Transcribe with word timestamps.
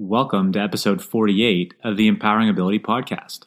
Welcome 0.00 0.52
to 0.52 0.60
episode 0.60 1.02
48 1.02 1.74
of 1.82 1.96
the 1.96 2.06
Empowering 2.06 2.48
Ability 2.48 2.78
Podcast. 2.78 3.46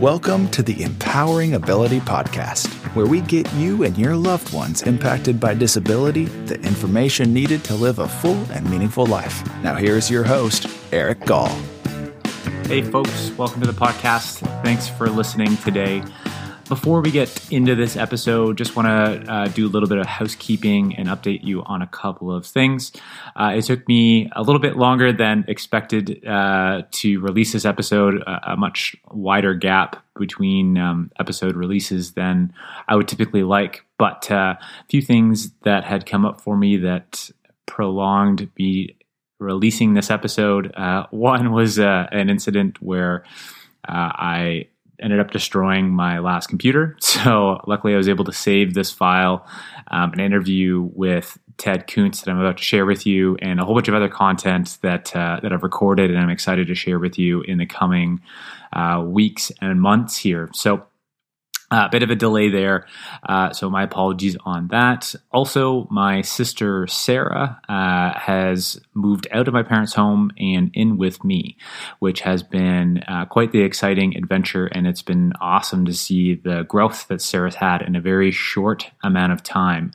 Welcome 0.00 0.48
to 0.48 0.62
the 0.62 0.82
Empowering 0.82 1.52
Ability 1.52 2.00
Podcast, 2.00 2.68
where 2.96 3.04
we 3.04 3.20
get 3.20 3.52
you 3.52 3.82
and 3.82 3.98
your 3.98 4.16
loved 4.16 4.54
ones 4.54 4.80
impacted 4.84 5.38
by 5.38 5.52
disability 5.52 6.24
the 6.24 6.58
information 6.62 7.34
needed 7.34 7.64
to 7.64 7.74
live 7.74 7.98
a 7.98 8.08
full 8.08 8.42
and 8.52 8.68
meaningful 8.70 9.04
life. 9.04 9.44
Now, 9.62 9.74
here's 9.74 10.10
your 10.10 10.24
host, 10.24 10.68
Eric 10.90 11.26
Gall. 11.26 11.54
Hey, 12.64 12.80
folks, 12.80 13.30
welcome 13.32 13.60
to 13.60 13.66
the 13.66 13.78
podcast. 13.78 14.38
Thanks 14.64 14.88
for 14.88 15.10
listening 15.10 15.58
today. 15.58 16.02
Before 16.68 17.02
we 17.02 17.10
get 17.10 17.52
into 17.52 17.74
this 17.74 17.96
episode, 17.96 18.56
just 18.56 18.76
want 18.76 18.86
to 18.86 19.30
uh, 19.30 19.48
do 19.48 19.66
a 19.66 19.68
little 19.68 19.88
bit 19.88 19.98
of 19.98 20.06
housekeeping 20.06 20.96
and 20.96 21.08
update 21.08 21.44
you 21.44 21.62
on 21.64 21.82
a 21.82 21.86
couple 21.86 22.32
of 22.34 22.46
things. 22.46 22.92
Uh, 23.36 23.52
it 23.56 23.62
took 23.62 23.86
me 23.88 24.30
a 24.34 24.42
little 24.42 24.60
bit 24.60 24.76
longer 24.76 25.12
than 25.12 25.44
expected 25.48 26.24
uh, 26.26 26.82
to 26.92 27.20
release 27.20 27.52
this 27.52 27.64
episode, 27.64 28.22
a, 28.22 28.52
a 28.52 28.56
much 28.56 28.96
wider 29.10 29.54
gap 29.54 30.02
between 30.18 30.78
um, 30.78 31.10
episode 31.18 31.56
releases 31.56 32.12
than 32.12 32.54
I 32.88 32.96
would 32.96 33.08
typically 33.08 33.42
like, 33.42 33.84
but 33.98 34.30
uh, 34.30 34.54
a 34.58 34.84
few 34.88 35.02
things 35.02 35.50
that 35.64 35.84
had 35.84 36.06
come 36.06 36.24
up 36.24 36.40
for 36.40 36.56
me 36.56 36.78
that 36.78 37.28
prolonged 37.66 38.48
me 38.58 38.96
releasing 39.38 39.94
this 39.94 40.10
episode. 40.10 40.72
Uh, 40.74 41.06
one 41.10 41.52
was 41.52 41.78
uh, 41.78 42.06
an 42.12 42.30
incident 42.30 42.80
where 42.80 43.24
I 43.84 44.68
ended 45.02 45.20
up 45.20 45.30
destroying 45.30 45.90
my 45.90 46.18
last 46.18 46.48
computer. 46.48 46.96
So 47.22 47.60
luckily, 47.68 47.94
I 47.94 47.96
was 47.96 48.08
able 48.08 48.24
to 48.24 48.32
save 48.32 48.74
this 48.74 48.90
file, 48.90 49.46
um, 49.88 50.12
an 50.12 50.18
interview 50.18 50.90
with 50.92 51.38
Ted 51.56 51.86
Kuntz 51.86 52.22
that 52.22 52.30
I'm 52.30 52.40
about 52.40 52.56
to 52.56 52.62
share 52.64 52.84
with 52.84 53.06
you, 53.06 53.36
and 53.40 53.60
a 53.60 53.64
whole 53.64 53.74
bunch 53.74 53.86
of 53.86 53.94
other 53.94 54.08
content 54.08 54.78
that 54.82 55.14
uh, 55.14 55.38
that 55.40 55.52
I've 55.52 55.62
recorded 55.62 56.10
and 56.10 56.18
I'm 56.18 56.30
excited 56.30 56.66
to 56.66 56.74
share 56.74 56.98
with 56.98 57.18
you 57.18 57.42
in 57.42 57.58
the 57.58 57.66
coming 57.66 58.20
uh, 58.72 59.04
weeks 59.06 59.52
and 59.60 59.80
months 59.80 60.16
here. 60.16 60.50
So 60.52 60.84
a 61.72 61.74
uh, 61.74 61.88
bit 61.88 62.02
of 62.02 62.10
a 62.10 62.14
delay 62.14 62.50
there, 62.50 62.86
uh, 63.26 63.50
so 63.52 63.70
my 63.70 63.82
apologies 63.82 64.36
on 64.44 64.68
that. 64.68 65.14
Also, 65.32 65.88
my 65.90 66.20
sister 66.20 66.86
Sarah 66.86 67.58
uh, 67.66 68.18
has 68.18 68.78
moved 68.92 69.26
out 69.32 69.48
of 69.48 69.54
my 69.54 69.62
parents' 69.62 69.94
home 69.94 70.30
and 70.38 70.70
in 70.74 70.98
with 70.98 71.24
me, 71.24 71.56
which 71.98 72.20
has 72.20 72.42
been 72.42 73.02
uh, 73.08 73.24
quite 73.24 73.52
the 73.52 73.62
exciting 73.62 74.14
adventure, 74.16 74.66
and 74.66 74.86
it's 74.86 75.00
been 75.00 75.32
awesome 75.40 75.86
to 75.86 75.94
see 75.94 76.34
the 76.34 76.64
growth 76.64 77.08
that 77.08 77.22
Sarah's 77.22 77.54
had 77.54 77.80
in 77.80 77.96
a 77.96 78.02
very 78.02 78.30
short 78.30 78.90
amount 79.02 79.32
of 79.32 79.42
time. 79.42 79.92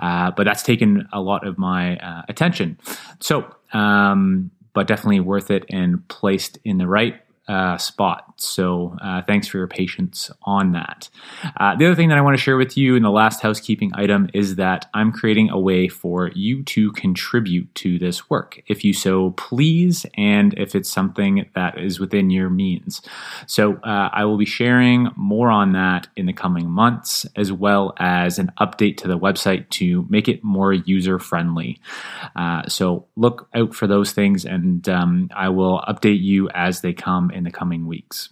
Uh, 0.00 0.30
but 0.30 0.44
that's 0.44 0.62
taken 0.62 1.08
a 1.12 1.20
lot 1.20 1.44
of 1.44 1.58
my 1.58 1.96
uh, 1.96 2.22
attention. 2.28 2.78
So, 3.18 3.52
um, 3.72 4.52
but 4.74 4.86
definitely 4.86 5.20
worth 5.20 5.50
it 5.50 5.64
and 5.70 6.06
placed 6.06 6.58
in 6.64 6.78
the 6.78 6.86
right 6.86 7.25
uh, 7.48 7.78
spot. 7.78 8.34
So 8.36 8.96
uh, 9.00 9.22
thanks 9.22 9.46
for 9.46 9.58
your 9.58 9.68
patience 9.68 10.30
on 10.42 10.72
that. 10.72 11.08
Uh, 11.56 11.76
the 11.76 11.86
other 11.86 11.94
thing 11.94 12.08
that 12.08 12.18
I 12.18 12.20
want 12.20 12.36
to 12.36 12.42
share 12.42 12.56
with 12.56 12.76
you 12.76 12.96
in 12.96 13.02
the 13.02 13.10
last 13.10 13.40
housekeeping 13.40 13.92
item 13.94 14.28
is 14.34 14.56
that 14.56 14.88
I'm 14.94 15.12
creating 15.12 15.50
a 15.50 15.58
way 15.58 15.88
for 15.88 16.30
you 16.34 16.62
to 16.64 16.92
contribute 16.92 17.74
to 17.76 17.98
this 17.98 18.28
work, 18.28 18.62
if 18.66 18.84
you 18.84 18.92
so 18.92 19.30
please, 19.30 20.06
and 20.16 20.54
if 20.58 20.74
it's 20.74 20.90
something 20.90 21.46
that 21.54 21.78
is 21.78 22.00
within 22.00 22.30
your 22.30 22.50
means. 22.50 23.00
So 23.46 23.74
uh, 23.76 24.10
I 24.12 24.24
will 24.24 24.38
be 24.38 24.44
sharing 24.44 25.08
more 25.16 25.50
on 25.50 25.72
that 25.72 26.08
in 26.16 26.26
the 26.26 26.32
coming 26.32 26.68
months, 26.68 27.26
as 27.36 27.52
well 27.52 27.94
as 27.98 28.38
an 28.38 28.52
update 28.60 28.96
to 28.98 29.08
the 29.08 29.18
website 29.18 29.68
to 29.70 30.06
make 30.08 30.28
it 30.28 30.42
more 30.42 30.72
user 30.72 31.18
friendly. 31.18 31.80
Uh, 32.34 32.66
so 32.68 33.06
look 33.16 33.48
out 33.54 33.74
for 33.74 33.86
those 33.86 34.12
things, 34.12 34.44
and 34.44 34.88
um, 34.88 35.30
I 35.34 35.48
will 35.48 35.82
update 35.88 36.22
you 36.22 36.48
as 36.50 36.80
they 36.80 36.92
come 36.92 37.30
in 37.36 37.44
the 37.44 37.50
coming 37.50 37.86
weeks. 37.86 38.30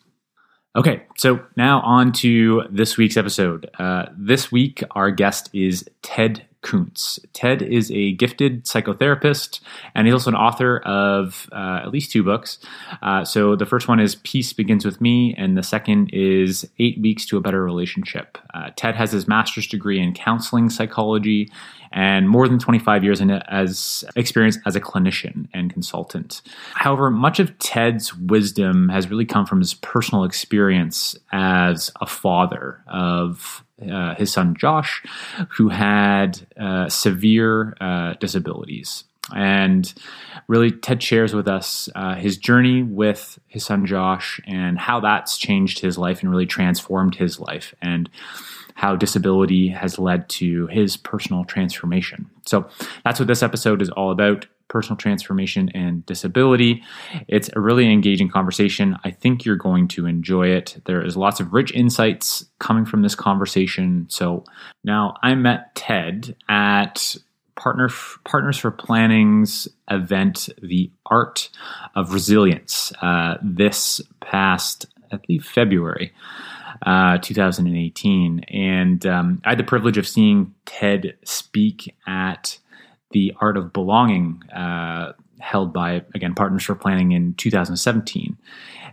Okay, 0.77 1.05
so 1.17 1.41
now 1.57 1.81
on 1.83 2.13
to 2.15 2.63
this 2.69 2.97
week's 2.97 3.17
episode. 3.17 3.71
Uh, 3.79 4.07
this 4.19 4.51
week, 4.51 4.83
our 4.91 5.13
guest 5.13 5.49
is 5.53 5.89
Ted 6.03 6.47
Kuntz. 6.65 7.21
Ted 7.35 7.63
is 7.63 7.91
a 7.93 8.13
gifted 8.13 8.65
psychotherapist, 8.65 9.61
and 9.95 10.07
he's 10.07 10.15
also 10.15 10.31
an 10.31 10.37
author 10.37 10.79
of 10.79 11.49
uh, 11.53 11.83
at 11.85 11.91
least 11.93 12.11
two 12.11 12.25
books. 12.25 12.59
Uh, 13.03 13.25
so 13.25 13.55
the 13.55 13.67
first 13.67 13.87
one 13.87 14.01
is 14.01 14.17
Peace 14.17 14.53
Begins 14.53 14.85
with 14.85 15.01
Me, 15.01 15.35
and 15.37 15.57
the 15.57 15.63
second 15.63 16.11
is 16.13 16.69
Eight 16.79 16.99
Weeks 17.01 17.27
to 17.27 17.37
a 17.37 17.41
Better 17.41 17.63
Relationship. 17.63 18.39
Uh, 18.55 18.71
Ted 18.77 18.97
has 18.97 19.13
his 19.13 19.29
master's 19.29 19.67
degree 19.67 20.01
in 20.01 20.15
counseling 20.15 20.71
psychology 20.71 21.51
and 21.93 22.29
more 22.29 22.49
than 22.49 22.59
25 22.59 23.05
years 23.05 23.21
in 23.21 23.31
as 23.31 24.05
experience 24.17 24.59
as 24.67 24.75
a 24.75 24.81
clinician 24.81 25.47
and 25.55 25.73
consultant. 25.73 26.43
However, 26.75 27.11
much 27.11 27.39
of 27.39 27.57
Ted's 27.59 28.15
wisdom 28.17 28.89
has 28.89 29.09
really 29.09 29.25
come 29.25 29.47
from 29.47 29.61
his 29.61 29.75
personal 29.75 30.25
experience 30.25 31.17
as 31.31 31.93
a 32.01 32.07
father 32.07 32.83
of 32.89 33.65
uh, 33.91 34.15
his 34.15 34.33
son 34.33 34.55
Josh, 34.59 35.03
who 35.51 35.69
had 35.69 36.47
uh, 36.59 36.89
severe 36.89 37.77
uh, 37.81 38.15
disabilities. 38.15 39.05
And 39.35 39.93
really, 40.49 40.71
Ted 40.71 41.03
shares 41.03 41.35
with 41.35 41.49
us 41.49 41.89
uh, 41.95 42.15
his 42.15 42.37
journey 42.37 42.83
with 42.83 43.39
his 43.47 43.65
son 43.65 43.87
Josh 43.87 44.41
and 44.47 44.79
how 44.79 45.01
that's 45.01 45.39
changed 45.39 45.79
his 45.79 45.97
life 45.97 46.21
and 46.21 46.31
really 46.31 46.47
transformed 46.47 47.15
his 47.15 47.41
life. 47.41 47.75
And 47.81 48.11
how 48.75 48.97
disability 48.97 49.69
has 49.69 49.99
led 49.99 50.29
to 50.29 50.67
his 50.67 50.97
personal 50.97 51.45
transformation. 51.45 52.29
So 52.45 52.69
that's 53.05 53.21
what 53.21 53.29
this 53.29 53.43
episode 53.43 53.81
is 53.81 53.89
all 53.91 54.11
about 54.11 54.47
personal 54.69 54.97
transformation 54.97 55.71
and 55.75 56.05
disability. 56.07 56.83
It's 57.29 57.51
a 57.55 57.61
really 57.61 57.93
engaging 57.93 58.29
conversation. 58.29 58.97
I 59.05 59.11
think 59.11 59.45
you're 59.45 59.57
going 59.57 59.89
to 59.89 60.07
enjoy 60.07 60.49
it. 60.49 60.81
There 60.87 61.05
is 61.05 61.17
lots 61.17 61.41
of 61.41 61.53
rich 61.53 61.73
insights 61.73 62.45
coming 62.59 62.85
from 62.85 63.03
this 63.03 63.15
conversation. 63.15 64.07
So 64.09 64.45
now 64.83 65.15
I 65.23 65.35
met 65.35 65.75
Ted 65.75 66.37
at 66.49 67.17
Partner, 67.57 67.89
Partners 68.25 68.59
for 68.59 68.71
Planning's 68.71 69.69
event, 69.91 70.49
The 70.61 70.91
Art 71.07 71.51
of 71.95 72.13
Resilience, 72.13 72.93
uh, 73.01 73.37
this 73.43 74.01
past, 74.21 74.87
I 75.13 75.17
believe, 75.17 75.45
February 75.45 76.13
uh, 76.85 77.19
2018. 77.19 78.41
And 78.49 79.07
um, 79.07 79.41
I 79.45 79.51
had 79.51 79.59
the 79.59 79.65
privilege 79.65 79.99
of 79.99 80.07
seeing 80.07 80.55
Ted 80.67 81.17
speak 81.25 81.95
at 82.07 82.59
the 83.15 83.33
Art 83.41 83.57
of 83.57 83.73
Belonging, 83.73 84.43
uh, 84.55 85.13
held 85.41 85.73
by, 85.73 86.03
again, 86.15 86.35
Partners 86.35 86.65
for 86.65 86.75
Planning 86.75 87.13
in 87.13 87.35
2017. 87.35 88.37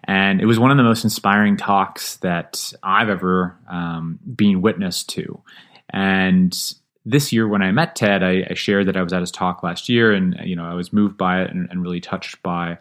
And 0.05 0.41
it 0.41 0.45
was 0.45 0.57
one 0.57 0.71
of 0.71 0.77
the 0.77 0.83
most 0.83 1.03
inspiring 1.03 1.57
talks 1.57 2.17
that 2.17 2.71
I've 2.81 3.09
ever 3.09 3.57
um, 3.69 4.19
been 4.35 4.61
witness 4.61 5.03
to. 5.05 5.41
And 5.89 6.57
this 7.05 7.33
year, 7.33 7.47
when 7.47 7.61
I 7.61 7.71
met 7.71 7.95
Ted, 7.95 8.23
I, 8.23 8.45
I, 8.49 8.53
shared 8.53 8.87
that 8.87 8.95
I 8.95 9.01
was 9.01 9.11
at 9.11 9.21
his 9.21 9.31
talk 9.31 9.63
last 9.63 9.89
year, 9.89 10.11
and 10.11 10.39
you 10.43 10.55
know 10.55 10.65
I 10.65 10.75
was 10.75 10.93
moved 10.93 11.17
by 11.17 11.41
it 11.41 11.51
and, 11.51 11.67
and 11.69 11.81
really 11.81 11.99
touched 11.99 12.41
by 12.43 12.77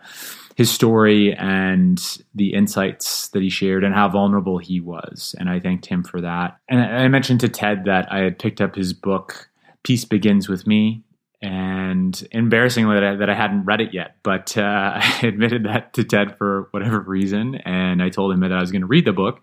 his 0.56 0.70
story 0.70 1.34
and 1.34 1.98
the 2.34 2.52
insights 2.52 3.28
that 3.28 3.42
he 3.42 3.48
shared 3.48 3.82
and 3.82 3.94
how 3.94 4.08
vulnerable 4.08 4.58
he 4.58 4.78
was. 4.78 5.34
And 5.38 5.48
I 5.48 5.58
thanked 5.58 5.86
him 5.86 6.02
for 6.02 6.20
that. 6.20 6.58
And 6.68 6.80
I 6.80 7.08
mentioned 7.08 7.40
to 7.40 7.48
Ted 7.48 7.86
that 7.86 8.12
I 8.12 8.18
had 8.18 8.38
picked 8.38 8.60
up 8.60 8.74
his 8.74 8.92
book, 8.92 9.48
Peace 9.84 10.04
Begins 10.04 10.50
with 10.50 10.66
Me. 10.66 11.02
And 11.42 12.28
embarrassingly, 12.32 12.94
that 12.96 13.04
I, 13.04 13.16
that 13.16 13.30
I 13.30 13.34
hadn't 13.34 13.64
read 13.64 13.80
it 13.80 13.94
yet, 13.94 14.16
but 14.22 14.58
uh, 14.58 15.00
I 15.00 15.20
admitted 15.22 15.64
that 15.64 15.94
to 15.94 16.04
Ted 16.04 16.36
for 16.36 16.68
whatever 16.70 17.00
reason, 17.00 17.54
and 17.54 18.02
I 18.02 18.10
told 18.10 18.32
him 18.32 18.40
that 18.40 18.52
I 18.52 18.60
was 18.60 18.70
going 18.70 18.82
to 18.82 18.86
read 18.86 19.06
the 19.06 19.12
book, 19.12 19.40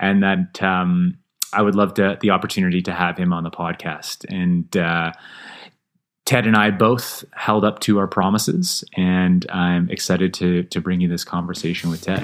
and 0.00 0.22
that 0.22 0.62
um, 0.62 1.18
I 1.52 1.62
would 1.62 1.74
love 1.74 1.94
to 1.94 2.18
the 2.20 2.30
opportunity 2.30 2.82
to 2.82 2.92
have 2.92 3.18
him 3.18 3.32
on 3.32 3.44
the 3.44 3.50
podcast. 3.50 4.24
And 4.28 4.74
uh, 4.76 5.12
Ted 6.24 6.46
and 6.46 6.56
I 6.56 6.70
both 6.70 7.24
held 7.32 7.64
up 7.64 7.80
to 7.80 7.98
our 7.98 8.08
promises, 8.08 8.82
and 8.96 9.44
I'm 9.50 9.90
excited 9.90 10.32
to, 10.34 10.62
to 10.64 10.80
bring 10.80 11.00
you 11.00 11.08
this 11.08 11.24
conversation 11.24 11.90
with 11.90 12.02
Ted. 12.02 12.22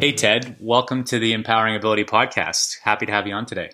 Hey, 0.00 0.12
Ted, 0.12 0.56
welcome 0.60 1.04
to 1.04 1.18
the 1.18 1.32
Empowering 1.32 1.74
Ability 1.74 2.04
Podcast. 2.04 2.76
Happy 2.82 3.06
to 3.06 3.12
have 3.12 3.26
you 3.26 3.34
on 3.34 3.46
today. 3.46 3.70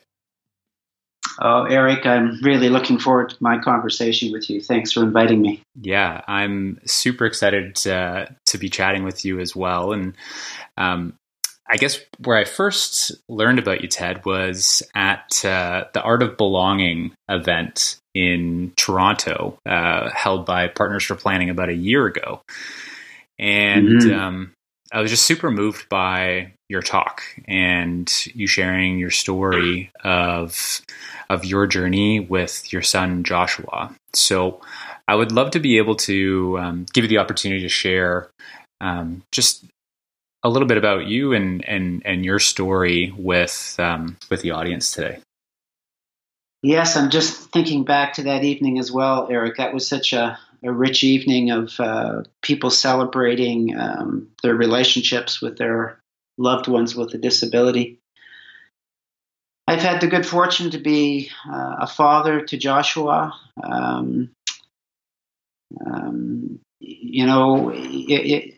Oh, 1.40 1.64
Eric, 1.64 2.06
I'm 2.06 2.40
really 2.42 2.68
looking 2.68 2.98
forward 2.98 3.30
to 3.30 3.36
my 3.40 3.58
conversation 3.58 4.32
with 4.32 4.48
you. 4.48 4.60
Thanks 4.60 4.92
for 4.92 5.02
inviting 5.02 5.42
me. 5.42 5.62
Yeah, 5.80 6.20
I'm 6.28 6.80
super 6.86 7.26
excited 7.26 7.74
to, 7.76 8.34
to 8.46 8.58
be 8.58 8.68
chatting 8.68 9.04
with 9.04 9.24
you 9.24 9.40
as 9.40 9.56
well. 9.56 9.92
And 9.92 10.14
um, 10.76 11.14
I 11.68 11.76
guess 11.76 11.98
where 12.22 12.36
I 12.36 12.44
first 12.44 13.12
learned 13.28 13.58
about 13.58 13.80
you, 13.80 13.88
Ted, 13.88 14.24
was 14.24 14.82
at 14.94 15.44
uh, 15.44 15.86
the 15.92 16.02
Art 16.02 16.22
of 16.22 16.36
Belonging 16.36 17.12
event 17.28 17.98
in 18.14 18.72
Toronto, 18.76 19.58
uh, 19.66 20.10
held 20.10 20.46
by 20.46 20.68
Partners 20.68 21.04
for 21.04 21.16
Planning 21.16 21.50
about 21.50 21.68
a 21.68 21.74
year 21.74 22.06
ago. 22.06 22.42
And 23.38 24.00
mm-hmm. 24.00 24.20
um, 24.20 24.52
I 24.92 25.00
was 25.00 25.10
just 25.10 25.24
super 25.24 25.50
moved 25.50 25.88
by 25.88 26.52
your 26.74 26.82
talk 26.82 27.22
and 27.46 28.26
you 28.34 28.46
sharing 28.46 28.98
your 28.98 29.10
story 29.10 29.90
of 30.02 30.82
of 31.30 31.44
your 31.44 31.66
journey 31.66 32.20
with 32.20 32.72
your 32.72 32.82
son 32.82 33.22
Joshua. 33.22 33.94
So 34.12 34.60
I 35.08 35.14
would 35.14 35.32
love 35.32 35.52
to 35.52 35.60
be 35.60 35.78
able 35.78 35.94
to 35.96 36.58
um, 36.58 36.86
give 36.92 37.04
you 37.04 37.08
the 37.08 37.18
opportunity 37.18 37.62
to 37.62 37.68
share 37.68 38.28
um, 38.80 39.22
just 39.32 39.64
a 40.42 40.50
little 40.50 40.68
bit 40.68 40.76
about 40.76 41.06
you 41.06 41.32
and 41.32 41.64
and 41.66 42.02
and 42.04 42.24
your 42.24 42.38
story 42.40 43.14
with 43.16 43.76
um, 43.78 44.16
with 44.28 44.42
the 44.42 44.50
audience 44.50 44.92
today. 44.92 45.20
Yes, 46.62 46.96
I'm 46.96 47.10
just 47.10 47.52
thinking 47.52 47.84
back 47.84 48.14
to 48.14 48.22
that 48.24 48.42
evening 48.42 48.78
as 48.78 48.90
well, 48.90 49.28
Eric. 49.30 49.58
That 49.58 49.74
was 49.74 49.86
such 49.86 50.14
a, 50.14 50.38
a 50.62 50.72
rich 50.72 51.04
evening 51.04 51.50
of 51.50 51.78
uh, 51.78 52.22
people 52.40 52.70
celebrating 52.70 53.78
um, 53.78 54.28
their 54.42 54.54
relationships 54.54 55.42
with 55.42 55.58
their 55.58 56.00
loved 56.38 56.68
ones 56.68 56.94
with 56.94 57.14
a 57.14 57.18
disability. 57.18 57.98
I've 59.66 59.80
had 59.80 60.00
the 60.00 60.06
good 60.06 60.26
fortune 60.26 60.70
to 60.70 60.78
be 60.78 61.30
uh, 61.50 61.76
a 61.80 61.86
father 61.86 62.42
to 62.42 62.56
Joshua. 62.56 63.34
Um, 63.62 64.30
um, 65.84 66.60
you 66.80 67.26
know, 67.26 67.70
it, 67.70 67.78
it, 67.78 68.54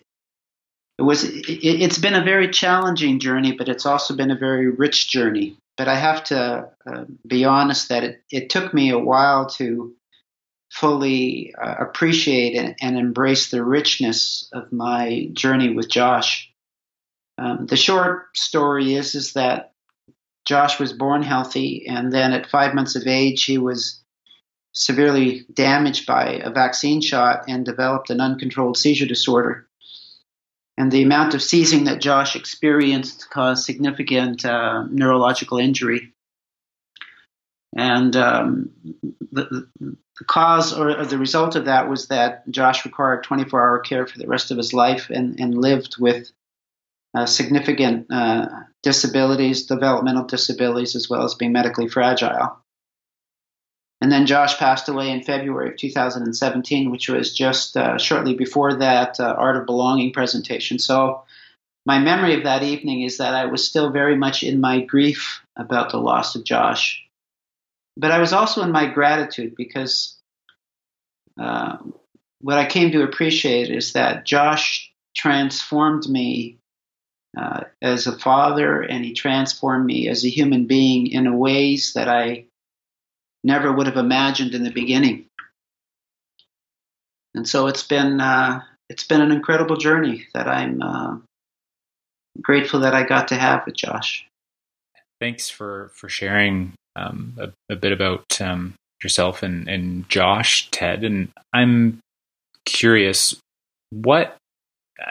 it 0.99 1.03
was 1.03 1.25
it, 1.25 1.81
has 1.81 1.99
been 1.99 2.15
a 2.15 2.25
very 2.25 2.49
challenging 2.49 3.21
journey, 3.21 3.53
but 3.53 3.69
it's 3.69 3.87
also 3.87 4.17
been 4.17 4.31
a 4.31 4.39
very 4.39 4.69
rich 4.69 5.09
journey. 5.09 5.57
But 5.77 5.89
I 5.89 5.97
have 5.97 6.25
to 6.25 6.71
uh, 6.87 7.05
be 7.27 7.45
honest 7.45 7.91
that 7.91 8.03
it, 8.03 8.23
it 8.31 8.51
took 8.51 8.73
me 8.73 8.91
a 8.91 8.99
while 8.99 9.47
to 9.51 9.95
fully 10.73 11.55
uh, 11.55 11.75
appreciate 11.79 12.57
and, 12.57 12.75
and, 12.81 12.99
embrace 12.99 13.51
the 13.51 13.63
richness 13.63 14.49
of 14.53 14.73
my 14.73 15.29
journey 15.33 15.73
with 15.73 15.89
Josh. 15.89 16.51
Um, 17.39 17.67
the 17.67 17.77
short 17.77 18.37
story 18.37 18.95
is 18.95 19.15
is 19.15 19.35
that 19.35 19.73
Josh 20.47 20.79
was 20.79 20.93
born 20.93 21.23
healthy, 21.23 21.87
and 21.87 22.13
then 22.13 22.33
at 22.33 22.49
five 22.49 22.75
months 22.75 22.97
of 22.97 23.07
age, 23.07 23.45
he 23.45 23.59
was 23.59 24.03
severely 24.73 25.45
damaged 25.53 26.07
by 26.07 26.35
a 26.45 26.51
vaccine 26.51 27.01
shot 27.01 27.45
and 27.49 27.65
developed 27.65 28.11
an 28.11 28.21
uncontrolled 28.21 28.77
seizure 28.77 29.07
disorder. 29.07 29.67
And 30.79 30.93
the 30.93 31.03
amount 31.03 31.35
of 31.35 31.43
seizing 31.43 31.85
that 31.85 32.03
Josh 32.03 32.37
experienced 32.37 33.31
caused 33.31 33.65
significant 33.65 34.45
uh, 34.45 34.85
neurological 34.91 35.59
injury. 35.59 36.13
And 37.75 38.15
um, 38.15 38.71
the, 39.33 39.67
the, 39.81 39.97
cause 40.27 40.79
or, 40.79 41.05
the 41.05 41.19
result 41.19 41.57
of 41.57 41.65
that 41.65 41.89
was 41.89 42.09
that 42.09 42.49
Josh 42.51 42.85
required 42.85 43.25
24 43.25 43.61
hour 43.61 43.79
care 43.79 44.07
for 44.07 44.19
the 44.19 44.27
rest 44.27 44.51
of 44.51 44.59
his 44.59 44.75
life 44.75 45.09
and, 45.11 45.41
and 45.41 45.57
lived 45.57 45.97
with 45.99 46.31
significant 47.25 48.13
uh, 48.13 48.47
disabilities, 48.83 49.67
developmental 49.67 50.25
disabilities, 50.25 50.95
as 50.95 51.09
well 51.09 51.23
as 51.23 51.35
being 51.35 51.53
medically 51.53 51.89
fragile. 51.89 52.59
And 54.01 54.13
then 54.13 54.27
Josh 54.27 54.59
passed 54.59 54.89
away 54.89 55.11
in 55.11 55.23
February 55.23 55.71
of 55.71 55.77
2017, 55.77 56.91
which 56.91 57.09
was 57.09 57.35
just 57.35 57.77
uh, 57.77 57.97
shortly 57.97 58.35
before 58.35 58.75
that 58.75 59.19
uh, 59.19 59.35
Art 59.39 59.57
of 59.57 59.65
Belonging 59.65 60.13
presentation. 60.13 60.79
So 60.79 61.23
my 61.87 61.99
memory 61.99 62.35
of 62.35 62.45
that 62.45 62.63
evening 62.63 63.03
is 63.03 63.19
that 63.19 63.35
I 63.35 63.47
was 63.47 63.65
still 63.65 63.91
very 63.91 64.17
much 64.17 64.43
in 64.43 64.61
my 64.61 64.81
grief 64.81 65.41
about 65.57 65.91
the 65.91 65.99
loss 65.99 66.35
of 66.35 66.45
Josh. 66.45 67.03
But 67.97 68.13
I 68.13 68.19
was 68.19 68.35
also 68.35 68.63
in 68.63 68.73
my 68.73 68.87
gratitude 68.87 69.55
because 69.57 70.19
uh, 71.41 71.79
what 72.41 72.59
I 72.59 72.67
came 72.67 72.93
to 72.93 73.03
appreciate 73.03 73.71
is 73.71 73.95
that 73.95 74.27
Josh 74.27 74.93
transformed 75.15 76.07
me 76.09 76.59
uh, 77.37 77.65
as 77.83 78.07
a 78.07 78.19
father, 78.19 78.81
and 78.83 79.05
he 79.05 79.13
transformed 79.13 79.85
me 79.85 80.09
as 80.09 80.25
a 80.25 80.31
human 80.31 80.67
being 80.67 81.07
in 81.07 81.39
ways 81.39 81.93
that 81.93 82.09
I 82.09 82.47
never 83.45 83.73
would 83.73 83.87
have 83.87 83.97
imagined 83.97 84.55
in 84.55 84.65
the 84.65 84.71
beginning. 84.71 85.27
And 87.35 87.47
so 87.47 87.67
it's 87.67 87.83
been 87.83 88.21
uh, 88.21 88.63
it's 88.89 89.05
been 89.05 89.21
an 89.21 89.31
incredible 89.31 89.77
journey 89.77 90.27
that 90.33 90.49
I'm 90.49 90.81
uh, 90.81 91.17
grateful 92.41 92.81
that 92.81 92.95
I 92.95 93.03
got 93.03 93.29
to 93.29 93.37
have 93.37 93.67
with 93.67 93.77
Josh. 93.77 94.27
Thanks 95.21 95.49
for 95.49 95.91
for 95.95 96.09
sharing 96.09 96.73
um, 96.97 97.37
a, 97.39 97.51
a, 97.73 97.77
bit 97.77 97.93
about 97.93 98.41
um, 98.41 98.75
yourself 99.03 99.43
and, 99.43 99.69
and 99.69 100.09
Josh, 100.09 100.71
Ted, 100.71 101.05
and 101.05 101.29
I'm 101.53 102.01
curious 102.65 103.35
what 103.91 104.37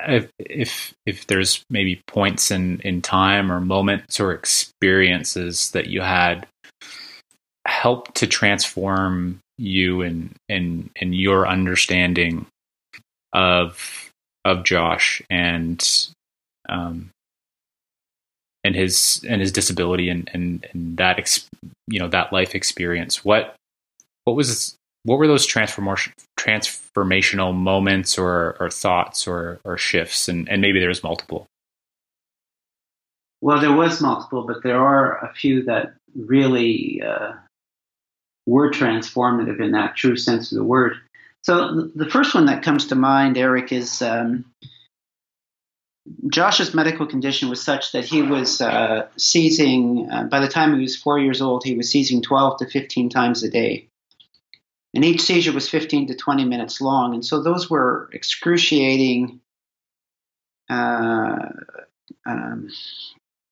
if 0.08 0.32
if 0.40 0.94
if 1.06 1.28
there's 1.28 1.64
maybe 1.70 2.02
points 2.08 2.52
in 2.52 2.80
in 2.82 3.02
time 3.02 3.52
or 3.52 3.60
moments 3.62 4.20
or 4.20 4.32
experiences 4.32 5.72
that 5.72 5.88
you 5.88 6.02
had 6.02 6.48
help 7.68 8.14
to 8.16 8.28
transform 8.28 9.40
you 9.58 10.02
and 10.02 10.36
and 10.50 10.90
and 11.00 11.16
your 11.16 11.48
understanding 11.48 12.46
of 13.34 14.12
of 14.44 14.64
Josh 14.64 15.22
and 15.30 15.84
um 16.68 17.12
and 18.64 18.76
his 18.76 19.24
and 19.28 19.42
his 19.42 19.52
disability 19.52 20.10
and 20.10 20.30
and, 20.34 20.66
and 20.74 20.98
that 20.98 21.20
ex, 21.20 21.48
you 21.88 22.00
know 22.00 22.08
that 22.08 22.34
life 22.34 22.56
experience 22.56 23.24
what 23.24 23.56
what 24.24 24.36
was 24.36 24.76
what 25.06 25.19
were 25.19 25.28
those 25.28 25.46
transformation 25.46 26.13
transformational 26.38 27.56
moments 27.56 28.18
or, 28.18 28.57
or 28.60 28.69
thoughts 28.69 29.28
or, 29.28 29.60
or 29.63 29.78
shifts? 29.78 30.28
And, 30.28 30.50
and 30.50 30.62
maybe 30.62 30.80
there's 30.80 31.04
multiple. 31.04 31.48
Well 33.42 33.62
there 33.62 33.72
was 33.72 34.02
multiple 34.02 34.46
but 34.46 34.63
there 34.63 34.81
are 34.81 35.24
a 35.24 35.34
few 35.34 35.63
that 35.63 35.94
really 36.16 37.02
uh, 37.06 37.34
were 38.46 38.72
transformative 38.72 39.62
in 39.62 39.72
that 39.72 39.96
true 39.96 40.18
sense 40.18 40.52
of 40.52 40.57
the 40.57 40.63
word. 40.63 40.98
So 41.44 41.92
the 41.94 42.10
first 42.10 42.34
one 42.34 42.48
that 42.48 42.63
comes 42.63 42.88
to 42.88 42.96
mind 42.96 43.38
eric 43.38 43.72
is 43.72 44.01
um, 44.01 44.46
josh's 46.31 46.74
medical 46.74 47.06
condition 47.06 47.50
was 47.50 47.62
such 47.62 47.92
that 47.92 48.06
he 48.06 48.24
was 48.24 48.62
uh, 48.62 49.08
seizing 49.18 50.10
uh, 50.12 50.24
by 50.24 50.40
the 50.40 50.48
time 50.48 50.74
he 50.74 50.81
was 50.81 50.96
four 50.96 51.19
years 51.19 51.42
old 51.42 51.63
he 51.63 51.75
was 51.75 51.92
seizing 51.92 52.24
12 52.24 52.60
to 52.60 52.66
15 52.68 53.10
times 53.10 53.44
a 53.44 53.50
day 53.50 53.88
and 54.95 55.03
each 55.03 55.21
seizure 55.21 55.51
was 55.51 55.69
15 55.69 56.07
to 56.07 56.15
20 56.15 56.45
minutes 56.45 56.80
long. 56.80 57.13
And 57.13 57.24
so 57.24 57.44
those 57.44 57.69
were 57.69 58.09
excruciating 58.13 59.42
uh, 60.69 61.50
um, 62.25 62.69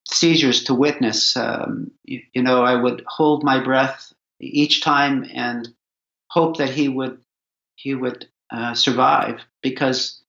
seizures 0.10 0.64
to 0.66 0.74
witness. 0.74 1.36
Um, 1.36 1.92
you, 2.06 2.22
you, 2.34 2.44
know, 2.44 2.64
I 2.64 2.76
would 2.76 3.04
hold 3.06 3.44
my 3.44 3.62
breath 3.62 4.14
each 4.40 4.82
time 4.82 5.26
and 5.34 5.68
hope 6.30 6.58
that 6.58 6.70
he 6.70 6.88
would 6.88 7.20
he 7.76 7.94
would 7.94 8.28
uh, 8.50 8.74
survive 8.74 9.42
because 9.62 10.22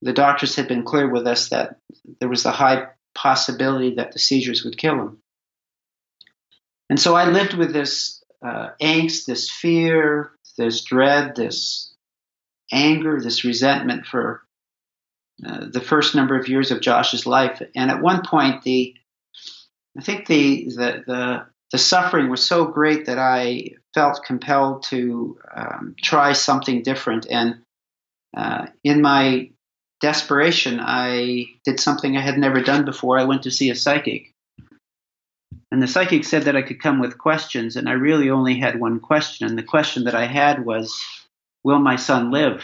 the 0.00 0.14
doctors 0.14 0.56
had 0.56 0.68
been 0.68 0.84
clear 0.84 1.08
with 1.08 1.26
us 1.26 1.50
that 1.50 1.80
there 2.18 2.28
was 2.28 2.46
a 2.46 2.50
high 2.50 2.86
possibility 3.14 3.96
that 3.96 4.12
the 4.12 4.18
seizures 4.18 4.64
would 4.64 4.78
kill 4.78 4.94
him. 4.94 5.18
And 6.88 6.98
so 6.98 7.14
I 7.14 7.28
lived 7.28 7.54
with 7.54 7.72
this 7.72 8.24
uh, 8.42 8.70
angst, 8.80 9.26
this 9.26 9.50
fear, 9.50 10.35
this 10.56 10.82
dread, 10.82 11.36
this 11.36 11.94
anger, 12.72 13.20
this 13.20 13.44
resentment 13.44 14.06
for 14.06 14.42
uh, 15.46 15.66
the 15.70 15.80
first 15.80 16.14
number 16.14 16.38
of 16.38 16.48
years 16.48 16.70
of 16.70 16.80
Josh's 16.80 17.26
life. 17.26 17.60
And 17.74 17.90
at 17.90 18.02
one 18.02 18.22
point, 18.24 18.62
the 18.62 18.94
I 19.98 20.02
think 20.02 20.26
the 20.26 20.64
the 20.68 21.02
the, 21.06 21.46
the 21.72 21.78
suffering 21.78 22.30
was 22.30 22.46
so 22.46 22.66
great 22.66 23.06
that 23.06 23.18
I 23.18 23.70
felt 23.94 24.24
compelled 24.24 24.84
to 24.84 25.38
um, 25.54 25.94
try 26.00 26.32
something 26.32 26.82
different. 26.82 27.26
And 27.30 27.62
uh, 28.36 28.66
in 28.84 29.00
my 29.00 29.50
desperation, 30.00 30.78
I 30.80 31.46
did 31.64 31.80
something 31.80 32.16
I 32.16 32.20
had 32.20 32.38
never 32.38 32.60
done 32.60 32.84
before. 32.84 33.18
I 33.18 33.24
went 33.24 33.44
to 33.44 33.50
see 33.50 33.70
a 33.70 33.74
psychic. 33.74 34.32
And 35.70 35.82
the 35.82 35.88
psychic 35.88 36.24
said 36.24 36.44
that 36.44 36.56
I 36.56 36.62
could 36.62 36.80
come 36.80 37.00
with 37.00 37.18
questions, 37.18 37.76
and 37.76 37.88
I 37.88 37.92
really 37.92 38.30
only 38.30 38.58
had 38.58 38.78
one 38.78 39.00
question. 39.00 39.46
And 39.46 39.58
the 39.58 39.62
question 39.62 40.04
that 40.04 40.14
I 40.14 40.26
had 40.26 40.64
was, 40.64 41.02
Will 41.64 41.80
my 41.80 41.96
son 41.96 42.30
live? 42.30 42.62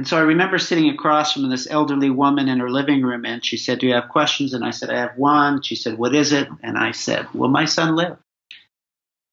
And 0.00 0.08
so 0.08 0.16
I 0.16 0.22
remember 0.22 0.58
sitting 0.58 0.88
across 0.88 1.34
from 1.34 1.50
this 1.50 1.70
elderly 1.70 2.10
woman 2.10 2.48
in 2.48 2.58
her 2.58 2.70
living 2.70 3.02
room, 3.02 3.24
and 3.24 3.44
she 3.44 3.56
said, 3.56 3.78
Do 3.78 3.86
you 3.86 3.94
have 3.94 4.08
questions? 4.08 4.54
And 4.54 4.64
I 4.64 4.70
said, 4.70 4.90
I 4.90 4.98
have 4.98 5.16
one. 5.16 5.62
She 5.62 5.76
said, 5.76 5.98
What 5.98 6.14
is 6.14 6.32
it? 6.32 6.48
And 6.62 6.76
I 6.76 6.92
said, 6.92 7.32
Will 7.34 7.50
my 7.50 7.66
son 7.66 7.94
live? 7.94 8.16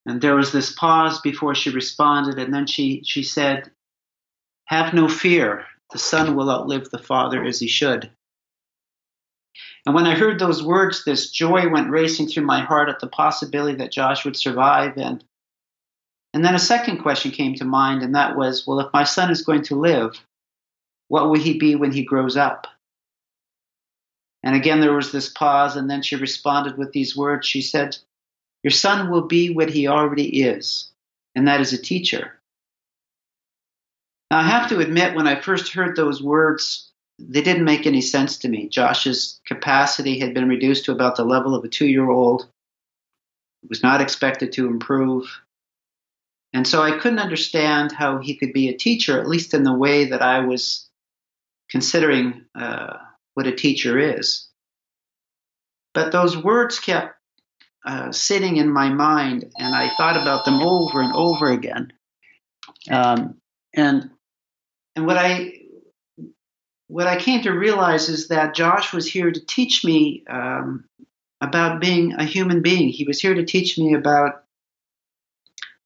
And 0.06 0.22
there 0.22 0.36
was 0.36 0.52
this 0.52 0.72
pause 0.72 1.20
before 1.22 1.56
she 1.56 1.70
responded, 1.70 2.38
and 2.38 2.54
then 2.54 2.68
she, 2.68 3.02
she 3.06 3.24
said, 3.24 3.72
Have 4.66 4.94
no 4.94 5.08
fear. 5.08 5.66
The 5.92 6.00
son 6.00 6.36
will 6.36 6.52
outlive 6.52 6.90
the 6.90 7.00
father 7.00 7.44
as 7.44 7.60
he 7.60 7.68
should. 7.68 8.12
And 9.88 9.96
when 9.96 10.06
I 10.06 10.16
heard 10.16 10.38
those 10.38 10.62
words, 10.62 11.06
this 11.06 11.32
joy 11.32 11.70
went 11.70 11.90
racing 11.90 12.28
through 12.28 12.44
my 12.44 12.60
heart 12.60 12.90
at 12.90 13.00
the 13.00 13.08
possibility 13.08 13.78
that 13.78 13.94
Josh 13.94 14.26
would 14.26 14.36
survive. 14.36 14.98
And, 14.98 15.24
and 16.34 16.44
then 16.44 16.56
a 16.56 16.60
second 16.60 16.98
question 16.98 17.32
came 17.32 17.56
to 17.56 17.64
mind, 17.64 18.04
and 18.04 18.14
that 18.14 18.36
was 18.36 18.68
well, 18.68 18.82
if 18.82 18.92
my 18.92 19.06
son 19.06 19.32
is 19.32 19.44
going 19.44 19.62
to 19.62 19.80
live, 19.80 20.20
what 21.08 21.30
will 21.30 21.40
he 21.40 21.58
be 21.58 21.76
when 21.76 21.94
he 21.94 22.04
grows 22.04 22.36
up? 22.36 22.68
And 24.44 24.58
again, 24.58 24.82
there 24.82 24.92
was 24.92 25.14
this 25.14 25.30
pause, 25.30 25.78
and 25.78 25.90
then 25.90 26.02
she 26.02 26.18
responded 26.18 26.78
with 26.78 26.92
these 26.92 27.16
words. 27.16 27.48
She 27.48 27.62
said, 27.62 27.96
Your 28.64 28.72
son 28.72 29.10
will 29.10 29.26
be 29.28 29.52
what 29.52 29.70
he 29.70 29.88
already 29.88 30.42
is, 30.42 30.92
and 31.34 31.48
that 31.48 31.62
is 31.62 31.72
a 31.72 31.82
teacher. 31.82 32.34
Now, 34.32 34.40
I 34.40 34.44
have 34.44 34.68
to 34.68 34.80
admit, 34.80 35.16
when 35.16 35.28
I 35.28 35.40
first 35.40 35.72
heard 35.72 35.96
those 35.96 36.22
words, 36.22 36.87
they 37.20 37.42
didn't 37.42 37.64
make 37.66 37.86
any 37.86 38.02
sense 38.02 38.38
to 38.40 38.48
me. 38.48 38.70
Josh's 38.70 39.40
capacity 39.46 40.20
had 40.20 40.34
been 40.34 40.48
reduced 40.48 40.86
to 40.86 40.92
about 40.92 41.16
the 41.16 41.26
level 41.26 41.56
of 41.56 41.64
a 41.64 41.68
two 41.68 41.88
year 41.88 42.10
old, 42.10 42.48
It 43.64 43.70
was 43.70 43.84
not 43.84 44.02
expected 44.02 44.54
to 44.54 44.68
improve. 44.68 45.42
And 46.54 46.68
so 46.68 46.82
I 46.82 46.98
couldn't 46.98 47.20
understand 47.20 47.92
how 47.92 48.20
he 48.20 48.36
could 48.36 48.54
be 48.54 48.70
a 48.70 48.78
teacher, 48.78 49.20
at 49.20 49.28
least 49.28 49.54
in 49.54 49.64
the 49.64 49.74
way 49.74 50.06
that 50.06 50.22
I 50.22 50.40
was 50.40 50.88
considering 51.70 52.46
uh, 52.56 52.98
what 53.34 53.48
a 53.48 53.56
teacher 53.56 54.00
is. 54.00 54.48
But 55.94 56.12
those 56.12 56.38
words 56.38 56.80
kept 56.80 57.16
uh, 57.86 58.12
sitting 58.12 58.58
in 58.58 58.70
my 58.70 58.90
mind, 58.90 59.52
and 59.58 59.76
I 59.76 59.90
thought 59.96 60.22
about 60.22 60.46
them 60.46 60.62
over 60.62 61.02
and 61.02 61.14
over 61.14 61.52
again. 61.52 61.92
Um, 62.90 63.38
and 63.74 64.10
and 64.96 65.06
what 65.06 65.18
I 65.18 65.54
what 66.88 67.08
I 67.08 67.20
came 67.20 67.42
to 67.44 67.52
realize 67.52 68.10
is 68.10 68.30
that 68.30 68.56
Josh 68.56 68.94
was 68.94 69.06
here 69.08 69.30
to 69.30 69.46
teach 69.46 69.84
me 69.84 70.24
um, 70.30 70.86
about 71.42 71.82
being 71.82 72.14
a 72.14 72.24
human 72.24 72.62
being. 72.62 72.90
He 72.90 73.04
was 73.04 73.20
here 73.20 73.34
to 73.34 73.46
teach 73.46 73.78
me 73.78 73.94
about 73.94 74.44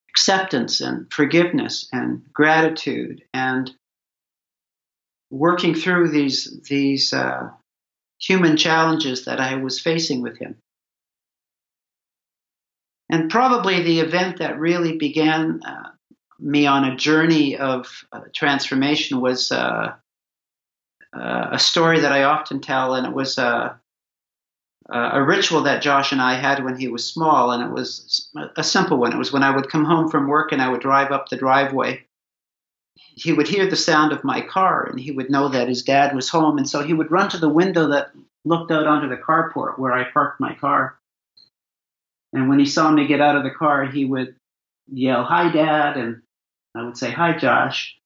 acceptance 0.10 0.82
and 0.82 1.12
forgiveness 1.12 1.88
and 1.92 2.22
gratitude 2.32 3.24
and 3.34 3.72
working 5.32 5.74
through 5.74 6.10
these 6.10 6.62
these 6.70 7.14
uh, 7.14 7.50
human 8.20 8.58
challenges 8.58 9.26
that 9.26 9.40
I 9.40 9.56
was 9.56 9.80
facing 9.80 10.22
with 10.22 10.38
him. 10.38 10.58
And 13.10 13.30
probably 13.30 13.82
the 13.82 14.02
event 14.02 14.40
that 14.40 14.60
really 14.60 14.98
began 14.98 15.62
uh, 15.66 15.90
me 16.40 16.68
on 16.68 16.86
a 16.86 16.96
journey 16.96 17.58
of 17.58 17.88
uh, 18.12 18.22
transformation 18.34 19.20
was 19.20 19.52
uh, 19.52 19.94
uh, 21.14 21.50
a 21.52 21.60
story 21.60 22.02
that 22.02 22.12
I 22.12 22.24
often 22.24 22.62
tell, 22.62 22.96
and 22.96 23.06
it 23.06 23.14
was 23.14 23.38
a, 23.38 23.80
a 24.90 25.22
ritual 25.22 25.64
that 25.64 25.82
Josh 25.82 26.12
and 26.12 26.22
I 26.22 26.36
had 26.36 26.64
when 26.64 26.78
he 26.78 26.88
was 26.88 27.08
small, 27.08 27.52
and 27.52 27.64
it 27.64 27.72
was 27.72 28.30
a 28.56 28.64
simple 28.64 28.98
one. 28.98 29.14
It 29.14 29.18
was 29.18 29.32
when 29.32 29.44
I 29.44 29.56
would 29.56 29.70
come 29.70 29.86
home 29.86 30.10
from 30.10 30.28
work 30.28 30.52
and 30.52 30.62
I 30.62 30.70
would 30.70 30.82
drive 30.82 31.12
up 31.12 31.30
the 31.30 31.38
driveway. 31.38 32.06
He 32.96 33.34
would 33.34 33.48
hear 33.48 33.68
the 33.68 33.76
sound 33.76 34.14
of 34.14 34.24
my 34.24 34.42
car, 34.42 34.86
and 34.86 35.00
he 35.00 35.12
would 35.12 35.30
know 35.30 35.50
that 35.50 35.68
his 35.68 35.84
dad 35.84 36.16
was 36.16 36.30
home, 36.30 36.58
and 36.58 36.70
so 36.70 36.82
he 36.82 36.94
would 36.94 37.12
run 37.12 37.30
to 37.30 37.38
the 37.38 37.50
window 37.50 37.88
that 37.90 38.12
looked 38.46 38.72
out 38.72 38.88
onto 38.88 39.10
the 39.10 39.18
carport 39.22 39.78
where 39.78 39.94
I 39.94 40.06
parked 40.06 40.40
my 40.40 40.56
car 40.56 40.98
and 42.34 42.48
when 42.48 42.60
he 42.60 42.66
saw 42.66 42.90
me 42.92 43.08
get 43.08 43.22
out 43.22 43.36
of 43.36 43.44
the 43.44 43.52
car, 43.52 43.86
he 43.86 44.06
would 44.06 44.36
yell, 44.92 45.24
Hi, 45.24 45.52
Dad. 45.52 45.98
And 45.98 46.22
I 46.76 46.84
would 46.84 46.98
say, 46.98 47.12
Hi, 47.12 47.38
Josh. 47.38 47.98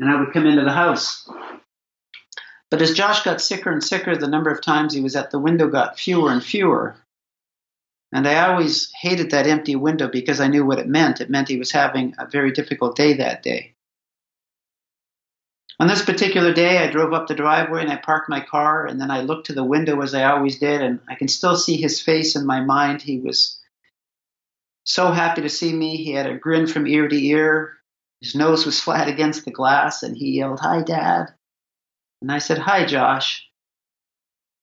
And 0.00 0.10
I 0.10 0.18
would 0.18 0.32
come 0.32 0.46
into 0.46 0.64
the 0.64 0.72
house. 0.72 1.28
But 2.72 2.80
as 2.80 2.94
Josh 2.94 3.22
got 3.22 3.42
sicker 3.42 3.70
and 3.70 3.84
sicker, 3.84 4.16
the 4.16 4.26
number 4.26 4.48
of 4.48 4.62
times 4.62 4.94
he 4.94 5.02
was 5.02 5.14
at 5.14 5.30
the 5.30 5.38
window 5.38 5.68
got 5.68 5.98
fewer 5.98 6.32
and 6.32 6.42
fewer. 6.42 6.96
And 8.14 8.26
I 8.26 8.48
always 8.48 8.90
hated 8.98 9.30
that 9.30 9.46
empty 9.46 9.76
window 9.76 10.08
because 10.08 10.40
I 10.40 10.48
knew 10.48 10.64
what 10.64 10.78
it 10.78 10.88
meant. 10.88 11.20
It 11.20 11.28
meant 11.28 11.50
he 11.50 11.58
was 11.58 11.70
having 11.70 12.14
a 12.18 12.26
very 12.26 12.50
difficult 12.50 12.96
day 12.96 13.12
that 13.12 13.42
day. 13.42 13.74
On 15.80 15.86
this 15.86 16.02
particular 16.02 16.54
day, 16.54 16.78
I 16.78 16.90
drove 16.90 17.12
up 17.12 17.26
the 17.26 17.34
driveway 17.34 17.82
and 17.82 17.92
I 17.92 17.96
parked 17.96 18.30
my 18.30 18.40
car, 18.40 18.86
and 18.86 18.98
then 18.98 19.10
I 19.10 19.20
looked 19.20 19.48
to 19.48 19.52
the 19.52 19.62
window 19.62 20.00
as 20.00 20.14
I 20.14 20.24
always 20.24 20.58
did, 20.58 20.80
and 20.80 20.98
I 21.10 21.14
can 21.14 21.28
still 21.28 21.56
see 21.56 21.76
his 21.76 22.00
face 22.00 22.36
in 22.36 22.46
my 22.46 22.62
mind. 22.62 23.02
He 23.02 23.18
was 23.18 23.60
so 24.84 25.12
happy 25.12 25.42
to 25.42 25.50
see 25.50 25.74
me. 25.74 25.98
He 25.98 26.12
had 26.12 26.24
a 26.24 26.38
grin 26.38 26.66
from 26.66 26.86
ear 26.86 27.06
to 27.06 27.22
ear. 27.22 27.74
His 28.22 28.34
nose 28.34 28.64
was 28.64 28.80
flat 28.80 29.08
against 29.08 29.44
the 29.44 29.50
glass, 29.50 30.02
and 30.02 30.16
he 30.16 30.38
yelled, 30.38 30.60
Hi, 30.60 30.80
Dad. 30.80 31.34
And 32.22 32.32
I 32.32 32.38
said, 32.38 32.58
Hi, 32.58 32.86
Josh. 32.86 33.48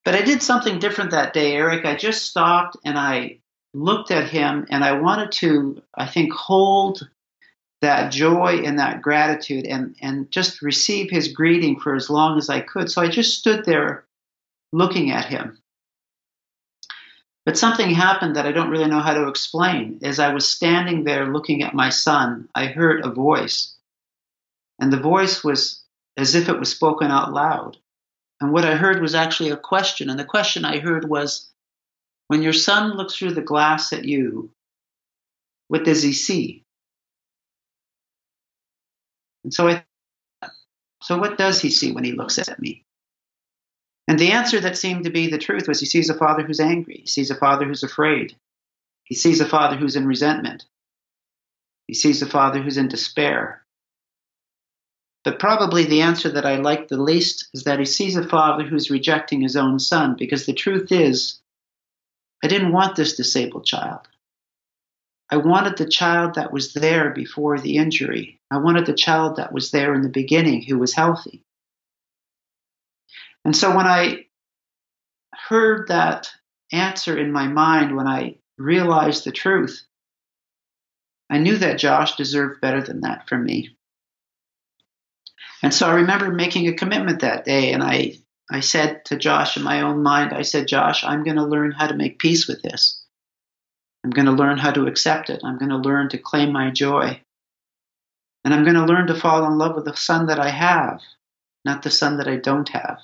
But 0.06 0.16
I 0.16 0.22
did 0.22 0.42
something 0.42 0.80
different 0.80 1.12
that 1.12 1.34
day, 1.34 1.54
Eric. 1.54 1.86
I 1.86 1.96
just 1.96 2.26
stopped 2.26 2.78
and 2.84 2.98
I 2.98 3.40
looked 3.74 4.10
at 4.10 4.30
him, 4.30 4.66
and 4.72 4.84
I 4.84 4.94
wanted 4.94 5.32
to, 5.34 5.84
I 5.94 6.08
think, 6.08 6.34
hold 6.34 7.08
that 7.82 8.12
joy 8.12 8.62
and 8.66 8.80
that 8.80 9.02
gratitude 9.02 9.66
and, 9.66 9.96
and 10.02 10.32
just 10.32 10.62
receive 10.62 11.12
his 11.12 11.34
greeting 11.34 11.80
for 11.80 11.96
as 11.96 12.10
long 12.10 12.38
as 12.38 12.50
I 12.50 12.62
could. 12.62 12.90
So 12.90 13.02
I 13.02 13.10
just 13.10 13.38
stood 13.38 13.66
there 13.66 14.06
looking 14.74 15.12
at 15.12 15.26
him. 15.26 15.60
But 17.46 17.58
something 17.58 17.92
happened 17.92 18.36
that 18.36 18.46
I 18.46 18.52
don't 18.52 18.70
really 18.70 18.90
know 18.90 19.00
how 19.00 19.14
to 19.14 19.28
explain. 19.28 20.00
As 20.04 20.20
I 20.20 20.34
was 20.34 20.48
standing 20.48 21.04
there 21.04 21.32
looking 21.32 21.64
at 21.64 21.74
my 21.74 21.90
son, 21.90 22.50
I 22.56 22.66
heard 22.66 23.06
a 23.06 23.12
voice. 23.12 23.76
And 24.80 24.92
the 24.92 25.00
voice 25.00 25.44
was 25.44 25.79
as 26.22 26.36
if 26.36 26.50
it 26.50 26.60
was 26.60 26.70
spoken 26.70 27.12
out 27.12 27.34
loud. 27.34 27.78
And 28.42 28.52
what 28.54 28.66
I 28.66 28.76
heard 28.76 29.02
was 29.02 29.16
actually 29.16 29.50
a 29.52 29.58
question. 29.58 30.10
And 30.10 30.20
the 30.20 30.26
question 30.26 30.66
I 30.66 30.80
heard 30.80 31.08
was 31.08 31.50
When 32.28 32.42
your 32.42 32.54
son 32.54 32.94
looks 32.96 33.16
through 33.16 33.34
the 33.34 33.42
glass 33.42 33.94
at 33.94 34.06
you, 34.06 34.52
what 35.68 35.84
does 35.84 36.02
he 36.02 36.14
see? 36.14 36.64
And 39.44 39.54
so 39.54 39.68
I, 39.68 39.84
so 41.02 41.18
what 41.18 41.38
does 41.38 41.62
he 41.62 41.70
see 41.70 41.92
when 41.92 42.04
he 42.04 42.12
looks 42.12 42.38
at 42.38 42.60
me? 42.60 42.86
And 44.08 44.18
the 44.18 44.32
answer 44.32 44.60
that 44.60 44.78
seemed 44.78 45.04
to 45.04 45.12
be 45.12 45.28
the 45.28 45.38
truth 45.38 45.68
was 45.68 45.80
he 45.80 45.86
sees 45.86 46.10
a 46.10 46.16
father 46.16 46.44
who's 46.44 46.60
angry. 46.60 47.02
He 47.02 47.08
sees 47.08 47.30
a 47.30 47.36
father 47.36 47.66
who's 47.66 47.84
afraid. 47.84 48.36
He 49.04 49.16
sees 49.16 49.40
a 49.40 49.48
father 49.48 49.76
who's 49.76 49.96
in 49.96 50.08
resentment. 50.08 50.66
He 51.88 51.94
sees 51.94 52.22
a 52.22 52.26
father 52.26 52.62
who's 52.62 52.78
in 52.78 52.88
despair. 52.88 53.64
But 55.30 55.38
probably 55.38 55.86
the 55.86 56.02
answer 56.02 56.28
that 56.30 56.48
I 56.48 56.56
like 56.56 56.88
the 56.88 57.00
least 57.00 57.50
is 57.54 57.66
that 57.66 57.78
he 57.78 57.86
sees 57.86 58.16
a 58.16 58.28
father 58.28 58.64
who's 58.64 58.90
rejecting 58.90 59.42
his 59.42 59.56
own 59.56 59.78
son 59.78 60.16
because 60.18 60.48
the 60.48 60.54
truth 60.54 60.92
is, 60.92 61.40
I 62.44 62.48
didn't 62.48 62.72
want 62.72 62.96
this 62.96 63.16
disabled 63.16 63.68
child. 63.68 64.08
I 65.30 65.38
wanted 65.38 65.78
the 65.78 65.88
child 65.88 66.34
that 66.34 66.52
was 66.52 66.74
there 66.74 67.12
before 67.12 67.60
the 67.60 67.78
injury. 67.78 68.42
I 68.50 68.58
wanted 68.58 68.88
the 68.88 68.96
child 68.96 69.36
that 69.36 69.54
was 69.54 69.70
there 69.70 69.94
in 69.94 70.02
the 70.02 70.10
beginning 70.10 70.64
who 70.64 70.80
was 70.80 70.96
healthy. 70.96 71.44
And 73.46 73.56
so 73.56 73.78
when 73.78 73.86
I 73.86 74.26
heard 75.48 75.90
that 75.90 76.32
answer 76.72 77.16
in 77.16 77.32
my 77.32 77.46
mind, 77.48 77.96
when 77.96 78.08
I 78.08 78.38
realized 78.58 79.26
the 79.26 79.32
truth, 79.32 79.86
I 81.30 81.38
knew 81.38 81.60
that 81.60 81.78
Josh 81.78 82.16
deserved 82.16 82.62
better 82.62 82.82
than 82.82 83.02
that 83.02 83.30
from 83.30 83.44
me. 83.46 83.76
And 85.62 85.74
so 85.74 85.88
I 85.88 85.96
remember 85.96 86.32
making 86.32 86.68
a 86.68 86.74
commitment 86.74 87.20
that 87.20 87.46
day, 87.46 87.74
and 87.74 87.84
I, 87.84 88.16
I 88.50 88.62
said 88.62 89.06
to 89.06 89.18
Josh 89.18 89.58
in 89.58 89.64
my 89.64 89.82
own 89.82 90.02
mind, 90.02 90.34
I 90.34 90.44
said, 90.44 90.68
Josh, 90.68 91.04
I'm 91.04 91.24
going 91.24 91.36
to 91.36 91.46
learn 91.46 91.72
how 91.72 91.88
to 91.88 91.96
make 91.96 92.20
peace 92.20 92.48
with 92.48 92.62
this. 92.62 93.04
I'm 94.04 94.12
going 94.12 94.28
to 94.28 94.32
learn 94.32 94.58
how 94.58 94.72
to 94.72 94.88
accept 94.88 95.30
it. 95.30 95.42
I'm 95.44 95.58
going 95.58 95.70
to 95.70 95.78
learn 95.78 96.10
to 96.10 96.18
claim 96.18 96.54
my 96.54 96.72
joy. 96.72 97.22
And 98.46 98.54
I'm 98.54 98.64
going 98.64 98.76
to 98.76 98.86
learn 98.86 99.08
to 99.08 99.16
fall 99.16 99.46
in 99.46 99.58
love 99.58 99.76
with 99.76 99.86
the 99.86 99.96
son 99.96 100.28
that 100.28 100.40
I 100.40 100.50
have, 100.50 101.02
not 101.66 101.84
the 101.84 101.92
son 101.92 102.18
that 102.18 102.28
I 102.28 102.38
don't 102.38 102.70
have. 102.70 103.00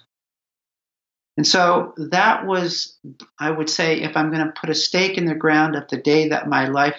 And 1.36 1.46
so 1.46 1.94
that 1.98 2.46
was, 2.46 2.98
I 3.38 3.52
would 3.52 3.70
say, 3.70 4.02
if 4.02 4.16
I'm 4.16 4.32
going 4.32 4.46
to 4.46 4.54
put 4.54 4.70
a 4.70 4.76
stake 4.76 5.18
in 5.18 5.26
the 5.26 5.36
ground 5.36 5.76
at 5.76 5.90
the 5.90 5.98
day 5.98 6.30
that 6.30 6.48
my 6.48 6.70
life 6.70 6.96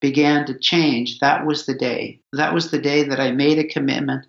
began 0.00 0.46
to 0.46 0.58
change, 0.58 1.18
that 1.18 1.44
was 1.44 1.66
the 1.66 1.74
day. 1.74 2.22
That 2.32 2.54
was 2.54 2.70
the 2.70 2.80
day 2.80 3.02
that 3.04 3.20
I 3.20 3.32
made 3.32 3.58
a 3.58 3.68
commitment 3.68 4.26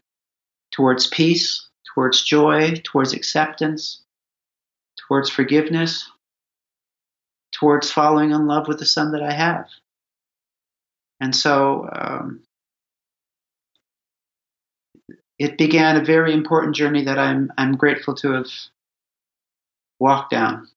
towards 0.72 1.08
peace, 1.08 1.68
towards 1.94 2.24
joy, 2.24 2.76
towards 2.84 3.14
acceptance, 3.14 4.02
towards 5.08 5.30
forgiveness, 5.30 6.10
towards 7.52 7.92
falling 7.92 8.32
in 8.32 8.48
love 8.48 8.68
with 8.68 8.80
the 8.80 8.86
son 8.86 9.12
that 9.12 9.24
I 9.24 9.34
have. 9.34 9.68
And 11.20 11.36
so 11.36 11.88
um, 11.92 12.42
it 15.38 15.58
began 15.58 15.98
a 15.98 16.04
very 16.04 16.34
important 16.34 16.76
journey 16.76 17.06
that 17.06 17.20
I'm 17.20 17.52
I'm 17.58 17.76
grateful 17.76 18.16
to 18.16 18.32
have 18.34 18.48
walked 20.00 20.32
down. 20.32 20.68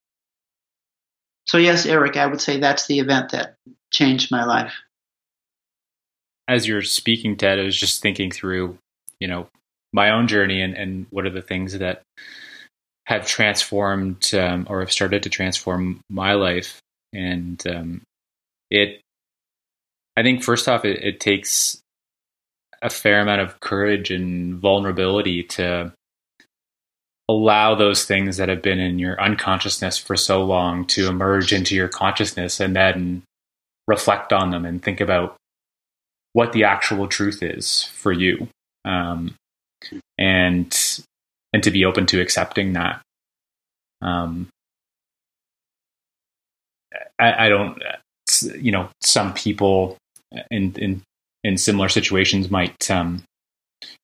So 1.45 1.57
yes, 1.57 1.85
Eric, 1.85 2.17
I 2.17 2.25
would 2.25 2.41
say 2.41 2.59
that's 2.59 2.87
the 2.87 2.99
event 2.99 3.31
that 3.31 3.57
changed 3.91 4.31
my 4.31 4.43
life. 4.45 4.73
As 6.47 6.67
you're 6.67 6.81
speaking, 6.81 7.37
Ted, 7.37 7.59
I 7.59 7.63
was 7.63 7.77
just 7.77 8.01
thinking 8.01 8.29
through, 8.31 8.77
you 9.19 9.27
know, 9.27 9.47
my 9.95 10.09
own 10.11 10.27
journey 10.27 10.61
and, 10.61 10.75
and 10.75 11.07
what 11.09 11.25
are 11.25 11.31
the 11.31 11.41
things 11.41 11.79
that 11.79 12.03
have 13.05 13.25
transformed 13.25 14.33
um, 14.33 14.67
or 14.69 14.81
have 14.81 14.91
started 14.91 15.23
to 15.23 15.29
transform 15.29 16.01
my 16.09 16.33
life. 16.33 16.79
And 17.13 17.63
um, 17.65 18.01
it, 18.69 18.99
I 20.17 20.23
think, 20.23 20.43
first 20.43 20.67
off, 20.67 20.83
it, 20.83 21.01
it 21.01 21.19
takes 21.21 21.79
a 22.81 22.89
fair 22.89 23.21
amount 23.21 23.41
of 23.41 23.59
courage 23.61 24.11
and 24.11 24.55
vulnerability 24.55 25.43
to 25.43 25.93
allow 27.29 27.73
those 27.73 28.03
things 28.03 28.37
that 28.37 28.49
have 28.49 28.61
been 28.61 28.79
in 28.79 28.99
your 28.99 29.19
unconsciousness 29.19 29.97
for 29.97 30.17
so 30.17 30.43
long 30.43 30.85
to 30.85 31.07
emerge 31.07 31.53
into 31.53 31.73
your 31.73 31.87
consciousness 31.87 32.59
and 32.59 32.75
then 32.75 33.23
reflect 33.87 34.33
on 34.33 34.51
them 34.51 34.65
and 34.65 34.83
think 34.83 34.99
about 34.99 35.37
what 36.33 36.51
the 36.51 36.65
actual 36.65 37.07
truth 37.07 37.41
is 37.41 37.83
for 37.83 38.11
you 38.11 38.47
um, 38.83 39.33
and 40.17 41.01
and 41.53 41.63
to 41.63 41.71
be 41.71 41.85
open 41.85 42.05
to 42.07 42.21
accepting 42.21 42.73
that. 42.73 43.01
Um, 44.01 44.49
I, 47.19 47.45
I 47.45 47.49
don't, 47.49 47.81
you 48.59 48.71
know, 48.71 48.89
some 49.01 49.33
people 49.33 49.97
in 50.51 50.73
in 50.75 51.01
in 51.43 51.57
similar 51.57 51.89
situations 51.89 52.49
might 52.49 52.89
um, 52.89 53.23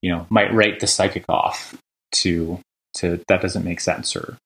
you 0.01 0.11
know 0.11 0.25
might 0.29 0.53
write 0.53 0.79
the 0.79 0.87
psychic 0.87 1.25
off 1.29 1.75
to 2.11 2.59
to 2.95 3.19
that 3.27 3.41
doesn't 3.41 3.65
make 3.65 3.79
sense 3.79 4.15
or 4.15 4.37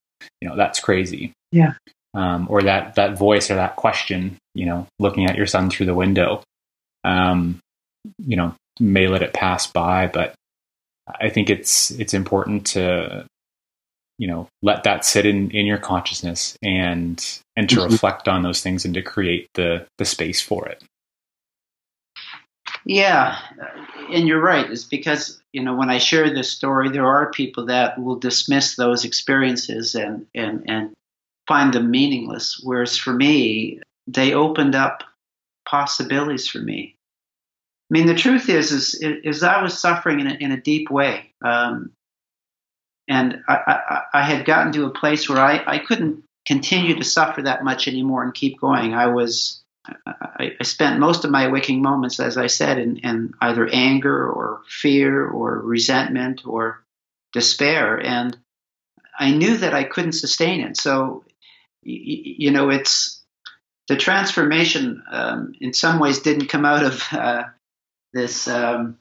you 0.42 0.48
know 0.48 0.56
that's 0.56 0.80
crazy 0.80 1.34
yeah 1.52 1.74
um, 2.14 2.48
or 2.50 2.62
that 2.62 2.96
that 2.96 3.18
voice 3.18 3.50
or 3.52 3.56
that 3.56 3.76
question 3.76 4.38
you 4.54 4.66
know 4.66 4.88
looking 5.00 5.26
at 5.26 5.36
your 5.36 5.46
son 5.46 5.70
through 5.70 5.86
the 5.86 5.94
window 5.94 6.42
um, 7.04 7.60
you 8.26 8.36
know 8.36 8.56
may 8.80 9.08
let 9.08 9.24
it 9.24 9.34
pass 9.34 9.68
by 9.68 10.08
but 10.08 10.34
i 11.22 11.30
think 11.30 11.50
it's 11.50 11.92
it's 11.92 12.14
important 12.14 12.66
to 12.66 13.26
you 14.18 14.28
know 14.28 14.48
let 14.62 14.84
that 14.84 15.06
sit 15.06 15.26
in 15.26 15.52
in 15.52 15.66
your 15.66 15.78
consciousness 15.78 16.58
and 16.62 17.42
and 17.56 17.70
to 17.70 17.78
mm-hmm. 17.78 17.92
reflect 17.92 18.28
on 18.28 18.44
those 18.44 18.62
things 18.62 18.86
and 18.86 18.94
to 18.94 19.02
create 19.02 19.48
the 19.56 19.86
the 19.98 20.06
space 20.06 20.42
for 20.42 20.68
it 20.68 20.84
yeah, 22.86 23.40
and 24.12 24.28
you're 24.28 24.42
right. 24.42 24.70
It's 24.70 24.84
because 24.84 25.42
you 25.54 25.64
know 25.64 25.76
when 25.76 25.90
I 25.90 25.98
share 25.98 26.32
this 26.32 26.52
story, 26.52 26.90
there 26.90 27.08
are 27.08 27.32
people 27.32 27.66
that 27.66 28.00
will 28.02 28.18
dismiss 28.18 28.76
those 28.76 29.06
experiences 29.06 29.96
and 29.96 30.28
and 30.36 30.64
and 30.68 30.94
find 31.48 31.74
them 31.74 31.90
meaningless. 31.90 32.62
Whereas 32.64 32.96
for 32.96 33.12
me, 33.12 33.82
they 34.08 34.34
opened 34.34 34.76
up 34.76 35.04
possibilities 35.68 36.48
for 36.48 36.60
me. 36.60 36.95
I 37.92 37.94
mean, 37.94 38.08
the 38.08 38.16
truth 38.16 38.50
is, 38.50 38.72
is, 38.72 38.96
is 38.96 39.44
I 39.44 39.62
was 39.62 39.80
suffering 39.80 40.20
in 40.20 40.28
a, 40.28 40.34
in 40.34 40.52
a 40.52 40.62
deep 40.62 40.90
way, 40.90 41.34
um, 41.44 41.92
and 43.08 43.44
I, 43.48 43.56
I, 43.68 44.02
I 44.20 44.24
had 44.24 44.46
gotten 44.46 44.74
to 44.74 44.86
a 44.86 44.90
place 44.90 45.30
where 45.30 45.40
I, 45.40 45.64
I 45.66 45.80
couldn't 45.80 46.24
continue 46.48 46.96
to 46.96 47.04
suffer 47.04 47.44
that 47.44 47.64
much 47.64 47.88
anymore 47.88 48.24
and 48.24 48.34
keep 48.34 48.60
going. 48.60 48.94
I 48.94 49.08
was 49.08 49.64
I, 50.06 50.56
I, 50.60 50.64
spent 50.64 51.00
most 51.00 51.26
of 51.26 51.32
my 51.32 51.48
waking 51.48 51.82
moments, 51.82 52.20
as 52.20 52.38
I 52.38 52.48
said, 52.48 52.78
in, 52.78 52.98
in, 52.98 53.34
either 53.42 53.68
anger 53.72 54.28
or 54.30 54.62
fear 54.68 55.28
or 55.28 55.60
resentment 55.60 56.42
or 56.46 56.84
despair. 57.34 58.04
And 58.04 58.38
I 59.18 59.32
knew 59.32 59.58
that 59.58 59.74
I 59.74 59.84
couldn't 59.84 60.14
sustain 60.14 60.62
it. 60.62 60.78
So, 60.78 61.24
you 61.84 62.52
know, 62.52 62.70
it's 62.70 63.22
the 63.88 63.96
transformation 63.96 65.04
um, 65.12 65.54
in 65.62 65.74
some 65.74 66.00
ways 66.00 66.20
didn't 66.20 66.48
come 66.48 66.66
out 66.66 66.84
of 66.84 67.04
uh, 67.12 67.44
this 68.16 68.48
um, 68.48 68.98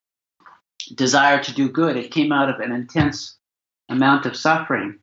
desire 0.94 1.42
to 1.42 1.54
do 1.54 1.71
good, 1.71 1.97
it 1.97 2.11
came 2.11 2.33
out 2.33 2.50
of 2.50 2.61
an 2.61 2.73
intense 2.73 3.38
amount 3.88 4.26
of 4.26 4.37
suffering. 4.37 4.99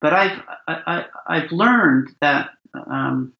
But 0.00 0.14
I've, 0.14 0.42
I, 0.66 1.04
have 1.28 1.52
learned 1.52 2.08
that. 2.20 2.50
Um, 2.74 3.34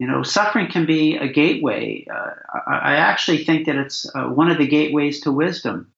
you 0.00 0.06
know, 0.06 0.22
suffering 0.22 0.68
can 0.68 0.86
be 0.86 1.16
a 1.16 1.28
gateway. 1.28 2.06
Uh, 2.10 2.30
I, 2.66 2.76
I, 2.78 2.96
actually 2.96 3.44
think 3.44 3.66
that 3.66 3.76
it's 3.76 4.10
uh, 4.14 4.28
one 4.28 4.50
of 4.50 4.56
the 4.56 4.66
gateways 4.66 5.20
to 5.20 5.30
wisdom. 5.30 5.92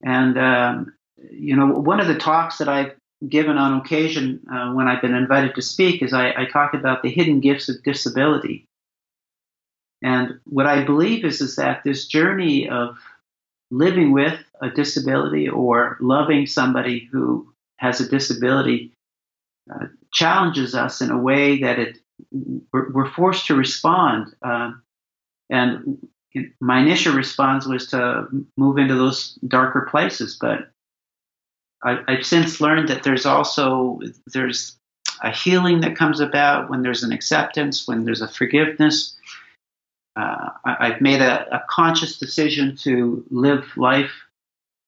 And, 0.00 0.38
um, 0.38 0.94
you 1.28 1.56
know, 1.56 1.66
one 1.66 1.98
of 1.98 2.06
the 2.06 2.14
talks 2.14 2.58
that 2.58 2.68
I've 2.68 2.94
given 3.28 3.58
on 3.58 3.80
occasion 3.80 4.40
uh, 4.50 4.72
when 4.72 4.86
I've 4.86 5.02
been 5.02 5.16
invited 5.16 5.56
to 5.56 5.62
speak 5.62 6.02
is 6.02 6.12
I, 6.12 6.28
I 6.30 6.44
talk 6.46 6.72
about 6.72 7.02
the 7.02 7.10
hidden 7.10 7.40
gifts 7.40 7.68
of 7.68 7.82
disability. 7.82 8.68
And 10.02 10.40
what 10.44 10.66
I 10.66 10.84
believe 10.84 11.24
is, 11.24 11.40
is 11.40 11.56
that 11.56 11.84
this 11.84 12.06
journey 12.06 12.68
of 12.68 12.98
living 13.70 14.12
with 14.12 14.38
a 14.60 14.70
disability 14.70 15.48
or 15.48 15.96
loving 16.00 16.46
somebody 16.46 17.08
who 17.12 17.52
has 17.76 18.00
a 18.00 18.08
disability 18.08 18.92
uh, 19.72 19.86
challenges 20.12 20.74
us 20.74 21.00
in 21.00 21.10
a 21.10 21.18
way 21.18 21.60
that 21.60 21.78
it 21.78 21.98
we're, 22.72 22.90
we're 22.90 23.10
forced 23.10 23.46
to 23.46 23.54
respond. 23.54 24.34
Uh, 24.42 24.72
and 25.48 26.08
my 26.60 26.80
initial 26.80 27.14
response 27.14 27.66
was 27.66 27.86
to 27.88 28.28
move 28.56 28.78
into 28.78 28.94
those 28.94 29.34
darker 29.46 29.88
places, 29.90 30.36
but 30.40 30.70
I, 31.82 32.02
have 32.08 32.26
since 32.26 32.60
learned 32.60 32.88
that 32.88 33.02
there's 33.02 33.26
also 33.26 34.00
there's 34.26 34.76
a 35.22 35.30
healing 35.30 35.80
that 35.80 35.96
comes 35.96 36.20
about 36.20 36.70
when 36.70 36.82
there's 36.82 37.02
an 37.02 37.12
acceptance, 37.12 37.88
when 37.88 38.04
there's 38.04 38.22
a 38.22 38.28
forgiveness. 38.28 39.16
Uh, 40.16 40.50
I, 40.64 40.90
have 40.90 41.00
made 41.00 41.20
a, 41.20 41.54
a, 41.54 41.64
conscious 41.70 42.18
decision 42.18 42.76
to 42.78 43.24
live 43.30 43.64
life 43.76 44.10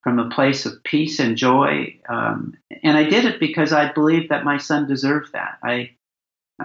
from 0.01 0.19
a 0.19 0.29
place 0.29 0.65
of 0.65 0.83
peace 0.83 1.19
and 1.19 1.37
joy, 1.37 1.97
um, 2.09 2.55
and 2.83 2.97
I 2.97 3.03
did 3.05 3.23
it 3.23 3.39
because 3.39 3.71
I 3.71 3.91
believed 3.93 4.29
that 4.29 4.43
my 4.43 4.57
son 4.57 4.85
deserved 4.85 5.31
that. 5.31 5.59
I 5.63 5.91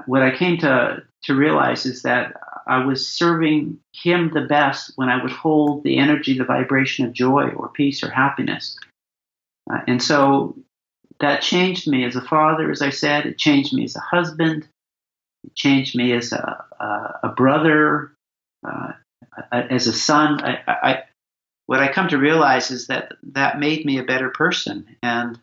what 0.07 0.23
I 0.23 0.37
came 0.37 0.59
to 0.59 1.05
to 1.25 1.35
realize 1.35 1.87
is 1.87 2.03
that 2.03 2.35
I 2.67 2.85
was 2.85 3.09
serving 3.09 3.79
him 3.93 4.31
the 4.35 4.43
best 4.43 4.93
when 4.97 5.09
I 5.09 5.23
would 5.23 5.33
hold 5.33 5.85
the 5.85 5.99
energy, 5.99 6.37
the 6.37 6.45
vibration 6.45 7.07
of 7.07 7.13
joy 7.13 7.51
or 7.51 7.69
peace 7.71 8.03
or 8.03 8.11
happiness. 8.11 8.77
Uh, 9.71 9.81
and 9.87 10.03
so 10.03 10.57
that 11.21 11.43
changed 11.43 11.89
me 11.89 12.05
as 12.05 12.15
a 12.15 12.21
father, 12.21 12.71
as 12.71 12.83
I 12.83 12.91
said. 12.91 13.27
It 13.27 13.39
changed 13.39 13.73
me 13.73 13.85
as 13.85 13.97
a 13.97 14.01
husband. 14.01 14.69
It 15.45 15.55
changed 15.55 15.97
me 15.97 16.13
as 16.13 16.33
a, 16.33 16.65
a, 16.79 17.19
a 17.25 17.29
brother, 17.29 18.13
uh, 18.67 18.93
as 19.53 19.87
a 19.87 19.93
son. 19.93 20.41
I, 20.43 20.63
I, 20.67 21.03
what 21.67 21.81
I 21.81 21.93
come 21.93 22.09
to 22.09 22.19
realize 22.19 22.71
is 22.71 22.87
that 22.87 23.13
that 23.33 23.61
made 23.61 23.85
me 23.85 23.99
a 23.99 24.05
better 24.05 24.31
person. 24.31 24.97
And 25.03 25.39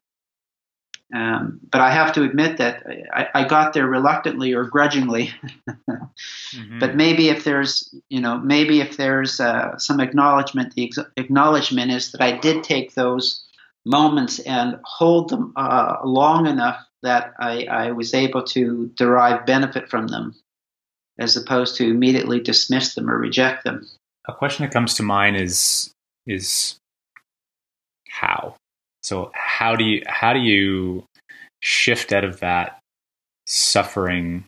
um, 1.13 1.59
but 1.71 1.81
I 1.81 1.91
have 1.91 2.13
to 2.13 2.23
admit 2.23 2.57
that 2.57 2.83
I, 3.13 3.27
I, 3.33 3.47
got 3.47 3.73
there 3.73 3.85
reluctantly 3.85 4.53
or 4.53 4.65
grudgingly. 4.65 5.31
mm-hmm. 5.79 6.79
But 6.79 6.95
maybe 6.95 7.29
if 7.29 7.43
there's, 7.43 7.93
you 8.09 8.19
know, 8.19 8.39
maybe 8.39 8.81
if 8.81 8.97
there's 8.97 9.39
uh, 9.39 9.77
some 9.77 9.99
acknowledgement, 9.99 10.73
the 10.73 10.85
ex- 10.85 11.11
acknowledgement 11.15 11.91
is 11.91 12.11
that 12.11 12.21
I 12.21 12.37
did 12.37 12.63
take 12.63 12.95
those 12.95 13.45
moments 13.85 14.39
and 14.39 14.79
hold 14.83 15.29
them 15.29 15.53
uh, 15.55 15.97
long 16.03 16.47
enough 16.47 16.83
that 17.03 17.33
I, 17.39 17.65
I 17.65 17.91
was 17.91 18.15
able 18.15 18.43
to 18.43 18.91
derive 18.95 19.45
benefit 19.45 19.89
from 19.89 20.07
them, 20.07 20.33
as 21.17 21.37
opposed 21.37 21.75
to 21.77 21.89
immediately 21.89 22.39
dismiss 22.39 22.95
them 22.95 23.09
or 23.09 23.17
reject 23.17 23.63
them. 23.63 23.87
A 24.27 24.33
question 24.33 24.65
that 24.65 24.73
comes 24.73 24.95
to 24.95 25.03
mind 25.03 25.37
is 25.37 25.91
is 26.27 26.77
how 28.09 28.55
so 29.03 29.31
how 29.35 29.75
do 29.75 29.83
you 29.83 30.01
how 30.07 30.33
do 30.33 30.39
you 30.39 31.03
shift 31.61 32.11
out 32.11 32.23
of 32.23 32.39
that 32.39 32.79
suffering 33.45 34.45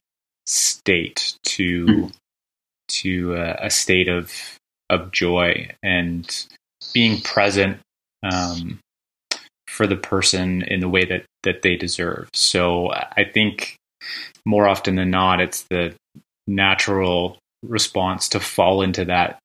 state 0.48 1.36
to 1.44 1.86
mm. 1.86 2.14
to 2.88 3.36
a, 3.36 3.66
a, 3.66 3.70
state 3.70 4.08
of 4.08 4.32
of 4.90 5.12
joy 5.12 5.70
and 5.84 6.48
being 6.94 7.22
present 7.22 7.78
um, 8.24 8.80
for 9.68 9.86
the 9.86 9.96
person 9.96 10.64
in 10.64 10.80
the 10.80 10.90
way 10.90 11.06
that 11.06 11.26
that 11.44 11.62
they 11.62 11.76
deserve. 11.76 12.30
So 12.34 12.92
I 12.92 13.24
think 13.32 13.76
more 14.46 14.68
often 14.68 14.96
than 14.96 15.12
not, 15.12 15.40
it's 15.40 15.64
the 15.70 15.94
natural 16.48 17.38
response 17.64 18.30
to 18.30 18.40
fall 18.40 18.82
into 18.82 19.06
that 19.06 19.40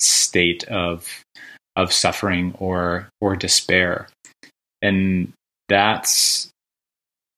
state 0.00 0.64
of 0.64 1.22
of 1.76 1.92
suffering 1.92 2.54
or 2.58 3.08
or 3.20 3.36
despair 3.36 4.08
and 4.82 5.32
that's 5.68 6.50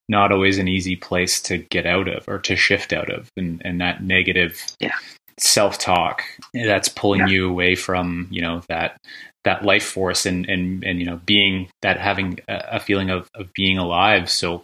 not 0.09 0.31
always 0.31 0.57
an 0.57 0.67
easy 0.67 0.95
place 0.95 1.41
to 1.41 1.57
get 1.57 1.85
out 1.85 2.07
of 2.07 2.27
or 2.27 2.37
to 2.39 2.55
shift 2.55 2.93
out 2.93 3.09
of 3.09 3.29
and, 3.37 3.61
and 3.65 3.81
that 3.81 4.03
negative 4.03 4.63
yeah. 4.79 4.93
self-talk 5.39 6.23
that's 6.53 6.89
pulling 6.89 7.21
yeah. 7.21 7.27
you 7.27 7.49
away 7.49 7.75
from 7.75 8.27
you 8.29 8.41
know 8.41 8.61
that 8.67 8.97
that 9.45 9.63
life 9.63 9.85
force 9.85 10.25
and 10.25 10.47
and 10.49 10.83
and 10.83 10.99
you 10.99 11.05
know 11.05 11.19
being 11.25 11.67
that 11.81 11.99
having 11.99 12.39
a, 12.47 12.79
feeling 12.79 13.09
of, 13.09 13.29
of 13.35 13.51
being 13.53 13.77
alive 13.77 14.29
so 14.29 14.63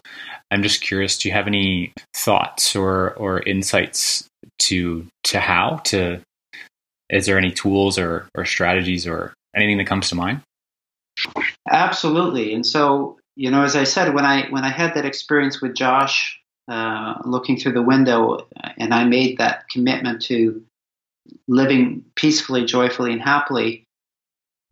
i'm 0.52 0.62
just 0.62 0.82
curious 0.82 1.18
do 1.18 1.30
you 1.30 1.34
have 1.34 1.48
any 1.48 1.94
thoughts 2.16 2.76
or 2.76 3.12
or 3.14 3.40
insights 3.42 4.28
to 4.60 5.08
to 5.24 5.40
how 5.40 5.78
to 5.84 6.20
is 7.10 7.26
there 7.26 7.38
any 7.38 7.52
tools 7.52 7.98
or 7.98 8.28
or 8.36 8.44
strategies 8.44 9.08
or 9.08 9.34
anything 9.56 9.78
that 9.78 9.88
comes 9.88 10.10
to 10.10 10.16
mind 10.16 10.42
Absolutely. 11.70 12.54
And 12.54 12.66
so, 12.66 13.18
you 13.36 13.52
know, 13.52 13.64
as 13.64 13.76
I 13.76 13.84
said, 13.84 14.14
when 14.14 14.26
I 14.26 14.48
when 14.50 14.64
I 14.64 14.70
had 14.70 14.96
that 14.96 15.06
experience 15.06 15.62
with 15.62 15.76
Josh 15.76 16.40
uh, 16.68 17.16
looking 17.26 17.58
through 17.58 17.74
the 17.74 17.82
window, 17.82 18.48
and 18.78 18.94
I 18.94 19.04
made 19.04 19.38
that 19.38 19.70
commitment 19.70 20.22
to 20.24 20.64
living 21.48 22.06
peacefully, 22.16 22.66
joyfully, 22.66 23.12
and 23.12 23.22
happily. 23.22 23.84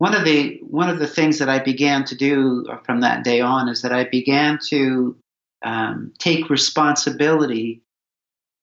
One 0.00 0.14
of 0.14 0.24
the 0.24 0.56
one 0.62 0.88
of 0.88 0.98
the 0.98 1.06
things 1.06 1.40
that 1.40 1.50
I 1.50 1.58
began 1.58 2.06
to 2.06 2.14
do 2.14 2.64
from 2.84 3.02
that 3.02 3.22
day 3.22 3.42
on 3.42 3.68
is 3.68 3.82
that 3.82 3.92
I 3.92 4.04
began 4.04 4.58
to 4.68 5.14
um, 5.62 6.14
take 6.18 6.48
responsibility 6.48 7.82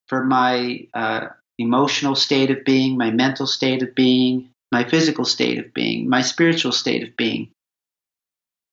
for 0.07 0.23
my 0.23 0.87
uh, 0.95 1.27
emotional 1.59 2.15
state 2.15 2.49
of 2.49 2.65
being, 2.65 2.97
my 2.97 3.11
mental 3.11 3.45
state 3.45 3.83
of 3.83 3.93
being, 3.93 4.49
my 4.71 4.83
physical 4.83 5.25
state 5.25 5.59
of 5.59 5.75
being, 5.75 6.09
my 6.09 6.21
spiritual 6.21 6.71
state 6.71 7.07
of 7.07 7.15
being. 7.15 7.51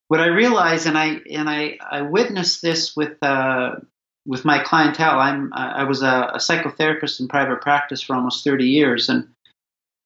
What 0.08 0.20
I 0.20 0.28
realized, 0.28 0.86
and 0.86 0.96
I 0.96 1.20
and 1.30 1.50
I, 1.50 1.76
I 1.90 2.00
witnessed 2.00 2.62
this 2.62 2.96
with 2.96 3.22
uh, 3.22 3.76
with 4.24 4.46
my 4.46 4.60
clientele. 4.60 5.18
I'm 5.18 5.52
I 5.52 5.84
was 5.84 6.00
a, 6.00 6.30
a 6.32 6.38
psychotherapist 6.38 7.20
in 7.20 7.28
private 7.28 7.60
practice 7.60 8.00
for 8.00 8.16
almost 8.16 8.42
30 8.42 8.64
years, 8.64 9.10
and 9.10 9.28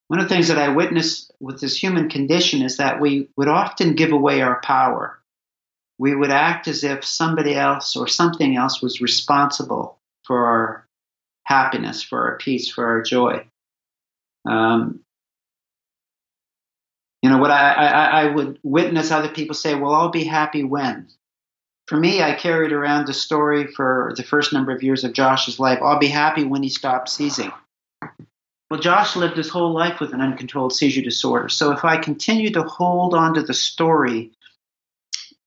one 0.09 0.19
of 0.19 0.29
the 0.29 0.35
things 0.35 0.49
that 0.49 0.59
I 0.59 0.71
witnessed 0.71 1.28
with 1.41 1.61
this 1.61 1.81
human 1.81 2.09
condition 2.09 2.63
is 2.63 2.79
that 2.79 3.01
we 3.01 3.29
would 3.37 3.49
often 3.49 3.95
give 3.95 4.13
away 4.13 4.41
our 4.41 4.61
power. 4.61 5.19
We 5.99 6.15
would 6.15 6.31
act 6.31 6.69
as 6.69 6.85
if 6.85 7.05
somebody 7.05 7.55
else 7.55 7.97
or 7.97 8.07
something 8.07 8.57
else 8.57 8.83
was 8.83 9.01
responsible 9.01 9.99
for 10.25 10.47
our 10.47 10.89
happiness, 11.45 12.03
for 12.03 12.31
our 12.31 12.39
peace, 12.39 12.71
for 12.71 12.87
our 12.87 13.03
joy. 13.03 13.47
Um, 14.49 15.01
you 17.23 17.31
know, 17.31 17.39
what 17.39 17.51
I, 17.51 17.73
I, 17.73 18.05
I 18.23 18.35
would 18.35 18.59
witness 18.63 19.11
other 19.11 19.29
people 19.29 19.55
say, 19.55 19.75
well, 19.75 19.93
I'll 19.93 20.11
be 20.11 20.25
happy 20.25 20.63
when. 20.63 21.09
For 21.87 21.97
me, 21.97 22.23
I 22.23 22.35
carried 22.35 22.73
around 22.73 23.07
the 23.07 23.15
story 23.15 23.67
for 23.67 24.13
the 24.17 24.23
first 24.23 24.53
number 24.53 24.73
of 24.73 24.83
years 24.83 25.05
of 25.05 25.15
Josh's 25.15 25.59
life. 25.59 25.79
I'll 25.83 25.99
be 25.99 26.09
happy 26.09 26.45
when 26.45 26.63
he 26.63 26.69
stops 26.69 27.15
seizing. 27.15 27.51
Well, 28.71 28.81
Josh 28.81 29.17
lived 29.17 29.37
his 29.37 29.49
whole 29.49 29.73
life 29.73 29.99
with 29.99 30.13
an 30.13 30.21
uncontrolled 30.21 30.75
seizure 30.75 31.03
disorder. 31.03 31.49
So 31.49 31.73
if 31.73 31.85
I 31.85 31.97
continue 31.97 32.51
to 32.51 32.63
hold 32.63 33.15
on 33.15 33.35
to 33.35 33.43
the 33.43 33.55
story 33.55 34.33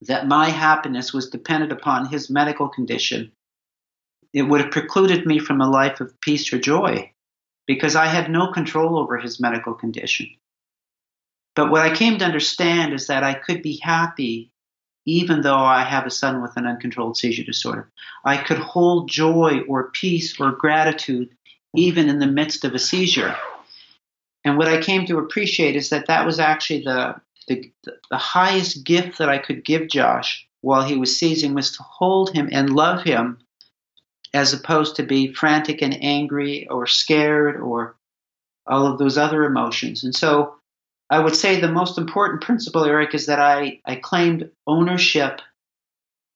that 0.02 0.28
my 0.28 0.50
happiness 0.50 1.14
was 1.14 1.30
dependent 1.30 1.72
upon 1.72 2.08
his 2.08 2.32
medical 2.32 2.68
condition, 2.68 3.32
it 4.34 4.44
would 4.44 4.62
have 4.62 4.72
precluded 4.72 5.26
me 5.28 5.38
from 5.38 5.62
a 5.62 5.70
life 5.70 6.02
of 6.02 6.20
peace 6.22 6.52
or 6.52 6.58
joy 6.58 7.12
because 7.68 7.96
I 7.96 8.08
had 8.08 8.32
no 8.32 8.52
control 8.52 8.98
over 8.98 9.18
his 9.18 9.40
medical 9.40 9.76
condition. 9.76 10.28
But 11.56 11.70
what 11.70 11.82
I 11.82 11.96
came 11.96 12.18
to 12.18 12.26
understand 12.26 12.94
is 12.94 13.08
that 13.08 13.24
I 13.24 13.36
could 13.36 13.62
be 13.62 13.80
happy 13.84 14.52
even 15.06 15.42
though 15.42 15.58
I 15.58 15.84
have 15.84 16.06
a 16.06 16.12
son 16.12 16.42
with 16.42 16.58
an 16.58 16.68
uncontrolled 16.68 17.18
seizure 17.18 17.44
disorder. 17.44 17.92
I 18.24 18.38
could 18.38 18.60
hold 18.60 19.10
joy 19.10 19.62
or 19.68 19.92
peace 19.92 20.40
or 20.40 20.52
gratitude 20.52 21.36
even 21.76 22.10
in 22.10 22.20
the 22.20 22.28
midst 22.28 22.66
of 22.66 22.74
a 22.74 22.80
seizure. 22.80 23.36
And 24.44 24.58
what 24.58 24.68
I 24.68 24.82
came 24.82 25.06
to 25.06 25.20
appreciate 25.20 25.76
is 25.76 25.90
that 25.90 26.08
that 26.08 26.26
was 26.26 26.40
actually 26.40 26.84
the, 26.84 27.16
the, 27.48 27.72
the 28.10 28.18
highest 28.18 28.84
gift 28.84 29.20
that 29.20 29.30
I 29.30 29.38
could 29.38 29.64
give 29.64 29.88
Josh 29.88 30.48
while 30.62 30.84
he 30.84 30.98
was 30.98 31.18
seizing 31.18 31.54
was 31.54 31.72
to 31.78 31.84
hold 31.84 32.34
him 32.34 32.50
and 32.52 32.74
love 32.74 33.04
him 33.04 33.40
as 34.34 34.54
opposed 34.54 34.96
to 34.96 35.04
be 35.04 35.34
frantic 35.34 35.82
and 35.82 35.98
angry 36.02 36.68
or 36.70 36.88
scared 36.88 37.60
or 37.60 37.96
all 38.66 38.88
of 38.88 38.98
those 38.98 39.18
other 39.18 39.44
emotions. 39.44 40.04
And 40.04 40.16
so 40.16 40.56
I 41.10 41.20
would 41.20 41.36
say 41.36 41.60
the 41.60 41.72
most 41.72 41.98
important 41.98 42.42
principle, 42.42 42.86
Eric, 42.86 43.14
is 43.14 43.26
that 43.26 43.40
I, 43.40 43.82
I 43.86 43.96
claimed 43.96 44.50
ownership 44.66 45.42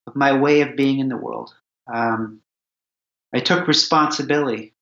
of 0.06 0.16
my 0.16 0.38
way 0.38 0.62
of 0.62 0.76
being 0.76 1.00
in 1.00 1.08
the 1.08 1.18
world. 1.18 1.54
Um, 1.92 2.42
I 3.34 3.40
took 3.40 3.68
responsibility. 3.68 4.74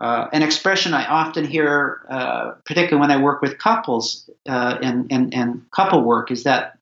Uh, 0.00 0.28
an 0.32 0.42
expression 0.42 0.94
I 0.94 1.04
often 1.06 1.44
hear, 1.44 2.00
uh, 2.08 2.52
particularly 2.64 3.00
when 3.00 3.10
I 3.10 3.22
work 3.22 3.42
with 3.42 3.58
couples 3.58 4.28
uh, 4.48 4.78
and, 4.82 5.12
and, 5.12 5.34
and 5.34 5.70
couple 5.70 6.02
work, 6.02 6.30
is 6.30 6.44
that 6.44 6.78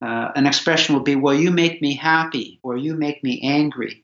uh, 0.00 0.32
an 0.34 0.46
expression 0.46 0.94
will 0.94 1.02
be, 1.02 1.14
Well, 1.14 1.34
you 1.34 1.50
make 1.50 1.82
me 1.82 1.94
happy, 1.94 2.60
or 2.62 2.76
you 2.76 2.94
make 2.94 3.22
me 3.22 3.40
angry. 3.42 4.02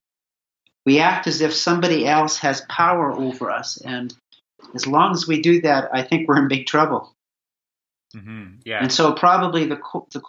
We 0.84 1.00
act 1.00 1.26
as 1.26 1.40
if 1.40 1.54
somebody 1.54 2.06
else 2.06 2.38
has 2.38 2.60
power 2.68 3.12
over 3.12 3.50
us. 3.50 3.78
And 3.78 4.14
as 4.74 4.86
long 4.86 5.12
as 5.12 5.26
we 5.26 5.40
do 5.40 5.62
that, 5.62 5.88
I 5.92 6.02
think 6.02 6.28
we're 6.28 6.38
in 6.38 6.48
big 6.48 6.66
trouble. 6.66 7.14
Mm-hmm. 8.14 8.56
Yeah. 8.64 8.82
And 8.82 8.92
so 8.92 9.12
probably 9.12 9.66
the, 9.66 9.78
the 10.12 10.22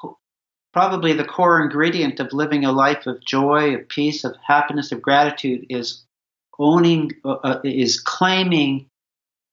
probably 0.74 1.14
the 1.14 1.26
core 1.26 1.62
ingredient 1.62 2.20
of 2.20 2.32
living 2.32 2.64
a 2.64 2.72
life 2.72 3.08
of 3.08 3.24
joy, 3.26 3.76
of 3.76 3.90
peace, 3.90 4.24
of 4.24 4.36
happiness, 4.46 4.92
of 4.92 5.02
gratitude 5.02 5.66
is 5.70 6.04
owning, 6.60 7.12
uh, 7.26 7.34
uh, 7.44 7.62
is 7.64 8.00
claiming 8.00 8.88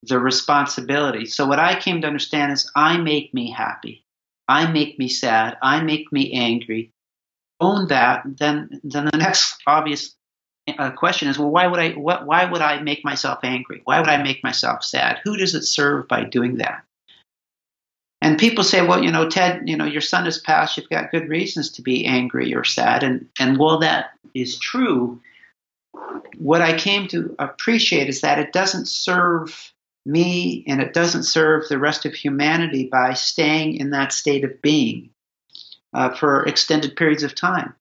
the 0.03 0.19
responsibility. 0.19 1.27
So 1.27 1.47
what 1.47 1.59
I 1.59 1.79
came 1.79 2.01
to 2.01 2.07
understand 2.07 2.53
is 2.53 2.71
I 2.75 2.99
make 2.99 3.35
me 3.35 3.51
happy. 3.51 4.05
I 4.47 4.71
make 4.71 4.99
me 4.99 5.09
sad. 5.09 5.57
I 5.63 5.83
make 5.83 6.13
me 6.13 6.33
angry. 6.33 6.91
Own 7.61 7.89
that. 7.89 8.23
Then, 8.25 8.81
then 8.85 9.07
the 9.07 9.19
next 9.19 9.57
obvious 9.67 10.15
uh, 10.79 10.91
question 10.91 11.29
is, 11.29 11.39
well, 11.39 11.51
why 11.51 11.67
would 11.67 11.81
I? 11.81 11.91
What, 11.93 12.27
why 12.27 12.45
would 12.45 12.61
I 12.61 12.81
make 12.81 13.05
myself 13.05 13.41
angry? 13.43 13.81
Why 13.85 14.01
would 14.01 14.09
I 14.09 14.23
make 14.23 14.45
myself 14.45 14.85
sad? 14.85 15.21
Who 15.25 15.37
does 15.37 15.55
it 15.55 15.65
serve 15.65 16.09
by 16.09 16.25
doing 16.25 16.59
that? 16.59 16.85
And 18.21 18.39
people 18.39 18.65
say, 18.65 18.85
well, 18.85 19.03
you 19.03 19.13
know, 19.13 19.29
Ted, 19.29 19.69
you 19.69 19.77
know, 19.77 19.85
your 19.85 20.01
son 20.01 20.25
has 20.25 20.39
passed. 20.39 20.77
You've 20.77 20.89
got 20.89 21.13
good 21.13 21.29
reasons 21.29 21.71
to 21.73 21.83
be 21.83 22.05
angry 22.05 22.55
or 22.55 22.65
sad. 22.65 23.03
And, 23.05 23.29
and 23.39 23.59
while 23.59 23.79
that 23.79 24.11
is 24.35 24.59
true, 24.59 25.21
what 26.37 26.63
I 26.63 26.79
came 26.79 27.09
to 27.09 27.35
appreciate 27.39 28.09
is 28.09 28.21
that 28.21 28.39
it 28.39 28.53
doesn't 28.53 28.87
serve 28.87 29.73
me 30.07 30.65
and 30.67 30.81
it 30.81 30.95
doesn't 30.95 31.25
serve 31.25 31.69
the 31.69 31.79
rest 31.79 32.07
of 32.07 32.15
humanity 32.15 32.89
by 32.91 33.15
staying 33.15 33.77
in 33.77 33.91
that 33.91 34.13
state 34.13 34.45
of 34.45 34.63
being 34.63 35.11
uh, 35.93 36.11
for 36.11 36.47
extended 36.47 36.97
periods 36.97 37.23
of 37.23 37.35
time. 37.35 37.75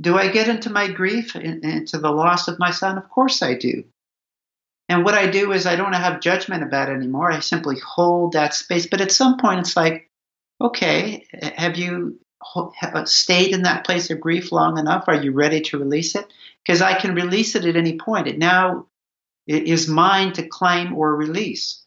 Do 0.00 0.16
I 0.16 0.28
get 0.28 0.48
into 0.48 0.70
my 0.70 0.88
grief, 0.88 1.36
into 1.36 1.98
the 1.98 2.10
loss 2.10 2.48
of 2.48 2.58
my 2.58 2.70
son? 2.70 2.98
Of 2.98 3.08
course 3.10 3.42
I 3.42 3.54
do. 3.54 3.84
And 4.88 5.04
what 5.04 5.14
I 5.14 5.28
do 5.28 5.52
is 5.52 5.66
I 5.66 5.76
don't 5.76 5.92
have 5.94 6.20
judgment 6.20 6.62
about 6.62 6.88
it 6.88 6.96
anymore. 6.96 7.30
I 7.30 7.40
simply 7.40 7.78
hold 7.78 8.32
that 8.32 8.54
space. 8.54 8.86
But 8.86 9.00
at 9.00 9.12
some 9.12 9.38
point, 9.38 9.60
it's 9.60 9.76
like, 9.76 10.10
okay, 10.60 11.26
have 11.56 11.76
you 11.76 12.18
stayed 13.04 13.54
in 13.54 13.62
that 13.62 13.84
place 13.84 14.10
of 14.10 14.20
grief 14.20 14.52
long 14.52 14.78
enough? 14.78 15.04
Are 15.06 15.14
you 15.14 15.32
ready 15.32 15.60
to 15.62 15.78
release 15.78 16.14
it? 16.14 16.30
Because 16.64 16.80
I 16.80 16.98
can 16.98 17.14
release 17.14 17.54
it 17.54 17.64
at 17.64 17.76
any 17.76 17.98
point. 17.98 18.26
It 18.26 18.38
now 18.38 18.86
is 19.46 19.88
mine 19.88 20.32
to 20.34 20.48
claim 20.48 20.94
or 20.94 21.14
release. 21.14 21.82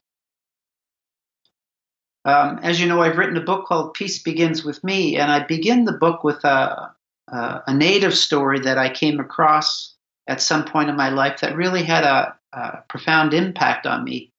Um, 2.26 2.60
as 2.62 2.80
you 2.80 2.88
know, 2.88 3.02
I've 3.02 3.18
written 3.18 3.38
a 3.38 3.42
book 3.42 3.66
called 3.66 3.94
Peace 3.94 4.22
Begins 4.22 4.64
with 4.64 4.84
Me, 4.84 5.18
and 5.18 5.32
I 5.32 5.46
begin 5.46 5.86
the 5.86 5.94
book 5.94 6.24
with 6.24 6.44
a, 6.44 6.94
a, 7.30 7.64
a 7.68 7.74
native 7.74 8.16
story 8.16 8.60
that 8.60 8.78
I 8.78 8.94
came 8.94 9.20
across 9.20 9.96
at 10.28 10.42
some 10.42 10.66
point 10.66 10.90
in 10.90 10.98
my 10.98 11.10
life 11.10 11.40
that 11.40 11.56
really 11.56 11.84
had 11.84 12.04
a, 12.04 12.36
a 12.52 12.84
profound 12.90 13.34
impact 13.34 13.88
on 13.88 14.04
me. 14.04 14.34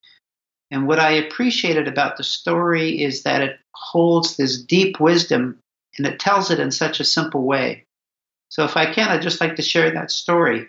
And 0.70 0.86
what 0.86 1.00
I 1.00 1.12
appreciated 1.12 1.88
about 1.88 2.18
the 2.18 2.24
story 2.24 3.02
is 3.02 3.22
that 3.22 3.40
it 3.40 3.58
holds 3.72 4.36
this 4.36 4.62
deep 4.62 5.00
wisdom 5.00 5.58
and 5.96 6.06
it 6.06 6.20
tells 6.20 6.50
it 6.50 6.60
in 6.60 6.70
such 6.70 7.00
a 7.00 7.04
simple 7.04 7.42
way. 7.42 7.86
So, 8.48 8.64
if 8.64 8.76
I 8.76 8.92
can, 8.92 9.08
I'd 9.08 9.22
just 9.22 9.40
like 9.40 9.56
to 9.56 9.62
share 9.62 9.90
that 9.92 10.10
story. 10.10 10.68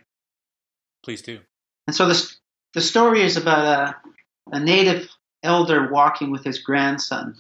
Please 1.04 1.22
do. 1.22 1.40
And 1.88 1.96
so, 1.96 2.08
this, 2.08 2.38
the 2.74 2.82
story 2.82 3.22
is 3.22 3.38
about 3.38 3.66
a, 4.52 4.56
a 4.56 4.60
native 4.60 5.10
elder 5.44 5.90
walking 5.92 6.32
with 6.32 6.44
his 6.44 6.60
grandson. 6.60 7.36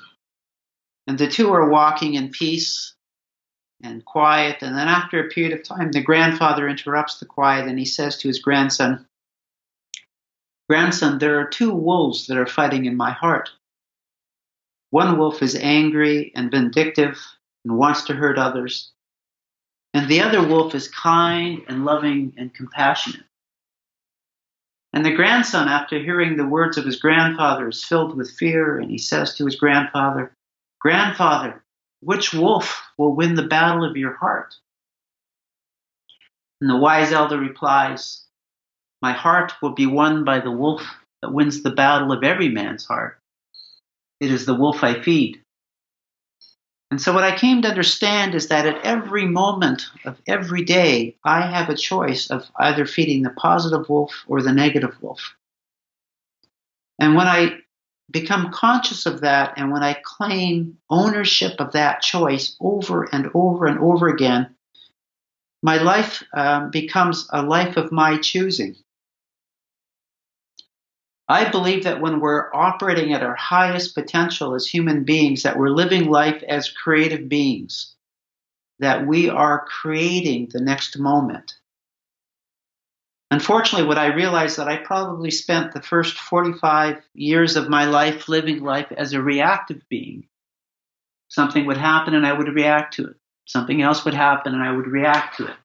And 1.08 1.17
the 1.17 1.28
two 1.28 1.52
are 1.52 1.69
walking 1.69 2.13
in 2.13 2.30
peace 2.30 2.93
and 3.82 4.04
quiet. 4.06 4.58
And 4.62 4.78
then 4.78 4.88
after 4.88 5.19
a 5.19 5.30
period 5.30 5.54
of 5.54 5.65
time, 5.65 5.91
the 5.91 6.02
grandfather 6.02 6.67
interrupts 6.67 7.19
the 7.19 7.25
quiet 7.25 7.67
and 7.67 7.80
he 7.80 7.86
says 7.86 8.17
to 8.17 8.28
his 8.28 8.39
grandson, 8.39 9.06
Grandson, 10.69 11.17
there 11.17 11.39
are 11.39 11.47
two 11.47 11.73
wolves 11.73 12.28
that 12.28 12.38
are 12.38 12.45
fighting 12.45 12.86
in 12.86 12.95
my 12.95 13.12
heart. 13.12 13.49
One 14.91 15.17
wolf 15.17 15.41
is 15.41 15.56
angry 15.56 16.32
and 16.36 16.52
vindictive 16.52 17.19
and 17.65 17.78
wants 17.78 18.04
to 18.04 18.13
hurt 18.13 18.38
others. 18.38 18.91
And 19.93 20.08
the 20.08 20.21
other 20.21 20.45
wolf 20.45 20.75
is 20.75 20.88
kind 20.88 21.63
and 21.67 21.86
loving 21.86 22.34
and 22.38 22.54
compassionate. 22.54 23.25
And 24.93 25.06
the 25.06 25.15
grandson, 25.15 25.67
after 25.67 25.99
hearing 25.99 26.36
the 26.36 26.47
words 26.47 26.78
of 26.78 26.86
his 26.86 26.99
grandfather, 26.99 27.67
is 27.69 27.84
filled 27.84 28.15
with 28.15 28.32
fear, 28.32 28.80
and 28.80 28.89
he 28.89 28.97
says 28.97 29.36
to 29.36 29.45
his 29.45 29.56
grandfather, 29.56 30.32
Grandfather, 30.80 31.63
which 32.02 32.34
wolf 32.34 32.82
will 32.97 33.15
win 33.15 33.36
the 33.36 33.47
battle 33.47 33.84
of 33.84 33.97
your 33.97 34.13
heart? 34.13 34.56
And 36.62 36.69
the 36.69 36.78
wise 36.78 37.12
elder 37.12 37.38
replies, 37.38 38.25
My 39.02 39.12
heart 39.12 39.54
will 39.62 39.71
be 39.73 39.86
won 39.86 40.23
by 40.23 40.39
the 40.39 40.52
wolf 40.52 40.82
that 41.21 41.34
wins 41.34 41.62
the 41.62 41.71
battle 41.71 42.12
of 42.12 42.23
every 42.23 42.49
man's 42.49 42.86
heart. 42.86 43.19
It 44.19 44.32
is 44.32 44.45
the 44.45 44.56
wolf 44.56 44.84
I 44.84 45.02
feed. 45.02 45.43
And 46.91 46.99
so, 46.99 47.13
what 47.13 47.23
I 47.23 47.38
came 47.38 47.62
to 47.62 47.67
understand 47.67 48.34
is 48.34 48.47
that 48.47 48.65
at 48.65 48.84
every 48.84 49.25
moment 49.25 49.86
of 50.06 50.19
every 50.25 50.63
day, 50.63 51.15
I 51.23 51.41
have 51.41 51.69
a 51.69 51.75
choice 51.75 52.32
of 52.32 52.49
either 52.58 52.86
feeding 52.86 53.21
the 53.21 53.30
positive 53.30 53.88
wolf 53.89 54.25
or 54.28 54.41
the 54.41 54.52
negative 54.52 54.95
wolf. 54.99 55.36
And 56.99 57.15
when 57.15 57.28
I 57.28 57.60
become 58.10 58.52
conscious 58.52 59.06
of 59.06 59.21
that, 59.21 59.54
and 59.56 59.71
when 59.71 59.84
I 59.84 60.02
claim 60.04 60.78
ownership 60.89 61.60
of 61.60 61.73
that 61.73 62.02
choice 62.02 62.56
over 62.60 63.04
and 63.04 63.30
over 63.36 63.67
and 63.67 63.80
over 63.80 64.08
again, 64.08 64.56
my 65.62 65.78
life 65.78 66.23
um, 66.34 66.71
becomes 66.71 67.28
a 67.32 67.43
life 67.43 67.78
of 67.78 67.91
my 67.91 68.17
choosing. 68.17 68.75
I 71.30 71.48
believe 71.48 71.84
that 71.84 72.02
when 72.02 72.20
we're 72.20 72.52
operating 72.56 73.13
at 73.13 73.22
our 73.22 73.36
highest 73.36 73.94
potential 73.94 74.56
as 74.56 74.65
human 74.65 75.04
beings, 75.04 75.44
that 75.44 75.58
we're 75.58 75.70
living 75.70 76.10
life 76.10 76.42
as 76.48 76.72
creative 76.72 77.30
beings, 77.30 77.94
that 78.80 79.06
we 79.06 79.30
are 79.30 79.65
creating 79.65 80.50
the 80.52 80.60
next 80.60 80.98
moment. 80.98 81.54
Unfortunately, 83.30 83.88
what 83.88 84.00
I 84.00 84.08
realized 84.08 84.58
that 84.58 84.68
I 84.68 84.78
probably 84.78 85.30
spent 85.30 85.72
the 85.72 85.84
first 85.84 86.18
45 86.18 86.98
years 87.13 87.56
of 87.56 87.70
my 87.70 87.86
life 87.86 88.28
living 88.28 88.63
life 88.63 88.92
as 88.92 89.13
a 89.13 89.22
reactive 89.22 89.84
being. 89.88 90.28
Something 91.28 91.68
would 91.68 91.78
happen 91.78 92.15
and 92.15 92.26
I 92.26 92.34
would 92.34 92.48
react 92.48 92.96
to 92.96 93.10
it. 93.10 93.15
Something 93.46 93.84
else 93.84 94.04
would 94.04 94.15
happen 94.15 94.56
and 94.56 94.63
I 94.63 94.72
would 94.72 94.88
react 94.88 95.38
to 95.38 95.46
it. 95.46 95.56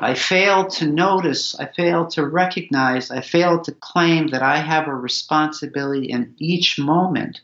I 0.00 0.14
failed 0.14 0.70
to 0.70 0.86
notice, 0.86 1.58
I 1.58 1.66
failed 1.66 2.10
to 2.10 2.26
recognize, 2.26 3.10
I 3.10 3.20
failed 3.20 3.64
to 3.64 3.72
claim 3.72 4.28
that 4.28 4.42
I 4.42 4.56
have 4.58 4.88
a 4.88 4.94
responsibility 4.94 6.06
in 6.06 6.34
each 6.38 6.78
moment 6.78 7.40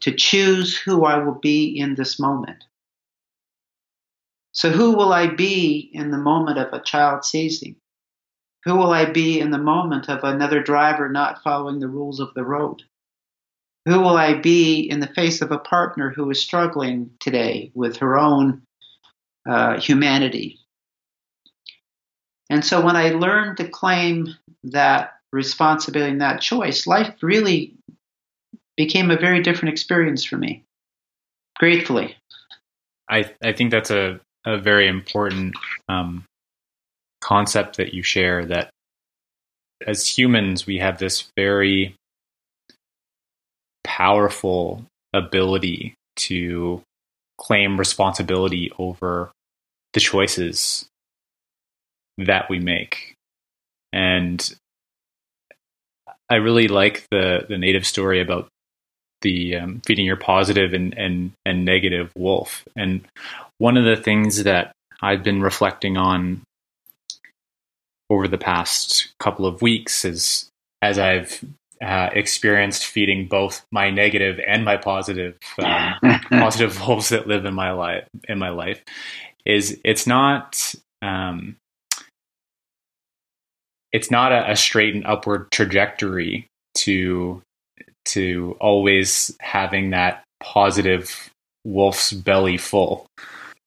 to 0.00 0.12
choose 0.12 0.76
who 0.76 1.04
I 1.04 1.18
will 1.18 1.38
be 1.38 1.78
in 1.78 1.94
this 1.94 2.18
moment. 2.18 2.64
So, 4.52 4.70
who 4.70 4.96
will 4.96 5.12
I 5.12 5.28
be 5.28 5.90
in 5.92 6.10
the 6.10 6.18
moment 6.18 6.58
of 6.58 6.72
a 6.72 6.82
child 6.82 7.24
seizing? 7.24 7.76
Who 8.64 8.76
will 8.76 8.90
I 8.90 9.06
be 9.06 9.40
in 9.40 9.50
the 9.50 9.58
moment 9.58 10.08
of 10.08 10.24
another 10.24 10.62
driver 10.62 11.08
not 11.08 11.42
following 11.42 11.80
the 11.80 11.88
rules 11.88 12.20
of 12.20 12.34
the 12.34 12.44
road? 12.44 12.82
Who 13.86 14.00
will 14.00 14.16
I 14.16 14.34
be 14.34 14.80
in 14.80 15.00
the 15.00 15.08
face 15.08 15.42
of 15.42 15.50
a 15.50 15.58
partner 15.58 16.10
who 16.10 16.30
is 16.30 16.40
struggling 16.40 17.10
today 17.18 17.72
with 17.74 17.96
her 17.98 18.16
own 18.16 18.62
uh, 19.48 19.80
humanity, 19.80 20.60
and 22.52 22.62
so 22.62 22.84
when 22.84 22.96
I 22.96 23.12
learned 23.12 23.56
to 23.56 23.66
claim 23.66 24.28
that 24.64 25.14
responsibility 25.32 26.12
and 26.12 26.20
that 26.20 26.42
choice, 26.42 26.86
life 26.86 27.14
really 27.22 27.74
became 28.76 29.10
a 29.10 29.16
very 29.16 29.40
different 29.40 29.72
experience 29.72 30.22
for 30.22 30.36
me. 30.36 30.62
Gratefully. 31.58 32.14
I, 33.08 33.32
I 33.42 33.54
think 33.54 33.70
that's 33.70 33.90
a, 33.90 34.20
a 34.44 34.58
very 34.58 34.86
important 34.86 35.54
um, 35.88 36.24
concept 37.22 37.78
that 37.78 37.94
you 37.94 38.02
share 38.02 38.44
that 38.44 38.68
as 39.86 40.06
humans, 40.06 40.66
we 40.66 40.76
have 40.76 40.98
this 40.98 41.30
very 41.34 41.94
powerful 43.82 44.84
ability 45.14 45.94
to 46.16 46.82
claim 47.38 47.78
responsibility 47.78 48.70
over 48.78 49.32
the 49.94 50.00
choices 50.00 50.86
that 52.18 52.48
we 52.48 52.58
make. 52.58 53.14
And 53.92 54.54
I 56.30 56.36
really 56.36 56.68
like 56.68 57.06
the 57.10 57.44
the 57.48 57.58
native 57.58 57.86
story 57.86 58.20
about 58.20 58.48
the 59.20 59.56
um, 59.56 59.82
feeding 59.86 60.06
your 60.06 60.16
positive 60.16 60.72
and, 60.72 60.96
and 60.96 61.32
and 61.44 61.64
negative 61.64 62.10
wolf. 62.16 62.64
And 62.76 63.06
one 63.58 63.76
of 63.76 63.84
the 63.84 63.96
things 63.96 64.44
that 64.44 64.72
I've 65.00 65.22
been 65.22 65.42
reflecting 65.42 65.96
on 65.96 66.42
over 68.10 68.28
the 68.28 68.38
past 68.38 69.12
couple 69.18 69.46
of 69.46 69.62
weeks 69.62 70.04
is 70.04 70.48
as 70.82 70.98
I've 70.98 71.42
uh, 71.82 72.10
experienced 72.12 72.86
feeding 72.86 73.26
both 73.26 73.64
my 73.72 73.90
negative 73.90 74.38
and 74.46 74.64
my 74.64 74.76
positive 74.76 75.36
um, 75.58 75.94
positive 76.30 76.80
wolves 76.86 77.08
that 77.08 77.26
live 77.26 77.44
in 77.44 77.54
my 77.54 77.72
life 77.72 78.04
in 78.28 78.38
my 78.38 78.50
life 78.50 78.82
is 79.44 79.80
it's 79.84 80.06
not 80.06 80.74
um, 81.00 81.56
it's 83.92 84.10
not 84.10 84.32
a, 84.32 84.50
a 84.50 84.56
straight 84.56 84.94
and 84.94 85.06
upward 85.06 85.50
trajectory 85.50 86.46
to 86.74 87.42
to 88.04 88.56
always 88.60 89.36
having 89.40 89.90
that 89.90 90.24
positive 90.42 91.30
wolf's 91.64 92.12
belly 92.12 92.56
full 92.56 93.06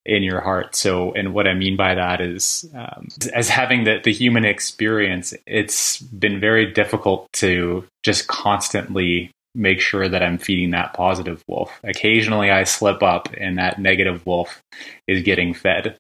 in 0.06 0.22
your 0.22 0.42
heart. 0.42 0.76
So, 0.76 1.14
and 1.14 1.34
what 1.34 1.48
I 1.48 1.54
mean 1.54 1.76
by 1.78 1.96
that 1.96 2.22
is, 2.22 2.70
um, 2.76 3.08
as 3.34 3.50
having 3.50 3.86
the, 3.86 4.00
the 4.04 4.14
human 4.14 4.46
experience, 4.46 5.34
it's 5.48 6.00
been 6.00 6.40
very 6.40 6.72
difficult 6.72 7.28
to 7.34 7.86
just 8.04 8.28
constantly 8.28 9.32
make 9.56 9.80
sure 9.80 10.08
that 10.08 10.22
I'm 10.22 10.38
feeding 10.38 10.72
that 10.72 10.94
positive 10.94 11.44
wolf. 11.48 11.80
Occasionally 11.84 12.52
I 12.52 12.64
slip 12.64 13.02
up 13.02 13.30
and 13.38 13.58
that 13.58 13.80
negative 13.80 14.26
wolf 14.26 14.62
is 15.08 15.24
getting 15.24 15.54
fed. 15.54 15.98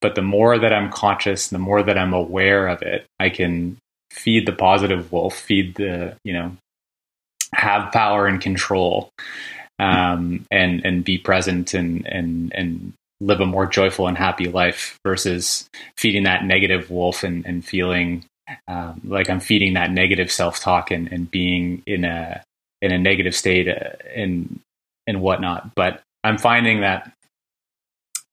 But 0.00 0.14
the 0.14 0.22
more 0.22 0.58
that 0.58 0.72
I'm 0.72 0.90
conscious, 0.90 1.48
the 1.48 1.58
more 1.58 1.82
that 1.82 1.98
I'm 1.98 2.14
aware 2.14 2.68
of 2.68 2.82
it, 2.82 3.06
I 3.18 3.28
can 3.28 3.76
feed 4.10 4.46
the 4.46 4.52
positive 4.52 5.12
wolf, 5.12 5.36
feed 5.36 5.74
the, 5.74 6.16
you 6.24 6.32
know, 6.32 6.56
have 7.54 7.92
power 7.92 8.26
and 8.26 8.40
control, 8.40 9.10
um, 9.78 10.46
and 10.50 10.84
and 10.84 11.04
be 11.04 11.18
present 11.18 11.74
and 11.74 12.06
and 12.06 12.52
and 12.54 12.92
live 13.20 13.40
a 13.40 13.46
more 13.46 13.66
joyful 13.66 14.06
and 14.06 14.16
happy 14.16 14.46
life 14.46 14.98
versus 15.04 15.68
feeding 15.96 16.22
that 16.24 16.44
negative 16.44 16.90
wolf 16.90 17.22
and, 17.22 17.44
and 17.44 17.64
feeling 17.64 18.24
um, 18.66 19.00
like 19.04 19.28
I'm 19.28 19.40
feeding 19.40 19.74
that 19.74 19.90
negative 19.90 20.32
self 20.32 20.60
talk 20.60 20.90
and, 20.90 21.10
and 21.12 21.30
being 21.30 21.82
in 21.86 22.04
a 22.04 22.42
in 22.82 22.92
a 22.92 22.98
negative 22.98 23.34
state 23.34 23.68
uh, 23.68 23.96
and 24.14 24.60
and 25.06 25.20
whatnot. 25.20 25.74
But 25.74 26.02
I'm 26.24 26.38
finding 26.38 26.80
that 26.80 27.12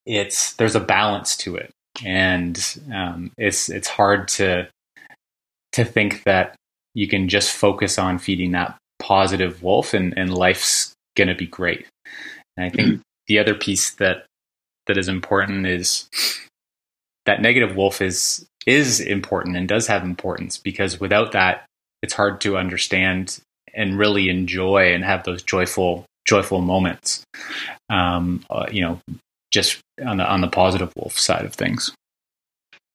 it's 0.05 0.53
there's 0.53 0.75
a 0.75 0.79
balance 0.79 1.35
to 1.37 1.55
it, 1.55 1.71
and 2.03 2.79
um, 2.93 3.31
it's 3.37 3.69
it's 3.69 3.87
hard 3.87 4.27
to 4.29 4.67
to 5.73 5.85
think 5.85 6.23
that 6.23 6.55
you 6.93 7.07
can 7.07 7.29
just 7.29 7.55
focus 7.55 7.99
on 7.99 8.17
feeding 8.17 8.51
that 8.51 8.77
positive 8.99 9.61
wolf 9.61 9.93
and, 9.93 10.17
and 10.17 10.33
life's 10.33 10.93
gonna 11.15 11.35
be 11.35 11.45
great. 11.45 11.85
And 12.55 12.65
I 12.65 12.69
think 12.69 12.87
mm-hmm. 12.87 13.01
the 13.27 13.39
other 13.39 13.53
piece 13.53 13.91
that 13.95 14.25
that 14.87 14.97
is 14.97 15.07
important 15.07 15.67
is 15.67 16.07
that 17.25 17.41
negative 17.41 17.75
wolf 17.75 18.01
is 18.01 18.45
is 18.65 18.99
important 18.99 19.55
and 19.55 19.67
does 19.67 19.87
have 19.87 20.03
importance 20.03 20.57
because 20.57 20.99
without 20.99 21.31
that 21.33 21.65
it's 22.01 22.13
hard 22.13 22.41
to 22.41 22.57
understand 22.57 23.39
and 23.73 23.97
really 23.97 24.29
enjoy 24.29 24.93
and 24.93 25.03
have 25.03 25.23
those 25.23 25.43
joyful 25.43 26.05
joyful 26.25 26.61
moments 26.61 27.23
um, 27.89 28.43
uh, 28.49 28.65
you 28.69 28.81
know 28.81 28.99
just 29.51 29.79
on 30.05 30.17
the 30.17 30.29
on 30.29 30.41
the 30.41 30.47
positive 30.47 30.93
wolf 30.95 31.17
side 31.17 31.45
of 31.45 31.53
things? 31.53 31.93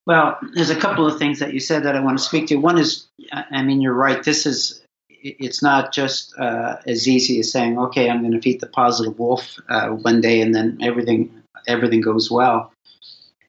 Well, 0.07 0.39
there's 0.55 0.71
a 0.71 0.77
couple 0.77 1.07
of 1.07 1.19
things 1.19 1.39
that 1.39 1.55
you 1.55 1.61
said 1.61 1.85
that 1.85 1.95
I 1.95 2.01
want 2.01 2.19
to 2.19 2.25
speak 2.25 2.49
to. 2.49 2.57
One 2.57 2.79
is, 2.79 3.07
I 3.33 3.63
mean, 3.63 3.81
you're 3.81 3.95
right. 3.95 4.23
This 4.23 4.47
is 4.47 4.83
it's 5.09 5.63
not 5.63 5.93
just 5.93 6.37
uh, 6.39 6.77
as 6.87 7.07
easy 7.07 7.39
as 7.39 7.53
saying, 7.53 7.79
"Okay, 7.79 8.11
I'm 8.11 8.21
going 8.21 8.33
to 8.33 8.41
feed 8.41 8.61
the 8.61 8.67
positive 8.67 9.19
wolf 9.19 9.59
uh, 9.69 9.89
one 9.89 10.21
day, 10.21 10.41
and 10.41 10.55
then 10.55 10.79
everything 10.83 11.43
everything 11.67 12.01
goes 12.01 12.31
well." 12.31 12.73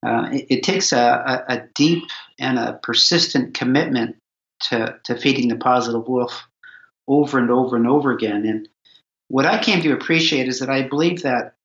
Uh, 0.06 0.30
it, 0.34 0.48
it, 0.50 0.64
takes 0.64 0.92
a, 0.92 1.46
a, 1.48 1.64
deep 1.76 2.04
and 2.38 2.60
a 2.60 2.78
persistent 2.84 3.54
commitment 3.54 4.18
to, 4.60 5.00
to 5.06 5.16
feeding 5.16 5.48
the 5.48 5.56
positive 5.56 6.06
wolf 6.10 6.46
over 7.08 7.38
and 7.38 7.52
over 7.52 7.76
and 7.76 7.88
over 7.88 8.12
again. 8.12 8.46
And 8.46 8.68
what 9.28 9.46
I 9.46 9.62
came 9.62 9.82
to 9.82 9.94
appreciate 9.94 10.48
is 10.48 10.60
that 10.60 10.70
I 10.70 10.84
believe 10.84 11.24
that 11.24 11.56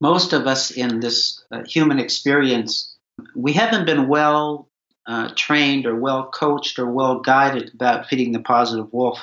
most 0.00 0.32
of 0.32 0.46
us 0.46 0.70
in 0.70 1.00
this 1.00 1.44
uh, 1.50 1.62
human 1.66 1.98
experience, 1.98 2.96
we 3.34 3.52
haven't 3.52 3.86
been 3.86 4.08
well 4.08 4.68
uh, 5.06 5.30
trained 5.36 5.86
or 5.86 5.94
well 5.94 6.30
coached 6.30 6.78
or 6.78 6.86
well 6.86 7.20
guided 7.20 7.74
about 7.74 8.06
feeding 8.06 8.32
the 8.32 8.40
positive 8.40 8.92
wolf. 8.92 9.18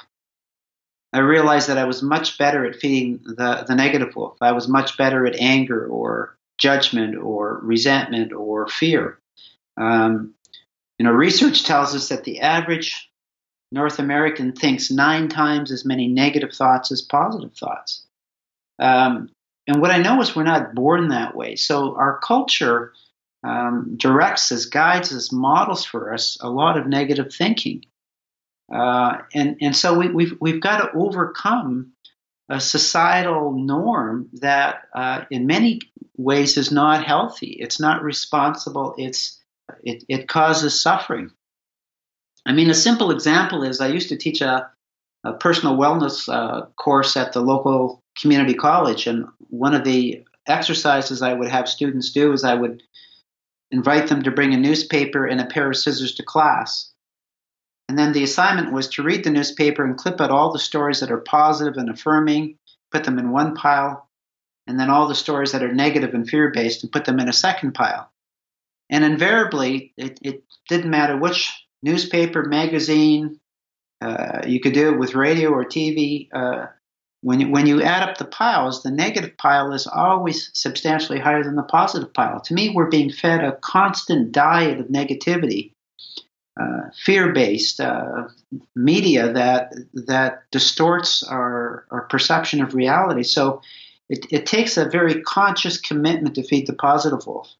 I 1.14 1.20
realized 1.20 1.68
that 1.68 1.78
I 1.78 1.84
was 1.84 2.02
much 2.02 2.38
better 2.38 2.66
at 2.66 2.78
feeding 2.78 3.20
the, 3.24 3.66
the 3.68 3.76
negative 3.76 4.16
wolf. 4.16 4.38
I 4.40 4.54
was 4.54 4.68
much 4.68 4.98
better 4.98 5.26
at 5.26 5.36
anger 5.36 5.86
or 5.86 6.38
judgment 6.58 7.18
or 7.18 7.60
resentment 7.64 8.32
or 8.32 8.68
fear. 8.68 9.20
Um, 9.76 10.36
you 10.98 11.06
know, 11.06 11.12
research 11.12 11.64
tells 11.64 11.96
us 11.96 12.10
that 12.10 12.24
the 12.24 12.42
average 12.42 13.11
North 13.72 14.00
American 14.00 14.54
thinks 14.54 14.92
nine 14.92 15.30
times 15.30 15.72
as 15.72 15.86
many 15.86 16.08
negative 16.08 16.54
thoughts 16.54 16.92
as 16.92 17.02
positive 17.02 17.54
thoughts. 17.54 18.06
Um, 18.80 19.30
and 19.68 19.82
what 19.82 19.92
I 19.92 20.00
know 20.00 20.22
is 20.22 20.36
we're 20.36 20.44
not 20.44 20.76
born 20.76 21.10
that 21.10 21.36
way. 21.36 21.56
So 21.56 21.96
our 21.96 22.20
culture 22.20 22.94
um, 23.44 23.96
directs 23.98 24.52
us, 24.52 24.66
guides 24.66 25.14
us, 25.14 25.32
models 25.32 25.86
for 25.86 26.14
us 26.14 26.38
a 26.42 26.50
lot 26.50 26.78
of 26.78 26.88
negative 26.88 27.34
thinking. 27.34 27.86
Uh, 28.74 29.20
and, 29.34 29.58
and 29.62 29.76
so 29.76 29.98
we, 29.98 30.10
we've, 30.10 30.34
we've 30.40 30.62
got 30.62 30.80
to 30.80 30.98
overcome 30.98 31.94
a 32.50 32.60
societal 32.60 33.54
norm 33.54 34.30
that 34.34 34.88
uh, 34.94 35.24
in 35.32 35.46
many 35.46 35.80
ways 36.18 36.58
is 36.58 36.72
not 36.72 37.06
healthy. 37.06 37.58
It's 37.60 37.80
not 37.80 38.04
responsible. 38.04 38.96
It's, 38.98 39.40
it, 39.84 40.04
it 40.10 40.28
causes 40.28 40.82
suffering. 40.82 41.32
I 42.46 42.54
mean, 42.54 42.70
a 42.70 42.76
simple 42.76 43.12
example 43.12 43.64
is 43.64 43.82
I 43.82 43.88
used 43.88 44.10
to 44.10 44.18
teach 44.18 44.42
a, 44.42 44.70
a 45.24 45.34
personal 45.34 45.78
wellness 45.78 46.28
uh, 46.28 46.66
course 46.78 47.16
at 47.16 47.34
the 47.34 47.42
local 47.42 48.02
community 48.20 48.54
college. 48.54 49.08
And 49.08 49.28
one 49.50 49.74
of 49.74 49.84
the 49.84 50.24
exercises 50.48 51.22
I 51.22 51.34
would 51.34 51.50
have 51.50 51.70
students 51.70 52.12
do 52.12 52.34
is 52.34 52.44
I 52.44 52.56
would 52.56 52.82
invite 53.70 54.08
them 54.08 54.24
to 54.24 54.32
bring 54.32 54.54
a 54.54 54.58
newspaper 54.58 55.26
and 55.26 55.40
a 55.40 55.46
pair 55.46 55.70
of 55.70 55.78
scissors 55.78 56.16
to 56.16 56.24
class. 56.24 56.92
And 57.88 57.98
then 57.98 58.14
the 58.14 58.24
assignment 58.24 58.72
was 58.72 58.88
to 58.90 59.04
read 59.04 59.24
the 59.24 59.30
newspaper 59.30 59.84
and 59.84 59.98
clip 59.98 60.22
out 60.22 60.32
all 60.32 60.52
the 60.52 60.60
stories 60.60 61.00
that 61.00 61.12
are 61.12 61.20
positive 61.20 61.78
and 61.78 61.90
affirming, 61.90 62.58
put 62.92 63.04
them 63.04 63.20
in 63.20 63.32
one 63.32 63.54
pile, 63.54 64.10
and 64.68 64.80
then 64.80 64.90
all 64.90 65.08
the 65.08 65.16
stories 65.16 65.52
that 65.52 65.64
are 65.64 65.74
negative 65.74 66.14
and 66.14 66.28
fear 66.28 66.52
based 66.52 66.84
and 66.84 66.92
put 66.92 67.06
them 67.06 67.20
in 67.20 67.30
a 67.30 67.34
second 67.34 67.74
pile. 67.74 68.10
And 68.90 69.04
invariably, 69.04 69.94
it, 69.98 70.20
it 70.22 70.44
didn't 70.70 70.90
matter 70.90 71.18
which 71.18 71.52
newspaper, 71.84 72.44
magazine, 72.44 73.40
uh, 74.02 74.42
you 74.48 74.60
could 74.60 74.74
do 74.74 74.90
it 74.90 75.00
with 75.00 75.16
radio 75.16 75.52
or 75.52 75.64
TV. 75.64 76.28
Uh, 76.34 76.68
when 77.22 77.40
you, 77.40 77.50
when 77.50 77.68
you 77.68 77.84
add 77.84 78.08
up 78.08 78.18
the 78.18 78.26
piles, 78.26 78.82
the 78.82 78.90
negative 78.90 79.38
pile 79.38 79.74
is 79.74 79.86
always 79.86 80.50
substantially 80.54 81.20
higher 81.20 81.44
than 81.44 81.56
the 81.56 81.64
positive 81.64 82.12
pile. 82.14 82.42
To 82.42 82.54
me, 82.54 82.70
we're 82.70 82.90
being 82.90 83.12
fed 83.12 83.44
a 83.44 83.58
constant 83.58 84.32
diet 84.32 84.80
of 84.80 84.88
negativity, 84.88 85.74
uh, 86.60 86.90
fear-based 86.96 87.80
uh, 87.80 88.28
media 88.76 89.32
that 89.34 89.74
that 89.94 90.44
distorts 90.52 91.22
our 91.22 91.86
our 91.92 92.02
perception 92.08 92.64
of 92.64 92.74
reality. 92.74 93.24
So 93.24 93.62
it, 94.10 94.26
it 94.32 94.46
takes 94.48 94.78
a 94.78 94.90
very 94.90 95.22
conscious 95.22 95.80
commitment 95.80 96.36
to 96.36 96.44
feed 96.44 96.66
the 96.66 96.74
positive 96.74 97.26
wolf. 97.28 97.54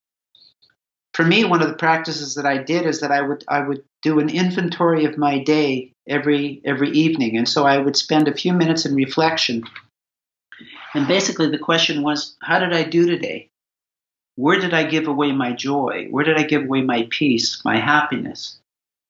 For 1.14 1.26
me, 1.26 1.44
one 1.44 1.62
of 1.62 1.68
the 1.68 1.76
practices 1.76 2.36
that 2.36 2.46
I 2.46 2.58
did 2.58 2.86
is 2.86 3.02
that 3.02 3.12
I 3.12 3.22
would 3.22 3.44
I 3.48 3.60
would 3.60 3.84
do 4.02 4.20
an 4.20 4.30
inventory 4.30 5.06
of 5.06 5.18
my 5.18 5.40
day 5.40 5.92
every 6.08 6.62
every 6.64 6.90
evening, 6.92 7.38
and 7.38 7.48
so 7.48 7.66
I 7.66 7.78
would 7.78 7.98
spend 7.98 8.28
a 8.28 8.34
few 8.34 8.54
minutes 8.54 8.86
in 8.86 8.96
reflection. 8.96 9.64
And 10.94 11.08
basically, 11.08 11.50
the 11.50 11.58
question 11.58 12.02
was, 12.02 12.36
how 12.42 12.60
did 12.60 12.74
I 12.74 12.84
do 12.84 13.06
today? 13.06 13.50
Where 14.36 14.60
did 14.60 14.74
I 14.74 14.84
give 14.84 15.08
away 15.08 15.32
my 15.32 15.52
joy? 15.54 16.08
Where 16.10 16.24
did 16.24 16.38
I 16.38 16.44
give 16.44 16.64
away 16.64 16.82
my 16.82 17.08
peace, 17.10 17.62
my 17.66 17.78
happiness? 17.78 18.60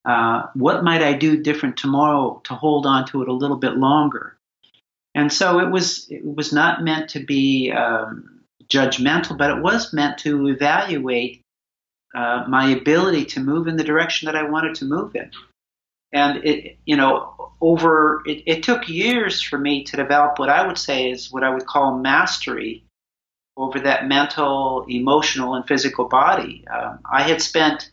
Uh, 0.03 0.47
what 0.55 0.83
might 0.83 1.03
I 1.03 1.13
do 1.13 1.41
different 1.41 1.77
tomorrow 1.77 2.41
to 2.45 2.55
hold 2.55 2.85
on 2.87 3.05
to 3.07 3.21
it 3.21 3.27
a 3.27 3.33
little 3.33 3.57
bit 3.57 3.77
longer? 3.77 4.35
And 5.13 5.31
so 5.31 5.59
it 5.59 5.69
was 5.69 6.07
it 6.09 6.23
was 6.23 6.51
not 6.51 6.83
meant 6.83 7.09
to 7.11 7.19
be 7.23 7.71
um, 7.71 8.41
judgmental, 8.67 9.37
but 9.37 9.51
it 9.55 9.61
was 9.61 9.93
meant 9.93 10.17
to 10.19 10.47
evaluate 10.47 11.40
uh, 12.13 12.45
my 12.47 12.69
ability 12.69 13.25
to 13.25 13.39
move 13.39 13.67
in 13.67 13.77
the 13.77 13.83
direction 13.83 14.25
that 14.25 14.35
I 14.35 14.43
wanted 14.43 14.75
to 14.75 14.85
move 14.85 15.15
in. 15.15 15.31
And 16.13 16.43
it, 16.43 16.77
you 16.85 16.97
know, 16.97 17.53
over 17.61 18.21
it, 18.25 18.43
it 18.45 18.63
took 18.63 18.89
years 18.89 19.41
for 19.41 19.57
me 19.57 19.83
to 19.85 19.95
develop 19.95 20.39
what 20.39 20.49
I 20.49 20.67
would 20.67 20.77
say 20.77 21.09
is 21.09 21.31
what 21.31 21.43
I 21.43 21.49
would 21.49 21.65
call 21.65 21.97
mastery 21.99 22.83
over 23.55 23.79
that 23.79 24.07
mental, 24.07 24.85
emotional, 24.89 25.55
and 25.55 25.65
physical 25.67 26.05
body. 26.05 26.65
Um, 26.67 26.99
I 27.09 27.21
had 27.23 27.41
spent, 27.41 27.91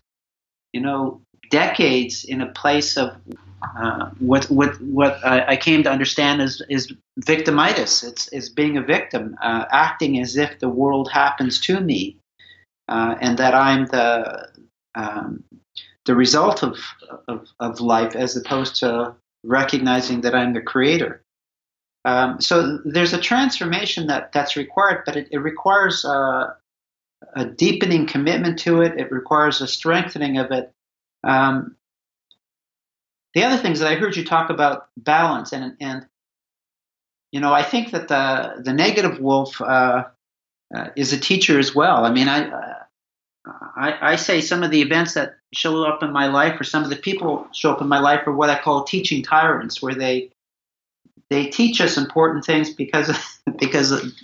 you 0.73 0.81
know, 0.81 1.21
decades 1.51 2.25
in 2.25 2.41
a 2.41 2.47
place 2.47 2.97
of 2.97 3.17
uh, 3.63 4.11
what 4.19 4.45
what 4.51 4.81
what 4.81 5.25
I 5.25 5.57
came 5.57 5.83
to 5.83 5.91
understand 5.91 6.43
is 6.43 6.63
is 6.69 6.93
victimitis. 7.21 8.05
It's 8.05 8.29
is 8.29 8.51
being 8.51 8.77
a 8.77 8.83
victim, 8.83 9.37
uh, 9.43 9.65
acting 9.71 10.21
as 10.21 10.37
if 10.37 10.61
the 10.61 10.69
world 10.69 11.11
happens 11.11 11.61
to 11.63 11.81
me, 11.81 12.18
uh, 12.89 13.17
and 13.21 13.39
that 13.39 13.55
I'm 13.55 13.87
the 13.87 14.49
um, 14.95 15.45
the 16.07 16.15
result 16.15 16.63
of, 16.63 16.79
of, 17.29 17.47
of 17.61 17.81
life, 17.81 18.17
as 18.17 18.35
opposed 18.35 18.77
to 18.77 19.15
recognizing 19.45 20.23
that 20.23 20.35
I'm 20.35 20.55
the 20.55 20.63
creator. 20.63 21.23
Um, 22.05 22.41
so 22.41 22.79
there's 22.85 23.13
a 23.13 23.21
transformation 23.21 24.07
that 24.07 24.33
that's 24.33 24.57
required, 24.57 25.03
but 25.05 25.17
it, 25.17 25.29
it 25.31 25.39
requires 25.39 26.05
uh, 26.05 26.55
a 27.35 27.45
deepening 27.45 28.07
commitment 28.07 28.59
to 28.61 28.81
it. 28.81 28.99
It 28.99 29.13
requires 29.13 29.61
a 29.61 29.69
strengthening 29.69 30.39
of 30.39 30.51
it. 30.51 30.73
Um, 31.23 31.77
the 33.35 33.45
other 33.45 33.59
things 33.59 33.81
that 33.81 33.93
I 33.93 33.97
heard 33.97 34.17
you 34.17 34.25
talk 34.25 34.51
about 34.51 34.89
balance 34.97 35.53
and 35.53 35.77
and 35.81 36.07
you 37.33 37.41
know 37.41 37.53
I 37.53 37.63
think 37.63 37.91
that 37.91 38.09
the 38.09 38.63
the 38.63 38.73
negative 38.73 39.21
wolf 39.21 39.61
uh, 39.61 40.05
uh, 40.75 40.89
is 40.97 41.13
a 41.13 41.21
teacher 41.21 41.59
as 41.59 41.75
well. 41.75 42.05
I 42.05 42.11
mean 42.11 42.29
I, 42.29 42.78
I 43.77 44.13
I 44.13 44.17
say 44.17 44.41
some 44.41 44.63
of 44.63 44.71
the 44.71 44.83
events 44.83 45.15
that 45.15 45.37
show 45.53 45.85
up 45.85 46.03
in 46.03 46.13
my 46.13 46.27
life 46.27 46.61
or 46.61 46.65
some 46.65 46.85
of 46.85 46.91
the 46.91 46.97
people 46.97 47.49
show 47.53 47.73
up 47.73 47.81
in 47.81 47.89
my 47.89 48.01
life 48.01 48.27
are 48.27 48.35
what 48.35 48.51
I 48.51 48.59
call 48.61 48.85
teaching 48.85 49.23
tyrants, 49.23 49.83
where 49.83 49.95
they 49.95 50.31
they 51.31 51.47
teach 51.47 51.81
us 51.81 51.97
important 51.97 52.45
things 52.45 52.73
because 52.73 53.11
because 53.59 54.15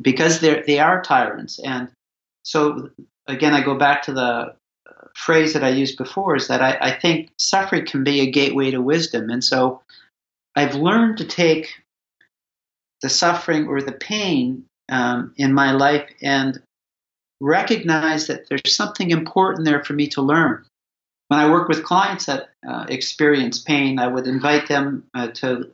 because 0.00 0.40
they 0.40 0.62
they 0.66 0.78
are 0.78 1.02
tyrants 1.02 1.58
and 1.58 1.90
so 2.42 2.90
again 3.26 3.54
I 3.54 3.62
go 3.62 3.76
back 3.76 4.02
to 4.04 4.12
the 4.12 4.56
phrase 5.14 5.52
that 5.54 5.64
I 5.64 5.68
used 5.68 5.96
before 5.96 6.36
is 6.36 6.48
that 6.48 6.60
I, 6.60 6.76
I 6.80 6.90
think 6.90 7.30
suffering 7.38 7.86
can 7.86 8.04
be 8.04 8.20
a 8.20 8.30
gateway 8.30 8.70
to 8.72 8.80
wisdom. 8.80 9.30
And 9.30 9.42
so 9.42 9.80
I've 10.56 10.74
learned 10.74 11.18
to 11.18 11.24
take 11.24 11.68
the 13.00 13.08
suffering 13.08 13.68
or 13.68 13.80
the 13.80 13.92
pain 13.92 14.64
um, 14.88 15.32
in 15.36 15.52
my 15.52 15.72
life 15.72 16.08
and 16.22 16.60
recognize 17.40 18.28
that 18.28 18.48
there's 18.48 18.74
something 18.74 19.10
important 19.10 19.64
there 19.64 19.82
for 19.84 19.92
me 19.92 20.08
to 20.08 20.22
learn. 20.22 20.64
When 21.28 21.40
I 21.40 21.50
work 21.50 21.68
with 21.68 21.84
clients 21.84 22.26
that 22.26 22.50
uh, 22.66 22.86
experience 22.88 23.58
pain, 23.58 23.98
I 23.98 24.06
would 24.06 24.26
invite 24.26 24.68
them 24.68 25.04
uh, 25.14 25.28
to 25.28 25.70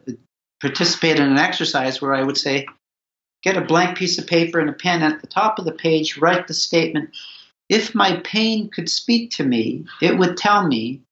participate 0.61 1.17
in 1.17 1.25
an 1.25 1.39
exercise 1.39 2.01
where 2.01 2.15
I 2.15 2.23
would 2.23 2.37
say, 2.37 2.67
get 3.43 3.57
a 3.57 3.63
blank 3.63 3.97
piece 3.97 4.19
of 4.19 4.27
paper 4.27 4.61
and 4.61 4.71
a 4.71 4.75
pen 4.75 5.03
at 5.03 5.21
the 5.21 5.27
top 5.27 5.59
of 5.59 5.65
the 5.65 5.73
page, 5.73 6.19
write 6.19 6.47
the 6.47 6.55
statement, 6.55 7.11
if 7.69 7.95
my 7.95 8.17
pain 8.25 8.69
could 8.69 8.89
speak 8.89 9.31
to 9.33 9.45
me, 9.45 9.87
it 10.03 10.19
would 10.19 10.37
tell 10.37 10.67
me, 10.67 11.03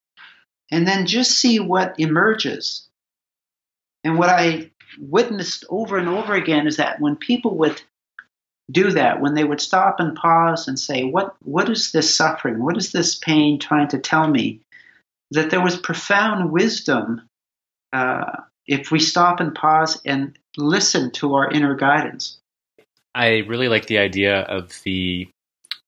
and 0.70 0.86
then 0.86 1.06
just 1.06 1.38
see 1.38 1.60
what 1.60 1.98
emerges. 1.98 2.88
And 4.04 4.18
what 4.18 4.28
I 4.28 4.70
witnessed 4.98 5.64
over 5.68 5.96
and 5.96 6.08
over 6.08 6.34
again 6.34 6.66
is 6.66 6.76
that 6.76 7.00
when 7.00 7.16
people 7.16 7.56
would 7.58 7.80
do 8.70 8.90
that, 8.92 9.20
when 9.20 9.34
they 9.34 9.44
would 9.44 9.60
stop 9.60 10.00
and 10.00 10.14
pause 10.14 10.68
and 10.68 10.78
say, 10.78 11.04
What, 11.04 11.34
what 11.42 11.68
is 11.68 11.92
this 11.92 12.14
suffering? 12.14 12.62
What 12.62 12.76
is 12.76 12.92
this 12.92 13.16
pain 13.16 13.58
trying 13.58 13.88
to 13.88 13.98
tell 13.98 14.28
me? 14.28 14.60
That 15.30 15.50
there 15.50 15.62
was 15.62 15.76
profound 15.76 16.50
wisdom 16.50 17.22
uh, 17.92 18.42
if 18.66 18.90
we 18.90 19.00
stop 19.00 19.40
and 19.40 19.54
pause 19.54 20.00
and 20.04 20.38
listen 20.56 21.10
to 21.12 21.34
our 21.34 21.50
inner 21.50 21.74
guidance. 21.74 22.38
I 23.14 23.38
really 23.48 23.68
like 23.68 23.86
the 23.86 23.98
idea 23.98 24.40
of 24.42 24.80
the 24.84 25.28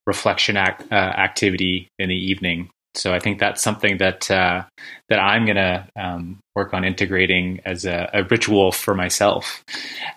reflection 0.06 0.56
act, 0.56 0.90
uh, 0.90 0.94
activity 0.94 1.88
in 1.98 2.08
the 2.08 2.16
evening. 2.16 2.70
So 2.94 3.14
I 3.14 3.20
think 3.20 3.38
that's 3.38 3.62
something 3.62 3.98
that 3.98 4.28
uh, 4.30 4.64
that 5.08 5.18
I'm 5.20 5.46
gonna 5.46 5.88
um, 5.94 6.40
work 6.56 6.74
on 6.74 6.84
integrating 6.84 7.60
as 7.64 7.84
a, 7.84 8.10
a 8.12 8.24
ritual 8.24 8.72
for 8.72 8.94
myself 8.94 9.62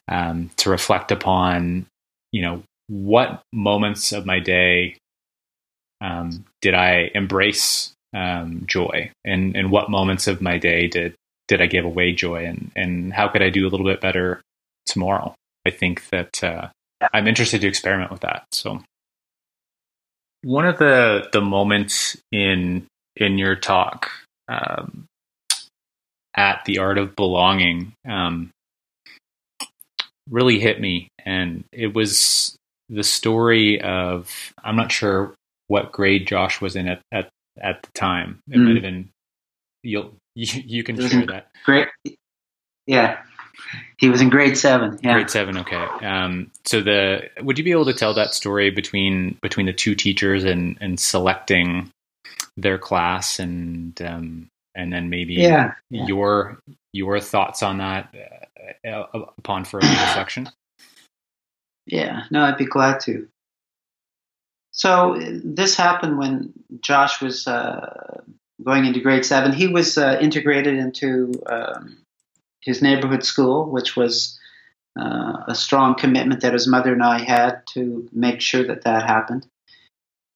um, 0.07 0.49
to 0.57 0.71
reflect 0.71 1.11
upon, 1.11 1.85
you 2.33 2.41
know, 2.41 2.63
what 2.87 3.41
moments 3.53 4.11
of 4.11 4.25
my 4.25 4.39
day 4.39 4.97
um, 6.01 6.43
did 6.61 6.73
I 6.73 7.11
embrace 7.15 7.93
um, 8.13 8.63
joy, 8.65 9.11
and 9.23 9.55
and 9.55 9.71
what 9.71 9.89
moments 9.89 10.27
of 10.27 10.41
my 10.41 10.57
day 10.57 10.87
did 10.87 11.15
did 11.47 11.61
I 11.61 11.67
give 11.67 11.85
away 11.85 12.11
joy, 12.11 12.45
and 12.45 12.71
and 12.75 13.13
how 13.13 13.29
could 13.29 13.41
I 13.41 13.49
do 13.49 13.65
a 13.65 13.69
little 13.69 13.85
bit 13.85 14.01
better 14.01 14.41
tomorrow? 14.85 15.33
I 15.65 15.69
think 15.69 16.09
that 16.09 16.43
uh, 16.43 16.67
I'm 17.13 17.27
interested 17.27 17.61
to 17.61 17.67
experiment 17.67 18.11
with 18.11 18.21
that. 18.21 18.43
So 18.51 18.81
one 20.43 20.65
of 20.65 20.77
the 20.77 21.29
the 21.31 21.41
moments 21.41 22.17
in 22.31 22.85
in 23.15 23.37
your 23.37 23.55
talk 23.55 24.09
um, 24.49 25.05
at 26.35 26.65
the 26.65 26.79
art 26.79 26.97
of 26.97 27.15
belonging 27.15 27.93
um, 28.07 28.49
really 30.29 30.59
hit 30.59 30.79
me, 30.79 31.09
and 31.25 31.63
it 31.71 31.93
was 31.93 32.55
the 32.89 33.03
story 33.03 33.81
of 33.81 34.53
I'm 34.63 34.75
not 34.75 34.91
sure 34.91 35.33
what 35.67 35.91
grade 35.91 36.27
Josh 36.27 36.61
was 36.61 36.75
in 36.75 36.87
at 36.87 37.01
at, 37.11 37.29
at 37.61 37.81
the 37.83 37.91
time. 37.93 38.39
It 38.49 38.57
mm. 38.57 38.65
might 38.65 38.75
have 38.75 38.83
been 38.83 39.09
you'll 39.83 40.13
you, 40.35 40.61
you 40.65 40.83
can 40.83 40.99
share 40.99 41.25
that. 41.27 41.47
Great, 41.65 41.87
yeah. 42.87 43.19
He 43.97 44.09
was 44.09 44.21
in 44.21 44.29
grade 44.29 44.57
seven. 44.57 44.99
Yeah. 45.03 45.13
Grade 45.13 45.29
seven. 45.29 45.57
Okay. 45.57 45.75
Um, 45.75 46.51
so 46.65 46.81
the 46.81 47.29
would 47.41 47.57
you 47.57 47.63
be 47.63 47.71
able 47.71 47.85
to 47.85 47.93
tell 47.93 48.13
that 48.15 48.33
story 48.33 48.69
between 48.71 49.37
between 49.41 49.65
the 49.65 49.73
two 49.73 49.95
teachers 49.95 50.43
and 50.43 50.77
and 50.81 50.99
selecting 50.99 51.91
their 52.57 52.77
class 52.77 53.39
and 53.39 53.99
um, 54.01 54.49
and 54.75 54.91
then 54.91 55.09
maybe 55.09 55.35
yeah, 55.35 55.73
yeah. 55.89 56.05
your 56.07 56.59
your 56.91 57.19
thoughts 57.19 57.63
on 57.63 57.77
that 57.77 58.13
upon 58.83 59.65
further 59.65 59.87
reflection? 59.87 60.49
Yeah. 61.85 62.23
No, 62.31 62.43
I'd 62.43 62.57
be 62.57 62.65
glad 62.65 63.01
to. 63.01 63.27
So 64.71 65.19
this 65.43 65.75
happened 65.75 66.17
when 66.17 66.53
Josh 66.81 67.21
was 67.21 67.47
uh, 67.47 68.21
going 68.63 68.85
into 68.85 69.01
grade 69.01 69.25
seven. 69.25 69.51
He 69.51 69.67
was 69.67 69.97
uh, 69.97 70.17
integrated 70.19 70.75
into 70.75 71.31
um, 71.45 71.97
his 72.61 72.81
neighborhood 72.81 73.23
school, 73.23 73.69
which 73.69 73.95
was 73.95 74.39
uh, 74.99 75.43
a 75.47 75.55
strong 75.55 75.95
commitment 75.95 76.41
that 76.41 76.53
his 76.53 76.67
mother 76.67 76.93
and 76.93 77.03
I 77.03 77.19
had 77.19 77.61
to 77.73 78.07
make 78.11 78.41
sure 78.41 78.63
that 78.63 78.83
that 78.83 79.03
happened. 79.03 79.45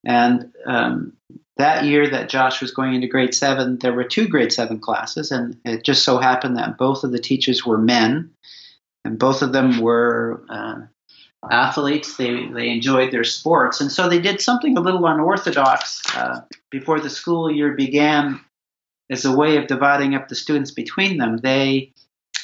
And 0.06 0.54
um, 0.66 1.14
that 1.58 1.86
year 1.86 2.10
that 2.10 2.30
Josh 2.30 2.62
was 2.62 2.72
going 2.72 2.94
into 2.94 3.08
grade 3.08 3.34
seven, 3.34 3.78
there 3.80 3.94
were 3.94 4.04
two 4.04 4.28
grade 4.28 4.54
seven 4.54 4.80
classes, 4.80 5.32
and 5.32 5.58
it 5.66 5.84
just 5.84 6.04
so 6.04 6.18
happened 6.18 6.58
that 6.58 6.78
both 6.78 7.04
of 7.04 7.12
the 7.12 7.20
teachers 7.20 7.66
were 7.66 7.78
men, 7.78 8.32
and 9.04 9.20
both 9.20 9.42
of 9.42 9.54
them 9.54 9.82
were 9.82 10.44
uh, 10.50 10.82
athletes. 11.50 12.18
They 12.18 12.48
they 12.48 12.70
enjoyed 12.70 13.12
their 13.12 13.24
sports, 13.24 13.82
and 13.82 13.92
so 13.92 14.08
they 14.08 14.20
did 14.20 14.42
something 14.42 14.78
a 14.78 14.82
little 14.82 15.06
unorthodox 15.06 16.02
uh, 16.16 16.42
before 16.70 17.00
the 17.00 17.10
school 17.10 17.52
year 17.52 17.74
began. 17.74 18.40
As 19.10 19.24
a 19.24 19.34
way 19.34 19.56
of 19.56 19.68
dividing 19.68 20.16
up 20.16 20.28
the 20.28 20.36
students 20.36 20.72
between 20.72 21.18
them, 21.18 21.38
they 21.38 21.94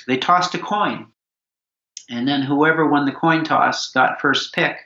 they 0.07 0.17
tossed 0.17 0.55
a 0.55 0.59
coin, 0.59 1.07
and 2.09 2.25
then 2.25 2.41
whoever 2.41 2.87
won 2.87 3.05
the 3.05 3.11
coin 3.11 3.43
toss 3.43 3.91
got 3.91 4.21
first 4.21 4.53
pick 4.53 4.77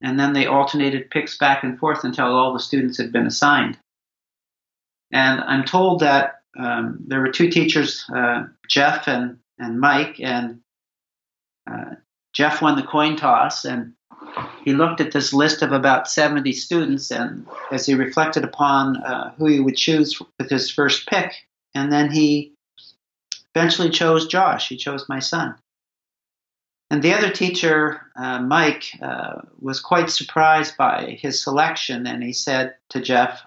and 0.00 0.18
then 0.18 0.32
they 0.32 0.46
alternated 0.46 1.10
picks 1.10 1.38
back 1.38 1.62
and 1.62 1.78
forth 1.78 2.04
until 2.04 2.26
all 2.26 2.52
the 2.52 2.60
students 2.60 2.98
had 2.98 3.12
been 3.12 3.26
assigned. 3.26 3.78
And 5.12 5.40
I'm 5.40 5.64
told 5.64 6.00
that 6.00 6.40
um, 6.58 6.98
there 7.06 7.20
were 7.20 7.30
two 7.30 7.50
teachers, 7.50 8.04
uh, 8.14 8.44
Jeff 8.68 9.08
and, 9.08 9.38
and 9.58 9.80
Mike, 9.80 10.20
and 10.20 10.60
uh, 11.70 11.94
Jeff 12.32 12.60
won 12.60 12.76
the 12.76 12.82
coin 12.82 13.16
toss, 13.16 13.64
and 13.64 13.94
he 14.64 14.72
looked 14.72 15.00
at 15.00 15.12
this 15.12 15.32
list 15.32 15.62
of 15.62 15.72
about 15.72 16.08
70 16.08 16.52
students, 16.52 17.10
and 17.10 17.46
as 17.70 17.86
he 17.86 17.94
reflected 17.94 18.44
upon 18.44 18.96
uh, 18.98 19.32
who 19.36 19.46
he 19.46 19.60
would 19.60 19.76
choose 19.76 20.20
with 20.38 20.50
his 20.50 20.70
first 20.70 21.08
pick, 21.08 21.32
and 21.74 21.92
then 21.92 22.10
he 22.10 22.52
eventually 23.54 23.90
chose 23.90 24.26
Josh. 24.26 24.68
He 24.68 24.76
chose 24.76 25.08
my 25.08 25.18
son. 25.18 25.54
And 26.94 27.02
the 27.02 27.12
other 27.12 27.32
teacher, 27.32 28.02
uh, 28.14 28.38
Mike, 28.40 28.84
uh, 29.02 29.40
was 29.60 29.80
quite 29.80 30.10
surprised 30.10 30.76
by 30.76 31.18
his 31.20 31.42
selection, 31.42 32.06
and 32.06 32.22
he 32.22 32.32
said 32.32 32.76
to 32.90 33.00
Jeff, 33.00 33.44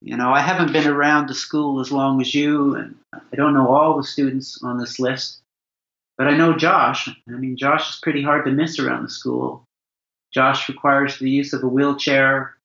You 0.00 0.16
know, 0.16 0.32
I 0.32 0.40
haven't 0.40 0.72
been 0.72 0.88
around 0.88 1.28
the 1.28 1.34
school 1.34 1.78
as 1.78 1.92
long 1.92 2.20
as 2.20 2.34
you, 2.34 2.74
and 2.74 2.96
I 3.12 3.36
don't 3.36 3.54
know 3.54 3.68
all 3.68 3.96
the 3.96 4.02
students 4.02 4.60
on 4.64 4.78
this 4.78 4.98
list, 4.98 5.38
but 6.18 6.26
I 6.26 6.36
know 6.36 6.56
Josh. 6.56 7.08
I 7.28 7.30
mean, 7.30 7.56
Josh 7.56 7.88
is 7.88 8.00
pretty 8.00 8.20
hard 8.20 8.44
to 8.46 8.50
miss 8.50 8.80
around 8.80 9.04
the 9.04 9.10
school. 9.10 9.62
Josh 10.34 10.68
requires 10.68 11.20
the 11.20 11.30
use 11.30 11.52
of 11.52 11.62
a 11.62 11.68
wheelchair. 11.68 12.56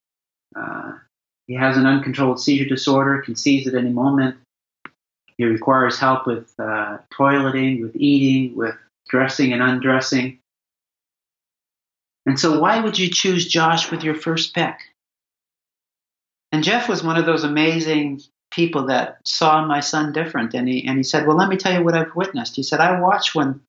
Uh, 0.55 0.93
he 1.45 1.53
has 1.53 1.77
an 1.77 1.85
uncontrolled 1.85 2.41
seizure 2.41 2.67
disorder, 2.67 3.21
can 3.21 3.35
seize 3.35 3.67
at 3.67 3.75
any 3.75 3.91
moment. 3.91 4.35
He 5.37 5.45
requires 5.45 5.99
help 5.99 6.25
with 6.25 6.51
uh, 6.57 6.97
toileting, 7.13 7.83
with 7.83 7.95
eating, 7.95 8.55
with 8.55 8.75
dressing 9.07 9.53
and 9.53 9.61
undressing. 9.61 10.39
And 12.25 12.39
so, 12.39 12.59
why 12.59 12.79
would 12.79 12.97
you 12.97 13.09
choose 13.09 13.47
Josh 13.47 13.91
with 13.91 14.03
your 14.03 14.15
first 14.15 14.53
pick? 14.55 14.75
And 16.51 16.63
Jeff 16.63 16.89
was 16.89 17.03
one 17.03 17.17
of 17.17 17.25
those 17.25 17.43
amazing 17.43 18.21
people 18.51 18.87
that 18.87 19.19
saw 19.25 19.65
my 19.65 19.81
son 19.81 20.13
different. 20.13 20.53
And 20.53 20.67
he, 20.67 20.87
and 20.87 20.97
he 20.97 21.03
said, 21.03 21.27
Well, 21.27 21.37
let 21.37 21.49
me 21.49 21.57
tell 21.57 21.73
you 21.73 21.83
what 21.83 21.95
I've 21.95 22.15
witnessed. 22.15 22.55
He 22.55 22.63
said, 22.63 22.79
I 22.79 22.99
watch 22.99 23.35
when 23.35 23.61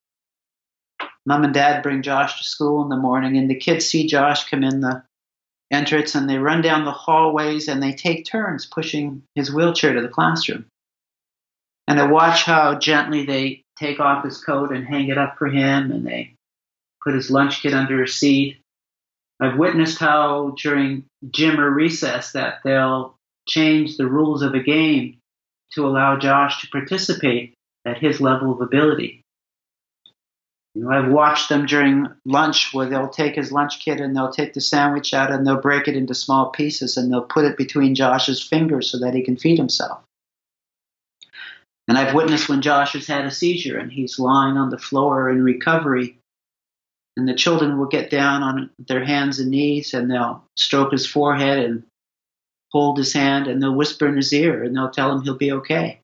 mom 1.27 1.45
and 1.45 1.53
dad 1.53 1.83
bring 1.83 2.03
Josh 2.03 2.39
to 2.39 2.45
school 2.45 2.83
in 2.83 2.89
the 2.89 2.97
morning, 2.97 3.37
and 3.37 3.51
the 3.51 3.57
kids 3.57 3.87
see 3.87 4.07
Josh 4.07 4.49
come 4.49 4.63
in 4.63 4.81
the 4.81 5.03
entrance 5.71 6.15
and 6.15 6.31
they 6.31 6.39
run 6.39 6.63
down 6.63 6.85
the 6.85 6.93
hallways 6.93 7.69
and 7.69 7.83
they 7.83 7.93
take 7.93 8.25
turns 8.25 8.67
pushing 8.67 9.23
his 9.35 9.53
wheelchair 9.53 9.95
to 9.95 10.01
the 10.01 10.09
classroom. 10.09 10.67
And 11.89 12.01
I 12.01 12.07
watch 12.07 12.45
how 12.45 12.79
gently 12.79 13.27
they 13.27 13.65
take 13.79 14.01
off 14.01 14.25
his 14.25 14.43
coat 14.43 14.73
and 14.73 14.87
hang 14.87 15.09
it 15.09 15.19
up 15.19 15.37
for 15.39 15.47
him, 15.47 15.91
and 15.91 16.07
they 16.07 16.35
put 17.05 17.15
his 17.15 17.31
lunch 17.31 17.63
kit 17.63 17.75
under 17.75 18.03
his 18.03 18.19
seat. 18.19 18.59
I've 19.41 19.59
witnessed 19.59 19.99
how 19.99 20.55
during 20.63 21.05
gym 21.31 21.61
or 21.61 21.71
recess 21.71 22.33
that 22.33 22.61
they'll 22.65 23.17
change 23.47 23.97
the 23.97 24.07
rules 24.07 24.43
of 24.43 24.55
a 24.55 24.63
game 24.63 25.19
to 25.73 25.87
allow 25.87 26.17
Josh 26.17 26.63
to 26.63 26.69
participate 26.69 27.55
at 27.85 27.99
his 27.99 28.21
level 28.21 28.53
of 28.53 28.61
ability. 28.61 29.23
You 30.75 30.83
know, 30.83 30.91
I've 30.91 31.11
watched 31.11 31.49
them 31.49 31.67
during 31.67 32.07
lunch 32.25 32.75
where 32.75 32.87
they'll 32.87 33.09
take 33.09 33.35
his 33.35 33.53
lunch 33.53 33.81
kit 33.81 34.01
and 34.01 34.15
they'll 34.15 34.33
take 34.33 34.53
the 34.53 34.61
sandwich 34.61 35.15
out 35.15 35.31
and 35.31 35.47
they'll 35.47 35.61
break 35.61 35.89
it 35.89 35.97
into 35.97 36.15
small 36.15 36.51
pieces 36.51 36.97
and 36.97 37.11
they'll 37.11 37.23
put 37.23 37.47
it 37.47 37.57
between 37.57 37.95
Josh's 37.95 38.43
fingers 38.43 38.91
so 38.91 38.99
that 38.99 39.15
he 39.15 39.23
can 39.23 39.37
feed 39.37 39.59
himself. 39.59 40.03
And 41.89 41.97
I've 41.97 42.15
witnessed 42.15 42.49
when 42.49 42.63
Josh 42.63 42.95
has 42.95 43.07
had 43.07 43.25
a 43.25 43.31
seizure 43.31 43.79
and 43.79 43.93
he's 43.93 44.19
lying 44.19 44.57
on 44.57 44.71
the 44.71 44.79
floor 44.79 45.31
in 45.31 45.45
recovery, 45.45 46.19
and 47.17 47.29
the 47.29 47.35
children 47.35 47.79
will 47.79 47.87
get 47.87 48.11
down 48.11 48.43
on 48.43 48.71
their 48.79 49.05
hands 49.05 49.39
and 49.39 49.51
knees 49.51 49.95
and 49.95 50.11
they'll 50.11 50.45
stroke 50.57 50.93
his 50.93 51.07
forehead 51.07 51.59
and 51.59 51.83
hold 52.73 52.99
his 52.99 53.13
hand 53.13 53.47
and 53.47 53.63
they'll 53.63 53.75
whisper 53.75 54.07
in 54.07 54.17
his 54.17 54.33
ear 54.33 54.63
and 54.63 54.77
they'll 54.77 54.91
tell 54.91 55.13
him 55.13 55.23
he'll 55.23 55.37
be 55.37 55.53
okay. 55.53 56.01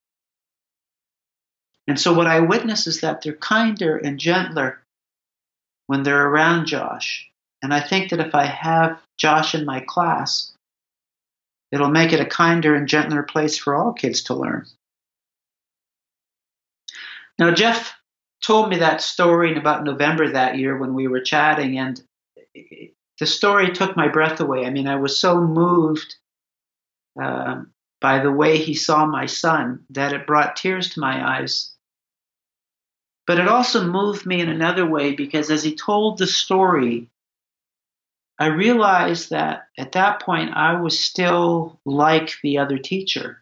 And 1.86 2.00
so 2.00 2.14
what 2.14 2.26
I 2.26 2.40
witness 2.40 2.86
is 2.86 3.00
that 3.00 3.22
they're 3.22 3.34
kinder 3.34 3.96
and 3.96 4.18
gentler 4.18 4.80
when 5.88 6.02
they're 6.02 6.28
around 6.28 6.66
Josh. 6.66 7.28
And 7.62 7.74
I 7.74 7.80
think 7.80 8.10
that 8.10 8.20
if 8.20 8.34
I 8.34 8.46
have 8.46 8.98
Josh 9.18 9.54
in 9.54 9.66
my 9.66 9.80
class, 9.80 10.52
it'll 11.70 11.90
make 11.90 12.12
it 12.12 12.20
a 12.20 12.26
kinder 12.26 12.74
and 12.74 12.88
gentler 12.88 13.22
place 13.22 13.58
for 13.58 13.74
all 13.74 13.92
kids 13.92 14.22
to 14.24 14.34
learn. 14.34 14.66
Now, 17.38 17.52
Jeff 17.52 17.94
told 18.44 18.68
me 18.68 18.78
that 18.78 19.00
story 19.00 19.52
in 19.52 19.58
about 19.58 19.84
November 19.84 20.30
that 20.30 20.58
year 20.58 20.76
when 20.76 20.94
we 20.94 21.08
were 21.08 21.20
chatting, 21.20 21.78
and 21.78 22.00
the 23.18 23.26
story 23.26 23.72
took 23.72 23.96
my 23.96 24.08
breath 24.08 24.40
away. 24.40 24.66
I 24.66 24.70
mean, 24.70 24.88
I 24.88 24.96
was 24.96 25.18
so 25.18 25.40
moved 25.40 26.16
uh, 27.20 27.62
by 28.00 28.18
the 28.18 28.32
way 28.32 28.58
he 28.58 28.74
saw 28.74 29.06
my 29.06 29.26
son 29.26 29.84
that 29.90 30.12
it 30.12 30.26
brought 30.26 30.56
tears 30.56 30.90
to 30.90 31.00
my 31.00 31.38
eyes. 31.38 31.72
But 33.26 33.38
it 33.38 33.48
also 33.48 33.86
moved 33.86 34.26
me 34.26 34.40
in 34.40 34.48
another 34.48 34.84
way 34.84 35.14
because 35.14 35.50
as 35.50 35.62
he 35.62 35.76
told 35.76 36.18
the 36.18 36.26
story, 36.26 37.08
I 38.38 38.46
realized 38.46 39.30
that 39.30 39.68
at 39.78 39.92
that 39.92 40.20
point 40.20 40.50
I 40.54 40.80
was 40.80 40.98
still 40.98 41.80
like 41.84 42.32
the 42.42 42.58
other 42.58 42.78
teacher. 42.78 43.41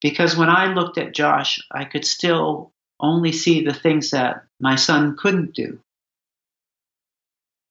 Because 0.00 0.36
when 0.36 0.48
I 0.48 0.72
looked 0.74 0.98
at 0.98 1.14
Josh, 1.14 1.60
I 1.70 1.84
could 1.84 2.04
still 2.04 2.72
only 3.00 3.32
see 3.32 3.64
the 3.64 3.74
things 3.74 4.10
that 4.10 4.44
my 4.60 4.76
son 4.76 5.16
couldn't 5.16 5.54
do. 5.54 5.80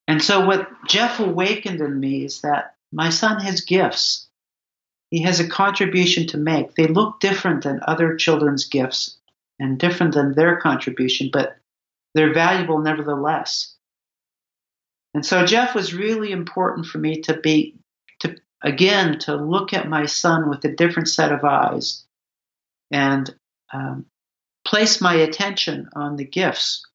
And 0.07 0.21
so, 0.21 0.45
what 0.45 0.69
Jeff 0.88 1.19
awakened 1.19 1.82
in 1.82 1.99
me 1.99 2.25
is 2.25 2.41
that 2.41 2.75
my 2.91 3.09
son 3.09 3.41
has 3.41 3.61
gifts. 3.61 4.28
He 5.09 5.21
has 5.23 5.39
a 5.39 5.47
contribution 5.47 6.28
to 6.28 6.38
make. 6.38 6.75
They 6.75 6.88
look 6.88 7.19
different 7.19 7.63
than 7.63 7.80
other 7.84 8.15
children's 8.15 8.65
gifts 8.65 9.17
and 9.59 9.80
different 9.80 10.13
than 10.13 10.34
their 10.34 10.57
contribution, 10.57 11.30
but 11.32 11.57
they're 12.13 12.34
valuable 12.34 12.80
nevertheless. 12.80 13.73
And 15.13 15.25
so, 15.25 15.45
Jeff 15.45 15.75
was 15.75 15.93
really 15.93 16.32
important 16.32 16.88
for 16.88 16.99
me 16.99 17.21
to 17.21 17.38
be, 17.38 17.75
to 18.19 18.38
again, 18.61 19.19
to 19.19 19.36
look 19.36 19.73
at 19.73 19.89
my 19.89 20.05
son 20.05 20.49
with 20.49 20.63
a 20.63 20.75
different 20.75 21.09
set 21.09 21.32
of 21.32 21.43
eyes 21.43 22.05
and 22.91 23.33
um, 23.73 24.05
place 24.65 25.01
my 25.01 25.13
attention 25.13 25.89
on 25.95 26.15
the 26.15 26.25
gifts. 26.25 26.85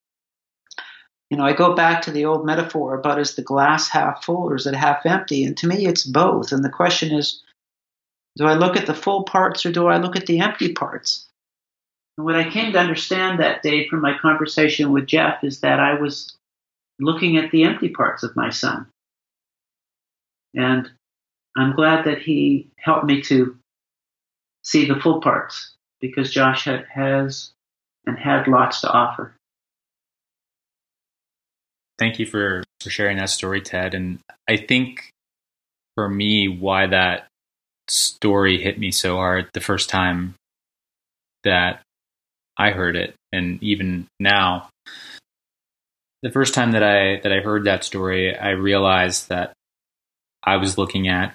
You 1.31 1.39
know, 1.39 1.45
I 1.45 1.55
go 1.55 1.75
back 1.75 2.03
to 2.03 2.11
the 2.11 2.27
old 2.27 2.45
metaphor 2.45 2.95
about 2.95 3.19
is 3.19 3.35
the 3.35 3.43
glass 3.43 3.89
half 3.89 4.25
full 4.25 4.51
or 4.51 4.57
is 4.57 4.67
it 4.67 4.75
half 4.75 5.07
empty? 5.07 5.45
And 5.45 5.57
to 5.59 5.67
me, 5.67 5.87
it's 5.87 6.05
both. 6.05 6.53
And 6.53 6.63
the 6.63 6.69
question 6.69 7.13
is, 7.15 7.43
do 8.37 8.45
I 8.45 8.55
look 8.55 8.77
at 8.77 8.87
the 8.87 8.95
full 8.95 9.25
parts 9.25 9.65
or 9.65 9.73
do 9.73 9.87
I 9.87 9.97
look 9.97 10.17
at 10.17 10.27
the 10.27 10.41
empty 10.41 10.73
parts? 10.73 11.27
And 12.19 12.27
what 12.27 12.37
I 12.37 12.51
came 12.51 12.73
to 12.73 12.79
understand 12.79 13.41
that 13.41 13.63
day 13.63 13.89
from 13.89 14.03
my 14.03 14.17
conversation 14.19 14.93
with 14.93 15.07
Jeff 15.07 15.43
is 15.43 15.61
that 15.61 15.81
I 15.81 15.95
was 15.95 16.37
looking 17.01 17.39
at 17.39 17.51
the 17.51 17.65
empty 17.65 17.89
parts 17.89 18.23
of 18.23 18.37
my 18.37 18.51
son. 18.51 18.87
And 20.55 20.91
I'm 21.57 21.75
glad 21.75 22.05
that 22.05 22.21
he 22.21 22.69
helped 22.77 23.07
me 23.07 23.23
to 23.23 23.57
see 24.63 24.87
the 24.87 25.01
full 25.01 25.23
parts 25.23 25.72
because 26.03 26.31
Josh 26.31 26.65
has 26.67 27.53
and 28.05 28.19
had 28.19 28.49
lots 28.49 28.83
to 28.83 28.91
offer. 28.91 29.35
Thank 31.99 32.19
you 32.19 32.27
for, 32.27 32.65
for 32.81 32.91
sharing 32.91 33.17
that 33.19 33.31
story, 33.31 33.63
Ted. 33.63 33.95
And 33.95 34.19
I 34.49 34.57
think 34.59 35.11
for 35.95 36.09
me, 36.09 36.49
why 36.49 36.89
that 36.89 37.29
story 37.89 38.61
hit 38.61 38.79
me 38.79 38.91
so 38.91 39.17
hard 39.17 39.49
the 39.55 39.61
first 39.61 39.89
time 39.89 40.35
that 41.45 41.81
I 42.57 42.71
heard 42.71 42.97
it, 42.97 43.15
and 43.33 43.63
even 43.63 44.07
now, 44.21 44.69
the 46.23 46.31
first 46.31 46.55
time 46.55 46.73
that 46.73 46.83
I 46.83 47.21
that 47.23 47.33
I 47.33 47.41
heard 47.41 47.65
that 47.65 47.85
story, 47.85 48.37
I 48.37 48.51
realized 48.51 49.29
that 49.29 49.53
I 50.43 50.57
was 50.57 50.79
looking 50.79 51.09
at 51.09 51.35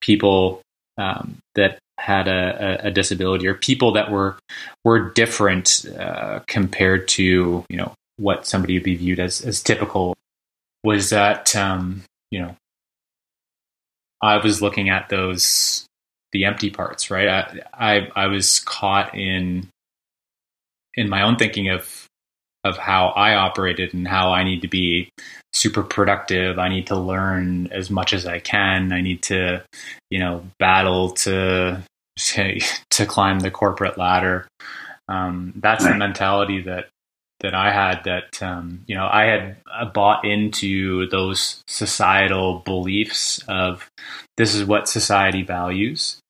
people 0.00 0.62
um, 0.98 1.38
that 1.54 1.78
had 2.00 2.28
a, 2.28 2.86
a, 2.86 2.90
disability 2.90 3.46
or 3.46 3.54
people 3.54 3.92
that 3.92 4.10
were 4.10 4.36
were 4.84 5.10
different 5.10 5.84
uh, 5.98 6.40
compared 6.46 7.06
to 7.08 7.64
you 7.68 7.76
know 7.76 7.92
what 8.16 8.46
somebody 8.46 8.74
would 8.74 8.82
be 8.82 8.96
viewed 8.96 9.20
as 9.20 9.42
as 9.42 9.62
typical 9.62 10.16
was 10.82 11.10
that 11.10 11.54
um, 11.54 12.02
you 12.30 12.40
know 12.40 12.56
I 14.22 14.38
was 14.38 14.62
looking 14.62 14.88
at 14.88 15.08
those 15.08 15.86
the 16.32 16.44
empty 16.44 16.70
parts, 16.70 17.10
right? 17.10 17.28
I, 17.28 17.60
I 17.74 18.08
I 18.16 18.26
was 18.26 18.60
caught 18.60 19.14
in 19.14 19.68
in 20.94 21.08
my 21.08 21.22
own 21.22 21.36
thinking 21.36 21.68
of 21.68 22.06
of 22.64 22.76
how 22.76 23.08
I 23.08 23.34
operated 23.34 23.94
and 23.94 24.06
how 24.06 24.32
I 24.32 24.44
need 24.44 24.62
to 24.62 24.68
be 24.68 25.10
super 25.52 25.82
productive. 25.82 26.58
I 26.58 26.68
need 26.68 26.86
to 26.88 26.96
learn 26.96 27.68
as 27.68 27.90
much 27.90 28.12
as 28.12 28.26
I 28.26 28.38
can. 28.38 28.92
I 28.92 29.00
need 29.00 29.22
to, 29.24 29.64
you 30.10 30.18
know, 30.18 30.44
battle 30.58 31.10
to 31.12 31.82
to, 32.18 32.60
to 32.90 33.06
climb 33.06 33.40
the 33.40 33.50
corporate 33.50 33.98
ladder. 33.98 34.46
Um, 35.08 35.54
that's 35.56 35.84
the 35.84 35.94
mentality 35.94 36.62
that 36.62 36.88
that 37.40 37.54
I 37.54 37.72
had. 37.72 38.04
That 38.04 38.42
um, 38.42 38.84
you 38.86 38.94
know, 38.94 39.08
I 39.10 39.24
had 39.24 39.56
uh, 39.72 39.86
bought 39.86 40.24
into 40.24 41.08
those 41.08 41.62
societal 41.66 42.60
beliefs 42.60 43.42
of 43.48 43.88
this 44.36 44.54
is 44.54 44.64
what 44.64 44.88
society 44.88 45.42
values, 45.42 46.20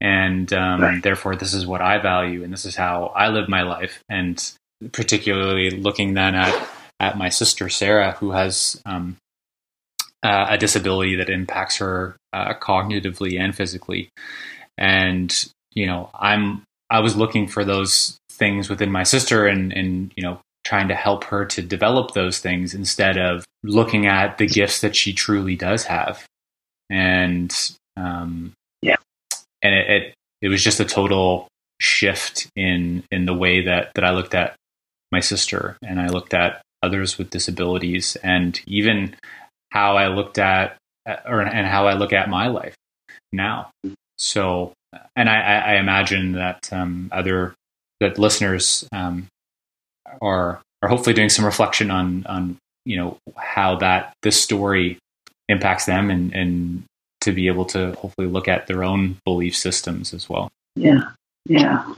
and 0.00 0.52
um, 0.52 0.80
right. 0.80 1.02
therefore 1.02 1.34
this 1.34 1.54
is 1.54 1.66
what 1.66 1.80
I 1.80 1.98
value, 1.98 2.44
and 2.44 2.52
this 2.52 2.64
is 2.64 2.76
how 2.76 3.06
I 3.16 3.28
live 3.28 3.48
my 3.48 3.62
life. 3.62 4.00
And 4.08 4.40
particularly 4.92 5.70
looking 5.70 6.14
then 6.14 6.34
at 6.34 6.68
at 6.98 7.16
my 7.16 7.28
sister 7.28 7.68
Sarah, 7.68 8.12
who 8.12 8.32
has 8.32 8.80
um, 8.84 9.16
uh, 10.22 10.46
a 10.50 10.58
disability 10.58 11.16
that 11.16 11.30
impacts 11.30 11.78
her 11.78 12.16
uh, 12.32 12.54
cognitively 12.54 13.38
and 13.38 13.54
physically, 13.54 14.10
and 14.76 15.46
you 15.74 15.86
know, 15.86 16.10
I'm 16.14 16.62
I 16.90 17.00
was 17.00 17.16
looking 17.16 17.46
for 17.46 17.64
those 17.64 18.18
things 18.30 18.68
within 18.68 18.90
my 18.90 19.02
sister, 19.02 19.46
and 19.46 19.72
and 19.72 20.12
you 20.16 20.22
know, 20.22 20.40
trying 20.64 20.88
to 20.88 20.94
help 20.94 21.24
her 21.24 21.44
to 21.46 21.62
develop 21.62 22.12
those 22.12 22.38
things 22.38 22.74
instead 22.74 23.18
of 23.18 23.44
looking 23.62 24.06
at 24.06 24.38
the 24.38 24.46
gifts 24.46 24.80
that 24.80 24.96
she 24.96 25.12
truly 25.12 25.56
does 25.56 25.84
have, 25.84 26.26
and 26.90 27.72
um, 27.96 28.52
and 29.62 29.74
it, 29.74 29.90
it, 29.90 30.14
it 30.42 30.48
was 30.48 30.62
just 30.62 30.80
a 30.80 30.84
total 30.84 31.48
shift 31.80 32.48
in 32.56 33.04
in 33.10 33.24
the 33.24 33.34
way 33.34 33.64
that 33.64 33.92
that 33.94 34.04
I 34.04 34.10
looked 34.10 34.34
at 34.34 34.54
my 35.12 35.20
sister 35.20 35.76
and 35.82 36.00
I 36.00 36.08
looked 36.08 36.34
at 36.34 36.62
others 36.82 37.18
with 37.18 37.30
disabilities 37.30 38.16
and 38.22 38.60
even 38.66 39.14
how 39.70 39.96
I 39.96 40.08
looked 40.08 40.38
at 40.38 40.76
or 41.26 41.40
and 41.40 41.66
how 41.66 41.86
I 41.86 41.94
look 41.94 42.12
at 42.12 42.28
my 42.28 42.48
life 42.48 42.74
now. 43.32 43.70
So, 44.18 44.72
and 45.16 45.28
I, 45.28 45.40
I 45.40 45.74
imagine 45.76 46.32
that 46.32 46.72
um, 46.72 47.08
other 47.12 47.54
that 48.00 48.18
listeners 48.18 48.86
um, 48.92 49.26
are 50.20 50.60
are 50.82 50.88
hopefully 50.88 51.14
doing 51.14 51.28
some 51.28 51.44
reflection 51.44 51.90
on 51.90 52.26
on 52.26 52.56
you 52.84 52.96
know 52.96 53.18
how 53.36 53.76
that 53.76 54.12
this 54.22 54.40
story 54.40 54.98
impacts 55.48 55.86
them 55.86 56.10
and 56.10 56.34
and 56.34 56.84
to 57.22 57.32
be 57.32 57.48
able 57.48 57.66
to 57.66 57.92
hopefully 57.92 58.26
look 58.26 58.48
at 58.48 58.66
their 58.66 58.82
own 58.82 59.16
belief 59.24 59.54
systems 59.56 60.14
as 60.14 60.28
well. 60.28 60.50
Yeah, 60.74 61.10
yeah. 61.46 61.94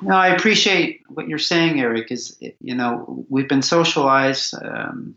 No, 0.00 0.14
I 0.14 0.28
appreciate 0.28 1.02
what 1.08 1.28
you're 1.28 1.38
saying, 1.38 1.80
Eric. 1.80 2.10
Is 2.10 2.36
you 2.40 2.74
know 2.74 3.24
we've 3.28 3.48
been 3.48 3.62
socialized 3.62 4.54
um, 4.54 5.16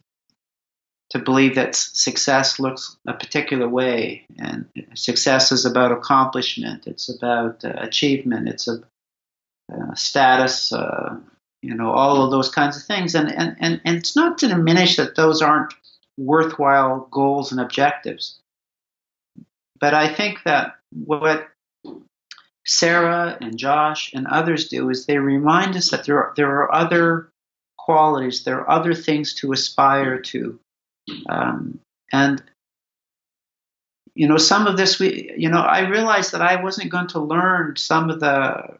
to 1.11 1.19
believe 1.19 1.55
that 1.55 1.75
success 1.75 2.59
looks 2.59 2.97
a 3.07 3.13
particular 3.13 3.67
way, 3.67 4.25
and 4.39 4.65
success 4.95 5.51
is 5.51 5.65
about 5.65 5.91
accomplishment. 5.91 6.87
It's 6.87 7.09
about 7.09 7.63
uh, 7.63 7.73
achievement. 7.77 8.49
It's 8.49 8.67
a 8.67 8.81
uh, 9.71 9.93
status. 9.95 10.73
Uh, 10.73 11.19
you 11.61 11.75
know 11.75 11.91
all 11.91 12.23
of 12.23 12.31
those 12.31 12.49
kinds 12.49 12.77
of 12.77 12.83
things, 12.83 13.13
and, 13.13 13.31
and 13.31 13.55
and 13.59 13.81
and 13.85 13.97
it's 13.97 14.15
not 14.15 14.39
to 14.39 14.47
diminish 14.47 14.95
that 14.97 15.15
those 15.15 15.41
aren't 15.41 15.73
worthwhile 16.17 17.07
goals 17.11 17.51
and 17.51 17.61
objectives. 17.61 18.39
But 19.79 19.93
I 19.93 20.13
think 20.13 20.39
that 20.45 20.75
what 20.91 21.50
Sarah 22.65 23.37
and 23.41 23.57
Josh 23.57 24.13
and 24.13 24.27
others 24.27 24.69
do 24.69 24.89
is 24.89 25.05
they 25.05 25.17
remind 25.17 25.75
us 25.75 25.89
that 25.89 26.05
there 26.05 26.17
are, 26.17 26.33
there 26.35 26.61
are 26.61 26.73
other 26.73 27.29
qualities, 27.77 28.43
there 28.43 28.59
are 28.61 28.69
other 28.69 28.93
things 28.93 29.33
to 29.35 29.51
aspire 29.51 30.19
to. 30.19 30.59
Um, 31.27 31.79
and, 32.13 32.41
you 34.13 34.27
know, 34.27 34.37
some 34.37 34.67
of 34.67 34.77
this, 34.77 34.99
we, 34.99 35.33
you 35.35 35.49
know, 35.49 35.61
I 35.61 35.87
realized 35.89 36.33
that 36.33 36.41
I 36.41 36.61
wasn't 36.61 36.91
going 36.91 37.07
to 37.07 37.19
learn 37.19 37.75
some 37.77 38.09
of 38.09 38.19
the 38.19 38.77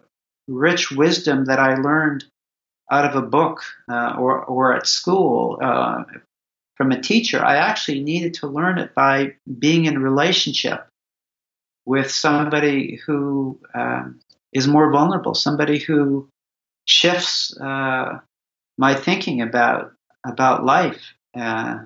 rich 0.48 0.92
wisdom 0.92 1.46
that 1.46 1.60
I 1.60 1.76
learned 1.76 2.26
out 2.92 3.06
of 3.06 3.16
a 3.16 3.26
book 3.26 3.64
uh, 3.90 4.16
or, 4.18 4.44
or 4.44 4.76
at 4.76 4.86
school 4.86 5.58
uh, 5.62 6.04
from 6.76 6.92
a 6.92 7.02
teacher. 7.02 7.44
I 7.44 7.56
actually 7.56 8.04
needed 8.04 8.36
to 8.36 8.48
learn 8.48 8.78
it 8.78 8.94
by 8.94 9.36
being 9.60 9.86
in 9.86 10.04
relationship 10.04 10.88
with 11.86 12.12
somebody 12.12 13.00
who 13.06 13.60
um, 13.74 14.20
is 14.54 14.68
more 14.68 14.92
vulnerable, 14.92 15.34
somebody 15.34 15.80
who 15.80 16.28
shifts 16.86 17.56
uh, 17.60 18.20
my 18.78 18.96
thinking 18.96 19.42
about 19.42 19.94
about 20.26 20.64
life. 20.64 21.14
Uh, 21.36 21.80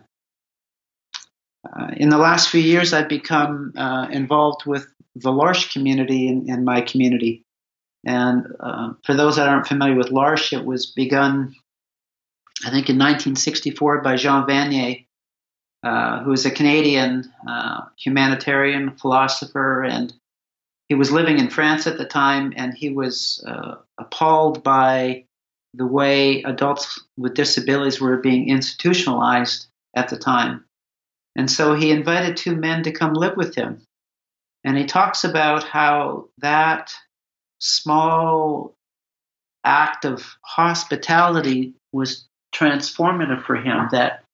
uh, 1.73 1.91
in 1.97 2.09
the 2.09 2.17
last 2.17 2.49
few 2.49 2.61
years, 2.61 2.93
I've 2.93 3.09
become 3.09 3.73
uh, 3.75 4.07
involved 4.11 4.65
with 4.65 4.87
the 5.15 5.31
L'Arche 5.31 5.71
community 5.71 6.27
in, 6.27 6.49
in 6.49 6.63
my 6.63 6.81
community. 6.81 7.43
And 8.05 8.45
uh, 8.59 8.93
for 9.03 9.15
those 9.15 9.37
that 9.37 9.49
aren't 9.49 9.67
familiar 9.67 9.95
with 9.95 10.11
L'Arche, 10.11 10.53
it 10.53 10.65
was 10.65 10.85
begun, 10.85 11.55
I 12.65 12.69
think, 12.69 12.89
in 12.89 12.97
1964 12.97 14.01
by 14.01 14.15
Jean 14.15 14.45
Vanier, 14.45 15.04
uh, 15.85 16.23
who 16.23 16.33
a 16.45 16.51
Canadian 16.51 17.31
uh, 17.47 17.81
humanitarian 17.95 18.97
philosopher, 18.97 19.83
and 19.83 20.11
he 20.89 20.95
was 20.95 21.11
living 21.11 21.37
in 21.37 21.49
France 21.49 21.85
at 21.85 21.99
the 21.99 22.05
time, 22.05 22.53
and 22.57 22.73
he 22.73 22.89
was 22.89 23.43
uh, 23.47 23.75
appalled 23.99 24.63
by 24.63 25.25
the 25.75 25.85
way 25.85 26.41
adults 26.41 26.99
with 27.17 27.35
disabilities 27.35 28.01
were 28.01 28.17
being 28.17 28.49
institutionalized 28.49 29.67
at 29.95 30.09
the 30.09 30.17
time. 30.17 30.65
And 31.35 31.51
so 31.51 31.75
he 31.75 31.91
invited 31.91 32.35
two 32.35 32.55
men 32.55 32.83
to 32.83 32.91
come 32.91 33.13
live 33.13 33.37
with 33.37 33.55
him. 33.55 33.85
And 34.63 34.77
he 34.77 34.85
talks 34.85 35.23
about 35.23 35.63
how 35.63 36.29
that 36.39 36.93
small 37.59 38.75
act 39.63 40.05
of 40.05 40.25
hospitality 40.41 41.75
was 41.91 42.27
transformative 42.53 43.45
for 43.45 43.55
him, 43.55 43.89
that 43.91 44.24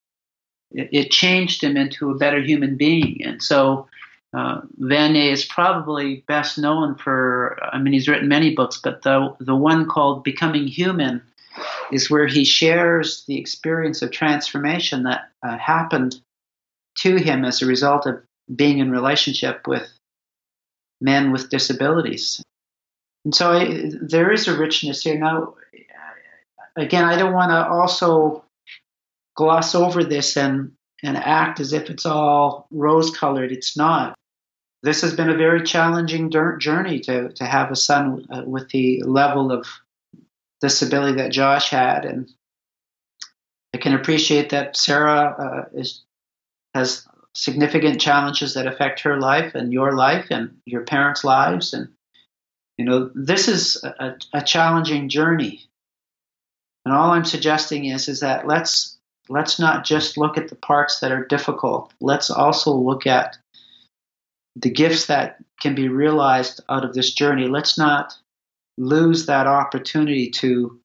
it, 0.73 0.89
it 0.91 1.11
changed 1.11 1.63
him 1.63 1.77
into 1.77 2.11
a 2.11 2.17
better 2.17 2.41
human 2.41 2.77
being. 2.77 3.21
And 3.23 3.41
so 3.41 3.87
uh, 4.33 4.61
Vanier 4.79 5.31
is 5.31 5.45
probably 5.45 6.23
best 6.27 6.57
known 6.57 6.95
for, 6.95 7.57
I 7.61 7.79
mean, 7.79 7.93
he's 7.93 8.07
written 8.07 8.27
many 8.27 8.55
books, 8.55 8.79
but 8.81 9.01
the, 9.03 9.35
the 9.39 9.55
one 9.55 9.87
called 9.87 10.23
Becoming 10.23 10.67
Human 10.67 11.21
is 11.91 12.09
where 12.09 12.27
he 12.27 12.45
shares 12.45 13.25
the 13.25 13.37
experience 13.37 14.01
of 14.01 14.11
transformation 14.11 15.03
that 15.03 15.29
uh, 15.43 15.57
happened 15.57 16.21
to 16.99 17.17
him 17.17 17.43
as 17.43 17.61
a 17.61 17.65
result 17.65 18.05
of 18.05 18.21
being 18.55 18.79
in 18.79 18.91
relationship 18.91 19.67
with 19.67 19.89
men 21.01 21.31
with 21.31 21.49
disabilities. 21.49 22.41
And 23.25 23.35
so 23.35 23.51
I, 23.51 23.91
there 24.01 24.31
is 24.31 24.47
a 24.47 24.57
richness 24.57 25.03
here. 25.03 25.17
Now, 25.17 25.55
again, 26.75 27.03
I 27.03 27.17
don't 27.17 27.33
want 27.33 27.51
to 27.51 27.67
also 27.67 28.43
gloss 29.35 29.75
over 29.75 30.03
this 30.03 30.37
and, 30.37 30.73
and 31.03 31.17
act 31.17 31.59
as 31.59 31.73
if 31.73 31.89
it's 31.89 32.05
all 32.05 32.67
rose 32.71 33.15
colored. 33.15 33.51
It's 33.51 33.77
not. 33.77 34.15
This 34.83 35.01
has 35.01 35.13
been 35.13 35.29
a 35.29 35.37
very 35.37 35.63
challenging 35.63 36.31
journey 36.31 36.99
to, 37.01 37.29
to 37.33 37.45
have 37.45 37.71
a 37.71 37.75
son 37.75 38.25
uh, 38.31 38.41
with 38.45 38.69
the 38.69 39.03
level 39.03 39.51
of 39.51 39.67
disability 40.59 41.17
that 41.17 41.31
Josh 41.31 41.69
had. 41.69 42.05
And 42.05 42.31
I 43.73 43.77
can 43.77 43.93
appreciate 43.93 44.49
that 44.49 44.75
Sarah 44.75 45.67
uh, 45.73 45.77
is, 45.77 46.03
has 46.73 47.07
significant 47.33 48.01
challenges 48.01 48.55
that 48.55 48.67
affect 48.67 49.01
her 49.01 49.19
life 49.19 49.55
and 49.55 49.71
your 49.71 49.93
life 49.93 50.27
and 50.31 50.57
your 50.65 50.81
parents' 50.81 51.23
lives. 51.23 51.73
And, 51.73 51.89
you 52.77 52.85
know, 52.85 53.11
this 53.13 53.47
is 53.47 53.83
a, 53.83 54.15
a 54.33 54.41
challenging 54.41 55.09
journey. 55.09 55.69
And 56.85 56.93
all 56.93 57.11
I'm 57.11 57.25
suggesting 57.25 57.85
is, 57.85 58.07
is 58.07 58.21
that 58.21 58.47
let's 58.47 58.90
let's 59.31 59.59
not 59.59 59.85
just 59.85 60.17
look 60.17 60.37
at 60.37 60.49
the 60.49 60.55
parts 60.55 60.99
that 60.99 61.11
are 61.11 61.25
difficult. 61.25 61.93
Let's 62.01 62.29
also 62.29 62.73
look 62.73 63.07
at 63.07 63.37
the 64.55 64.69
gifts 64.69 65.05
that 65.05 65.37
can 65.59 65.75
be 65.75 65.87
realized 65.87 66.59
out 66.69 66.83
of 66.83 66.93
this 66.93 67.13
journey. 67.13 67.47
Let's 67.47 67.77
not 67.77 68.13
lose 68.77 69.27
that 69.27 69.47
opportunity 69.47 70.29
to 70.31 70.79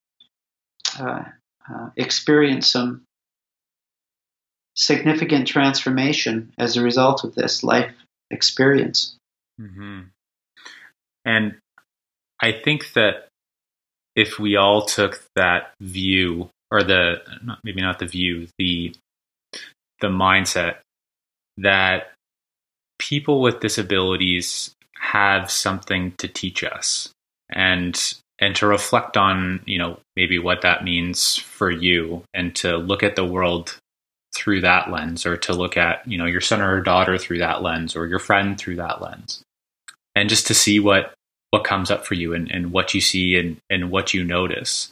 uh, 0.98 1.24
uh, 1.68 1.88
experience 1.96 2.70
some 2.70 3.02
significant 4.74 5.48
transformation 5.48 6.52
as 6.58 6.76
a 6.76 6.82
result 6.82 7.24
of 7.24 7.34
this 7.34 7.64
life 7.64 7.92
experience. 8.30 9.16
Mm-hmm. 9.60 10.02
And 11.24 11.56
I 12.40 12.52
think 12.52 12.92
that 12.92 13.28
if 14.14 14.38
we 14.38 14.56
all 14.56 14.86
took 14.86 15.20
that 15.34 15.72
view 15.80 16.50
or 16.70 16.82
the 16.82 17.16
maybe 17.64 17.80
not 17.80 17.98
the 17.98 18.06
view, 18.06 18.48
the 18.58 18.94
the 20.00 20.08
mindset 20.08 20.76
that 21.58 22.12
people 22.98 23.40
with 23.40 23.60
disabilities 23.60 24.74
have 24.98 25.50
something 25.50 26.12
to 26.12 26.28
teach 26.28 26.64
us 26.64 27.10
and 27.50 28.14
and 28.38 28.56
to 28.56 28.66
reflect 28.66 29.16
on 29.16 29.60
you 29.66 29.78
know 29.78 29.98
maybe 30.16 30.38
what 30.38 30.62
that 30.62 30.84
means 30.84 31.36
for 31.36 31.70
you 31.70 32.22
and 32.34 32.54
to 32.54 32.76
look 32.76 33.02
at 33.02 33.16
the 33.16 33.24
world 33.24 33.78
through 34.34 34.60
that 34.60 34.90
lens 34.90 35.24
or 35.24 35.36
to 35.36 35.54
look 35.54 35.76
at 35.76 36.06
you 36.06 36.18
know 36.18 36.26
your 36.26 36.40
son 36.40 36.60
or 36.60 36.80
daughter 36.80 37.16
through 37.16 37.38
that 37.38 37.62
lens 37.62 37.96
or 37.96 38.06
your 38.06 38.18
friend 38.18 38.58
through 38.58 38.76
that 38.76 39.00
lens. 39.00 39.42
And 40.14 40.28
just 40.28 40.46
to 40.48 40.54
see 40.54 40.80
what 40.80 41.14
what 41.50 41.64
comes 41.64 41.90
up 41.90 42.04
for 42.04 42.14
you 42.14 42.34
and, 42.34 42.50
and 42.50 42.72
what 42.72 42.92
you 42.92 43.00
see 43.00 43.36
and, 43.36 43.56
and 43.70 43.90
what 43.90 44.12
you 44.12 44.24
notice 44.24 44.90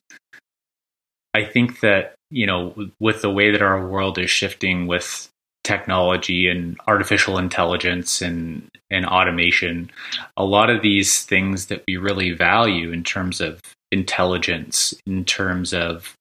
i 1.35 1.45
think 1.45 1.81
that 1.81 2.15
you 2.31 2.47
know 2.47 2.75
with 3.01 3.23
the 3.23 3.31
way 3.31 3.51
that 3.51 3.63
our 3.63 3.87
world 3.87 4.19
is 4.19 4.31
shifting 4.31 4.87
with 4.87 5.29
technology 5.63 6.49
and 6.49 6.79
artificial 6.87 7.39
intelligence 7.39 8.21
and 8.21 8.69
and 8.91 9.07
automation 9.07 9.91
a 10.37 10.45
lot 10.45 10.71
of 10.71 10.83
these 10.83 11.23
things 11.23 11.67
that 11.67 11.83
we 11.89 11.97
really 11.97 12.33
value 12.33 12.93
in 12.93 13.03
terms 13.03 13.41
of 13.41 13.61
intelligence 13.91 14.95
in 15.07 15.25
terms 15.25 15.73
of 15.73 16.15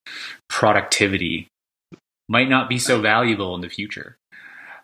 productivity 0.48 1.48
might 2.30 2.50
not 2.50 2.70
be 2.70 2.80
so 2.80 3.02
valuable 3.02 3.56
in 3.56 3.62
the 3.62 3.70
future. 3.70 4.18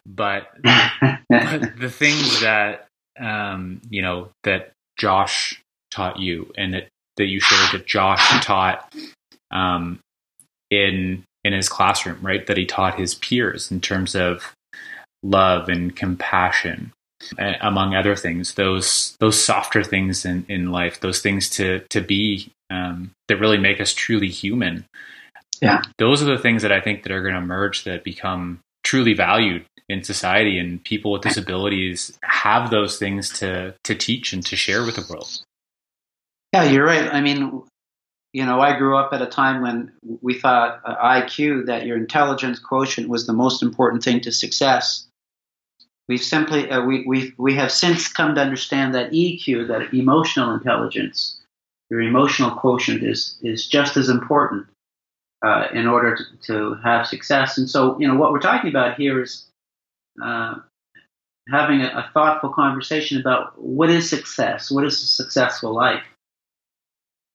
But, 0.05 0.49
but 0.63 1.19
the 1.29 1.93
things 1.93 2.41
that 2.41 2.87
um, 3.19 3.81
you 3.89 4.01
know 4.01 4.29
that 4.43 4.71
josh 4.97 5.61
taught 5.91 6.19
you 6.19 6.51
and 6.57 6.73
that, 6.73 6.87
that 7.17 7.25
you 7.25 7.39
shared 7.39 7.73
that 7.73 7.85
josh 7.85 8.43
taught 8.45 8.93
um, 9.51 9.99
in 10.69 11.23
in 11.43 11.53
his 11.53 11.69
classroom, 11.69 12.19
right? 12.21 12.45
That 12.47 12.57
he 12.57 12.65
taught 12.65 12.99
his 12.99 13.15
peers 13.15 13.71
in 13.71 13.81
terms 13.81 14.15
of 14.15 14.55
love 15.23 15.69
and 15.69 15.95
compassion, 15.95 16.91
among 17.39 17.95
other 17.95 18.15
things. 18.15 18.53
Those 18.55 19.15
those 19.19 19.41
softer 19.41 19.83
things 19.83 20.25
in, 20.25 20.45
in 20.47 20.71
life, 20.71 20.99
those 20.99 21.21
things 21.21 21.49
to 21.51 21.81
to 21.89 22.01
be 22.01 22.51
um, 22.69 23.11
that 23.27 23.37
really 23.37 23.57
make 23.57 23.81
us 23.81 23.93
truly 23.93 24.29
human. 24.29 24.85
Yeah, 25.61 25.81
those 25.97 26.21
are 26.21 26.25
the 26.25 26.37
things 26.37 26.61
that 26.61 26.71
I 26.71 26.81
think 26.81 27.03
that 27.03 27.11
are 27.11 27.21
going 27.21 27.33
to 27.33 27.41
emerge 27.41 27.83
that 27.83 28.03
become 28.03 28.59
truly 28.83 29.13
valued 29.13 29.65
in 29.89 30.03
society, 30.03 30.57
and 30.57 30.83
people 30.83 31.11
with 31.11 31.23
disabilities 31.23 32.17
have 32.23 32.69
those 32.69 32.97
things 32.97 33.29
to 33.39 33.75
to 33.83 33.95
teach 33.95 34.33
and 34.33 34.45
to 34.45 34.55
share 34.55 34.85
with 34.85 34.95
the 34.95 35.05
world. 35.09 35.43
Yeah, 36.53 36.63
you're 36.63 36.85
right. 36.85 37.13
I 37.13 37.21
mean, 37.21 37.63
you 38.33 38.45
know, 38.45 38.61
I 38.61 38.77
grew 38.77 38.95
up 38.95 39.11
at 39.11 39.21
a 39.21 39.27
time 39.27 39.61
when 39.61 39.91
we 40.21 40.39
thought 40.39 40.81
uh, 40.85 40.95
IQ, 41.03 41.65
that 41.65 41.85
your 41.85 41.97
intelligence 41.97 42.59
quotient 42.59 43.09
was 43.09 43.25
the 43.25 43.33
most 43.33 43.63
important 43.63 44.03
thing 44.03 44.21
to 44.21 44.31
success. 44.31 45.07
We've 46.07 46.21
simply, 46.21 46.69
uh, 46.69 46.81
we, 46.81 47.05
we, 47.05 47.33
we 47.37 47.55
have 47.55 47.71
since 47.71 48.07
come 48.07 48.35
to 48.35 48.41
understand 48.41 48.93
that 48.95 49.11
EQ, 49.11 49.67
that 49.67 49.93
emotional 49.93 50.53
intelligence, 50.53 51.39
your 51.89 52.01
emotional 52.01 52.51
quotient 52.51 53.03
is, 53.03 53.37
is 53.41 53.67
just 53.67 53.97
as 53.97 54.09
important 54.09 54.67
uh, 55.43 55.67
in 55.73 55.87
order 55.87 56.15
to, 56.15 56.23
to, 56.47 56.75
have 56.83 57.07
success. 57.07 57.57
And 57.57 57.69
so, 57.69 57.99
you 57.99 58.07
know, 58.07 58.15
what 58.15 58.31
we're 58.31 58.39
talking 58.39 58.69
about 58.69 58.97
here 58.97 59.21
is 59.21 59.47
uh, 60.21 60.55
having 61.47 61.81
a, 61.81 61.87
a 61.87 62.11
thoughtful 62.13 62.49
conversation 62.49 63.19
about 63.19 63.59
what 63.59 63.89
is 63.89 64.09
success? 64.09 64.69
What 64.69 64.85
is 64.85 65.01
a 65.01 65.07
successful 65.07 65.73
life? 65.73 66.03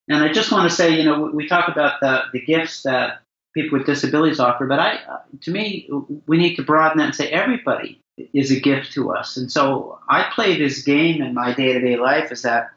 And 0.08 0.22
I 0.22 0.32
just 0.32 0.52
want 0.52 0.68
to 0.68 0.74
say, 0.74 0.90
you 0.96 1.04
know, 1.04 1.30
we 1.32 1.48
talk 1.48 1.68
about 1.68 2.00
the, 2.00 2.24
the 2.32 2.40
gifts 2.40 2.82
that 2.82 3.22
people 3.54 3.78
with 3.78 3.86
disabilities 3.86 4.40
offer, 4.40 4.66
but 4.66 4.78
I, 4.78 5.00
to 5.42 5.50
me, 5.50 5.88
we 6.26 6.36
need 6.36 6.56
to 6.56 6.62
broaden 6.62 6.98
that 6.98 7.04
and 7.04 7.14
say 7.14 7.28
everybody 7.28 8.00
is 8.32 8.50
a 8.50 8.60
gift 8.60 8.92
to 8.92 9.12
us. 9.12 9.36
And 9.36 9.50
so 9.50 9.98
I 10.08 10.30
play 10.34 10.58
this 10.58 10.82
game 10.82 11.22
in 11.22 11.34
my 11.34 11.54
day 11.54 11.72
to 11.72 11.80
day 11.80 11.96
life 11.96 12.30
is 12.32 12.42
that 12.42 12.70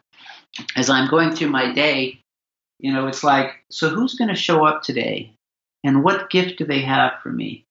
as 0.76 0.90
I'm 0.90 1.10
going 1.10 1.36
through 1.36 1.50
my 1.50 1.74
day, 1.74 2.22
you 2.80 2.94
know, 2.94 3.08
it's 3.08 3.24
like, 3.24 3.64
so 3.70 3.90
who's 3.90 4.16
going 4.16 4.30
to 4.30 4.36
show 4.36 4.66
up 4.66 4.84
today? 4.84 5.34
And 5.84 6.04
what 6.04 6.30
gift 6.30 6.58
do 6.58 6.66
they 6.66 6.82
have 6.82 7.14
for 7.22 7.32
me? 7.32 7.66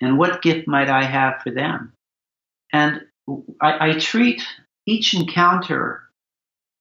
And 0.00 0.18
what 0.18 0.42
gift 0.42 0.66
might 0.66 0.88
I 0.88 1.04
have 1.04 1.42
for 1.42 1.50
them? 1.50 1.92
And 2.72 3.02
I, 3.60 3.90
I 3.90 3.98
treat 3.98 4.42
each 4.86 5.14
encounter 5.14 6.02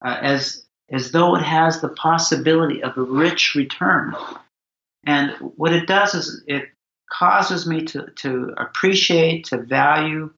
uh, 0.03 0.17
as 0.21 0.65
as 0.93 1.11
though 1.11 1.35
it 1.35 1.41
has 1.41 1.81
the 1.81 1.89
possibility 1.89 2.83
of 2.83 2.95
a 2.97 3.01
rich 3.01 3.55
return. 3.55 4.15
And 5.05 5.31
what 5.57 5.73
it 5.73 5.87
does 5.87 6.13
is 6.13 6.43
it 6.47 6.69
causes 7.11 7.67
me 7.67 7.83
to, 7.85 8.07
to 8.17 8.53
appreciate, 8.57 9.45
to 9.45 9.57
value 9.57 10.31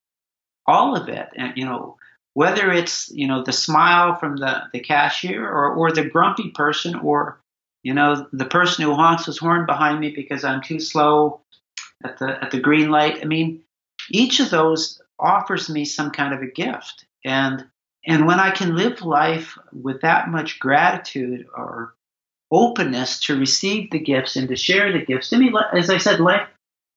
all 0.66 0.96
of 0.96 1.10
it. 1.10 1.28
And, 1.36 1.56
you 1.56 1.66
know, 1.66 1.98
whether 2.34 2.72
it's, 2.72 3.12
you 3.12 3.28
know, 3.28 3.44
the 3.44 3.54
smile 3.54 4.16
from 4.16 4.38
the, 4.38 4.64
the 4.74 4.80
cashier 4.80 5.48
or, 5.48 5.74
or 5.74 5.92
the 5.92 6.10
grumpy 6.10 6.50
person 6.52 6.96
or, 6.96 7.40
you 7.84 7.94
know, 7.94 8.28
the 8.32 8.46
person 8.46 8.84
who 8.84 8.96
honks 8.96 9.26
his 9.26 9.38
horn 9.38 9.66
behind 9.66 10.00
me 10.00 10.12
because 10.12 10.44
I'm 10.44 10.62
too 10.62 10.80
slow 10.80 11.42
at 12.04 12.18
the, 12.18 12.44
at 12.44 12.52
the 12.52 12.60
green 12.60 12.90
light. 12.90 13.20
I 13.22 13.26
mean, 13.26 13.62
each 14.10 14.40
of 14.40 14.50
those 14.50 15.02
offers 15.20 15.70
me 15.70 15.86
some 15.86 16.12
kind 16.12 16.34
of 16.34 16.42
a 16.42 16.48
gift. 16.48 17.06
And 17.24 17.66
and 18.06 18.28
when 18.28 18.40
I 18.40 18.52
can 18.52 18.76
live 18.76 19.02
life 19.02 19.58
with 19.74 20.02
that 20.02 20.30
much 20.30 20.60
gratitude 20.60 21.48
or 21.56 21.96
openness 22.52 23.20
to 23.22 23.40
receive 23.40 23.90
the 23.90 24.00
gifts 24.00 24.36
and 24.36 24.48
to 24.50 24.56
share 24.56 24.92
the 24.92 25.04
gifts, 25.04 25.34
I 25.34 25.38
mean, 25.38 25.54
as 25.74 25.90
I 25.90 25.98
said, 25.98 26.20
life 26.20 26.48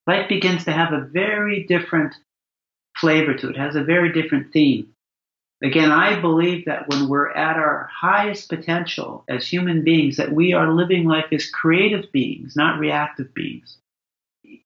life 0.07 0.29
begins 0.29 0.65
to 0.65 0.73
have 0.73 0.93
a 0.93 1.01
very 1.01 1.65
different 1.65 2.15
flavor 2.97 3.35
to 3.35 3.49
it. 3.49 3.57
it 3.57 3.59
has 3.59 3.77
a 3.77 3.85
very 3.85 4.13
different 4.13 4.53
theme. 4.53 4.95
Again, 5.63 5.91
I 5.91 6.21
believe 6.21 6.67
that 6.67 6.89
when 6.89 7.09
we're 7.09 7.31
at 7.31 7.57
our 7.57 7.91
highest 7.93 8.49
potential 8.49 9.25
as 9.29 9.47
human 9.47 9.83
beings, 9.83 10.17
that 10.17 10.33
we 10.33 10.53
are 10.53 10.73
living 10.73 11.05
life 11.05 11.27
as 11.33 11.51
creative 11.51 12.11
beings, 12.13 12.55
not 12.55 12.79
reactive 12.79 13.35
beings. 13.35 13.77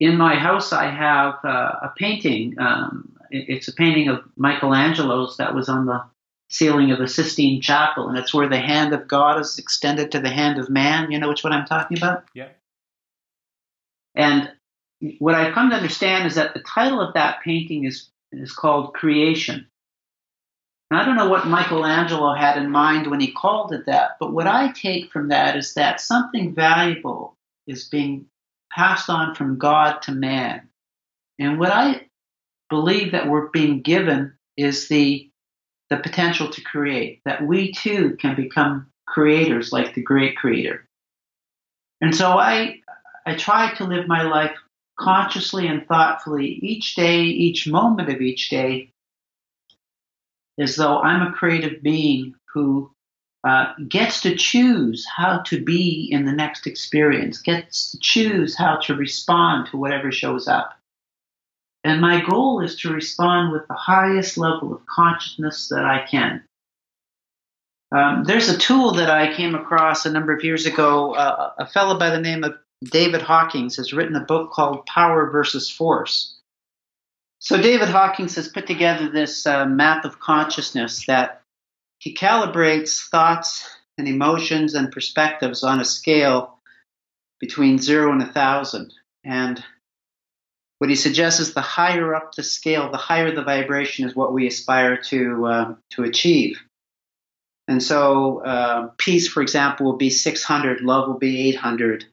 In 0.00 0.16
my 0.16 0.34
house, 0.34 0.72
I 0.72 0.90
have 0.90 1.42
uh, 1.44 1.76
a 1.82 1.92
painting. 1.96 2.58
Um, 2.58 3.16
it's 3.30 3.68
a 3.68 3.72
painting 3.72 4.08
of 4.08 4.22
Michelangelo's 4.36 5.38
that 5.38 5.54
was 5.54 5.68
on 5.68 5.86
the 5.86 6.04
ceiling 6.52 6.92
of 6.92 6.98
the 6.98 7.08
Sistine 7.08 7.60
Chapel, 7.60 8.08
and 8.08 8.18
it's 8.18 8.34
where 8.34 8.48
the 8.48 8.60
hand 8.60 8.92
of 8.92 9.08
God 9.08 9.40
is 9.40 9.58
extended 9.58 10.12
to 10.12 10.20
the 10.20 10.30
hand 10.30 10.58
of 10.58 10.68
man. 10.68 11.10
You 11.10 11.18
know 11.18 11.28
which 11.28 11.42
what 11.42 11.52
I'm 11.52 11.66
talking 11.66 11.96
about? 11.96 12.24
Yeah. 12.34 12.48
And 14.14 14.52
what 15.18 15.34
I've 15.34 15.54
come 15.54 15.70
to 15.70 15.76
understand 15.76 16.26
is 16.26 16.34
that 16.34 16.54
the 16.54 16.60
title 16.60 17.00
of 17.00 17.14
that 17.14 17.40
painting 17.42 17.84
is 17.84 18.08
is 18.30 18.52
called 18.52 18.94
Creation. 18.94 19.66
And 20.90 21.00
I 21.00 21.04
don't 21.04 21.16
know 21.16 21.28
what 21.28 21.46
Michelangelo 21.46 22.34
had 22.34 22.58
in 22.58 22.70
mind 22.70 23.06
when 23.06 23.20
he 23.20 23.32
called 23.32 23.72
it 23.72 23.86
that, 23.86 24.16
but 24.20 24.32
what 24.32 24.46
I 24.46 24.72
take 24.72 25.10
from 25.10 25.28
that 25.28 25.56
is 25.56 25.74
that 25.74 26.00
something 26.00 26.54
valuable 26.54 27.36
is 27.66 27.88
being 27.88 28.26
passed 28.70 29.08
on 29.08 29.34
from 29.34 29.58
God 29.58 30.02
to 30.02 30.12
man. 30.12 30.68
And 31.38 31.58
what 31.58 31.70
I 31.70 32.08
believe 32.68 33.12
that 33.12 33.28
we're 33.28 33.48
being 33.48 33.80
given 33.80 34.34
is 34.56 34.88
the 34.88 35.30
the 35.92 35.98
potential 35.98 36.48
to 36.48 36.62
create, 36.62 37.20
that 37.26 37.46
we 37.46 37.70
too 37.72 38.16
can 38.18 38.34
become 38.34 38.86
creators 39.06 39.72
like 39.72 39.94
the 39.94 40.00
great 40.00 40.36
creator. 40.36 40.88
And 42.00 42.16
so 42.16 42.38
I, 42.38 42.80
I 43.26 43.36
try 43.36 43.74
to 43.74 43.84
live 43.84 44.08
my 44.08 44.22
life 44.22 44.56
consciously 44.98 45.66
and 45.66 45.86
thoughtfully 45.86 46.46
each 46.62 46.94
day, 46.94 47.20
each 47.20 47.66
moment 47.66 48.08
of 48.08 48.22
each 48.22 48.48
day, 48.48 48.90
as 50.58 50.76
though 50.76 50.98
I'm 51.00 51.26
a 51.26 51.32
creative 51.32 51.82
being 51.82 52.34
who 52.54 52.90
uh, 53.44 53.74
gets 53.86 54.22
to 54.22 54.34
choose 54.34 55.06
how 55.14 55.40
to 55.40 55.62
be 55.62 56.08
in 56.10 56.24
the 56.24 56.32
next 56.32 56.66
experience, 56.66 57.42
gets 57.42 57.90
to 57.90 57.98
choose 58.00 58.56
how 58.56 58.76
to 58.76 58.94
respond 58.94 59.66
to 59.66 59.76
whatever 59.76 60.10
shows 60.10 60.48
up. 60.48 60.78
And 61.84 62.00
my 62.00 62.24
goal 62.24 62.60
is 62.60 62.76
to 62.76 62.92
respond 62.92 63.52
with 63.52 63.66
the 63.66 63.74
highest 63.74 64.38
level 64.38 64.72
of 64.72 64.86
consciousness 64.86 65.68
that 65.68 65.84
I 65.84 66.06
can. 66.08 66.44
Um, 67.92 68.24
there's 68.24 68.48
a 68.48 68.56
tool 68.56 68.92
that 68.92 69.10
I 69.10 69.34
came 69.34 69.54
across 69.54 70.06
a 70.06 70.12
number 70.12 70.34
of 70.34 70.44
years 70.44 70.64
ago. 70.64 71.14
Uh, 71.14 71.52
a 71.58 71.66
fellow 71.66 71.98
by 71.98 72.10
the 72.10 72.20
name 72.20 72.44
of 72.44 72.54
David 72.84 73.20
Hawkins 73.20 73.76
has 73.76 73.92
written 73.92 74.16
a 74.16 74.24
book 74.24 74.52
called 74.52 74.86
Power 74.86 75.30
versus 75.30 75.68
Force. 75.70 76.36
So, 77.38 77.60
David 77.60 77.88
Hawkins 77.88 78.36
has 78.36 78.48
put 78.48 78.66
together 78.66 79.08
this 79.10 79.46
uh, 79.46 79.66
map 79.66 80.04
of 80.04 80.20
consciousness 80.20 81.06
that 81.06 81.42
he 81.98 82.14
calibrates 82.14 83.08
thoughts 83.10 83.68
and 83.98 84.08
emotions 84.08 84.74
and 84.74 84.90
perspectives 84.90 85.62
on 85.62 85.80
a 85.80 85.84
scale 85.84 86.58
between 87.40 87.78
zero 87.78 88.12
and 88.12 88.22
a 88.22 88.32
thousand. 88.32 88.92
And 89.24 89.62
what 90.82 90.90
he 90.90 90.96
suggests 90.96 91.38
is 91.38 91.54
the 91.54 91.60
higher 91.60 92.12
up 92.12 92.34
the 92.34 92.42
scale, 92.42 92.90
the 92.90 92.96
higher 92.96 93.32
the 93.32 93.44
vibration 93.44 94.04
is 94.04 94.16
what 94.16 94.32
we 94.32 94.48
aspire 94.48 94.96
to 94.96 95.46
uh, 95.46 95.74
to 95.90 96.02
achieve. 96.02 96.60
And 97.68 97.80
so, 97.80 98.44
uh, 98.44 98.88
peace, 98.98 99.28
for 99.28 99.42
example, 99.42 99.86
will 99.86 99.96
be 99.96 100.10
600, 100.10 100.80
love 100.80 101.06
will 101.06 101.20
be 101.20 101.50
800, 101.50 102.04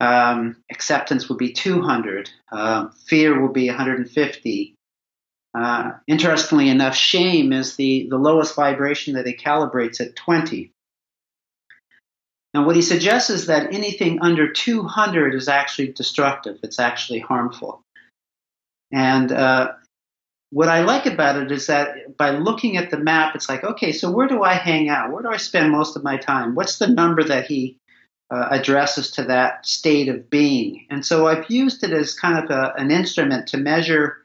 um, 0.00 0.56
acceptance 0.72 1.28
will 1.28 1.36
be 1.36 1.52
200, 1.52 2.30
uh, 2.50 2.88
fear 3.04 3.38
will 3.38 3.52
be 3.52 3.68
150, 3.68 4.74
Uh, 5.54 5.90
interestingly 6.06 6.70
enough, 6.70 6.96
shame 6.96 7.52
is 7.52 7.76
the, 7.76 8.06
the 8.08 8.16
lowest 8.16 8.56
vibration 8.56 9.16
that 9.16 9.26
he 9.26 9.36
calibrates 9.36 10.00
at 10.00 10.16
20. 10.16 10.72
And 12.54 12.64
what 12.64 12.76
he 12.76 12.82
suggests 12.82 13.28
is 13.28 13.48
that 13.48 13.74
anything 13.74 14.20
under 14.22 14.50
200 14.50 15.34
is 15.34 15.48
actually 15.48 15.92
destructive, 15.92 16.60
it's 16.62 16.78
actually 16.78 17.18
harmful. 17.18 17.82
And 18.92 19.32
uh, 19.32 19.72
what 20.50 20.68
I 20.68 20.82
like 20.82 21.06
about 21.06 21.36
it 21.36 21.50
is 21.50 21.66
that 21.66 22.16
by 22.16 22.30
looking 22.30 22.76
at 22.76 22.90
the 22.90 22.98
map, 22.98 23.34
it's 23.34 23.48
like, 23.48 23.64
okay, 23.64 23.92
so 23.92 24.10
where 24.10 24.28
do 24.28 24.42
I 24.42 24.54
hang 24.54 24.88
out? 24.88 25.12
Where 25.12 25.22
do 25.22 25.28
I 25.28 25.36
spend 25.36 25.72
most 25.72 25.96
of 25.96 26.04
my 26.04 26.16
time? 26.16 26.54
What's 26.54 26.78
the 26.78 26.86
number 26.86 27.24
that 27.24 27.46
he 27.46 27.78
uh, 28.30 28.48
addresses 28.50 29.10
to 29.12 29.24
that 29.24 29.66
state 29.66 30.08
of 30.08 30.30
being? 30.30 30.86
And 30.88 31.04
so 31.04 31.26
I've 31.26 31.50
used 31.50 31.82
it 31.82 31.92
as 31.92 32.14
kind 32.14 32.42
of 32.42 32.50
a, 32.50 32.74
an 32.76 32.90
instrument 32.90 33.48
to 33.48 33.56
measure 33.56 34.24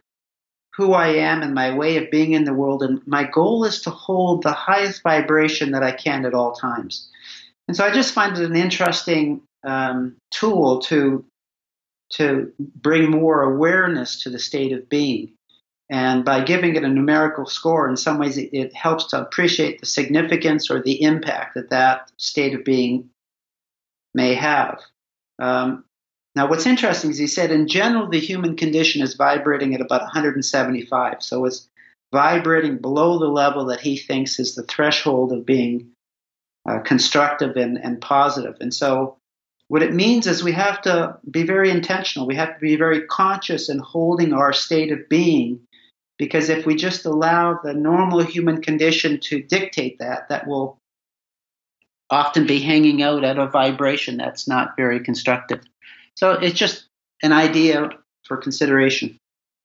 who 0.74 0.94
I 0.94 1.08
am 1.08 1.44
and 1.44 1.54
my 1.54 1.76
way 1.76 1.98
of 1.98 2.12
being 2.12 2.34
in 2.34 2.46
the 2.46 2.54
world. 2.54 2.82
And 2.82 3.06
my 3.06 3.24
goal 3.24 3.66
is 3.66 3.82
to 3.82 3.90
hold 3.90 4.44
the 4.44 4.54
highest 4.54 5.04
vibration 5.04 5.72
that 5.72 5.84
I 5.84 5.92
can 5.92 6.26
at 6.26 6.34
all 6.34 6.54
times. 6.54 7.10
And 7.68 7.76
so 7.76 7.86
I 7.86 7.92
just 7.92 8.14
find 8.14 8.38
it 8.38 8.44
an 8.44 8.56
interesting 8.56 9.42
um, 9.64 10.16
tool 10.32 10.80
to 10.84 11.26
to 12.12 12.52
bring 12.60 13.10
more 13.10 13.44
awareness 13.44 14.24
to 14.24 14.30
the 14.30 14.40
state 14.40 14.72
of 14.72 14.90
being. 14.90 15.34
And 15.90 16.24
by 16.24 16.44
giving 16.44 16.76
it 16.76 16.84
a 16.84 16.88
numerical 16.88 17.46
score, 17.46 17.90
in 17.90 17.98
some 17.98 18.18
ways, 18.18 18.38
it, 18.38 18.50
it 18.54 18.74
helps 18.74 19.08
to 19.08 19.22
appreciate 19.22 19.80
the 19.80 19.86
significance 19.86 20.72
or 20.72 20.82
the 20.82 21.02
impact 21.04 21.56
that 21.56 21.70
that 21.70 22.12
state 22.18 22.54
of 22.54 22.64
being 22.64 23.10
may 24.14 24.34
have. 24.36 24.80
Um, 25.40 25.84
now, 26.36 26.48
what's 26.48 26.66
interesting 26.66 27.12
is 27.12 27.18
he 27.18 27.28
said, 27.28 27.52
in 27.52 27.68
general, 27.68 28.08
the 28.08 28.20
human 28.20 28.56
condition 28.56 29.02
is 29.02 29.16
vibrating 29.16 29.76
at 29.76 29.82
about 29.82 30.02
175. 30.02 31.22
So 31.22 31.44
it's 31.46 31.68
vibrating 32.14 32.78
below 32.78 33.20
the 33.20 33.28
level 33.28 33.66
that 33.66 33.82
he 33.82 33.98
thinks 33.98 34.40
is 34.40 34.56
the 34.56 34.64
threshold 34.64 35.34
of 35.34 35.46
being 35.46 35.92
uh, 36.70 36.80
constructive 36.80 37.58
and, 37.58 37.78
and 37.78 38.00
positive. 38.00 38.56
And 38.62 38.74
so, 38.74 39.18
what 39.72 39.84
it 39.84 39.94
means 39.94 40.28
is 40.28 40.44
we 40.44 40.52
have 40.52 40.82
to 40.82 41.18
be 41.32 41.44
very 41.44 41.72
intentional. 41.72 42.28
We 42.28 42.36
have 42.36 42.56
to 42.56 42.60
be 42.60 42.76
very 42.76 43.04
conscious 43.04 43.70
in 43.70 43.80
holding 43.80 44.34
our 44.34 44.52
state 44.52 44.92
of 44.92 45.08
being, 45.08 45.62
because 46.18 46.50
if 46.50 46.66
we 46.66 46.76
just 46.76 47.06
allow 47.06 47.58
the 47.64 47.74
normal 47.74 48.22
human 48.22 48.62
condition 48.62 49.18
to 49.22 49.42
dictate 49.42 50.00
that, 50.00 50.28
that 50.28 50.46
will 50.46 50.78
often 52.10 52.46
be 52.46 52.60
hanging 52.60 53.02
out 53.02 53.24
at 53.24 53.40
a 53.40 53.48
vibration 53.48 54.18
that's 54.18 54.46
not 54.46 54.76
very 54.76 55.00
constructive. 55.00 55.62
So 56.18 56.32
it's 56.34 56.60
just 56.60 56.88
an 57.24 57.32
idea 57.32 57.92
for 58.26 58.36
consideration. 58.36 59.18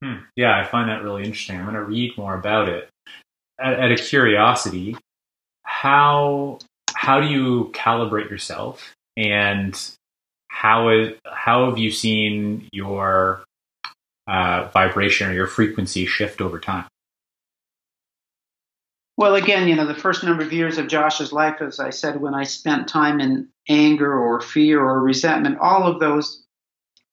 Hmm. 0.04 0.18
Yeah, 0.36 0.57
I 0.57 0.62
find 0.68 0.88
that 0.88 1.02
really 1.02 1.24
interesting. 1.24 1.59
I'm 1.59 1.64
going 1.64 1.74
to 1.74 1.82
read 1.82 2.16
more 2.16 2.38
about 2.38 2.68
it. 2.68 2.88
Out 3.61 3.90
of 3.90 3.98
curiosity, 3.98 4.96
how 5.64 6.61
how 6.94 7.20
do 7.20 7.26
you 7.26 7.72
calibrate 7.74 8.30
yourself, 8.30 8.94
and 9.16 9.76
how 10.57 10.88
is 10.88 11.12
how 11.30 11.68
have 11.68 11.76
you 11.76 11.90
seen 11.90 12.66
your 12.72 13.44
uh, 14.26 14.68
vibration 14.72 15.28
or 15.28 15.34
your 15.34 15.46
frequency 15.46 16.07
shift 16.07 16.40
over 16.40 16.59
time? 16.59 16.86
Well, 19.18 19.34
again, 19.34 19.68
you 19.68 19.76
know, 19.76 19.86
the 19.86 19.94
first 19.94 20.24
number 20.24 20.42
of 20.42 20.54
years 20.54 20.78
of 20.78 20.88
Josh's 20.88 21.30
life, 21.30 21.61
as 21.61 21.78
I 21.78 21.90
said, 21.90 22.22
when 22.22 22.34
I 22.34 22.44
spent 22.44 22.88
time 22.88 23.20
in 23.20 23.48
anger 23.68 24.12
or 24.12 24.40
fear 24.40 24.82
or 24.82 25.02
resentment, 25.02 25.59
all 25.61 25.86
of 25.86 26.00
those 26.00 26.42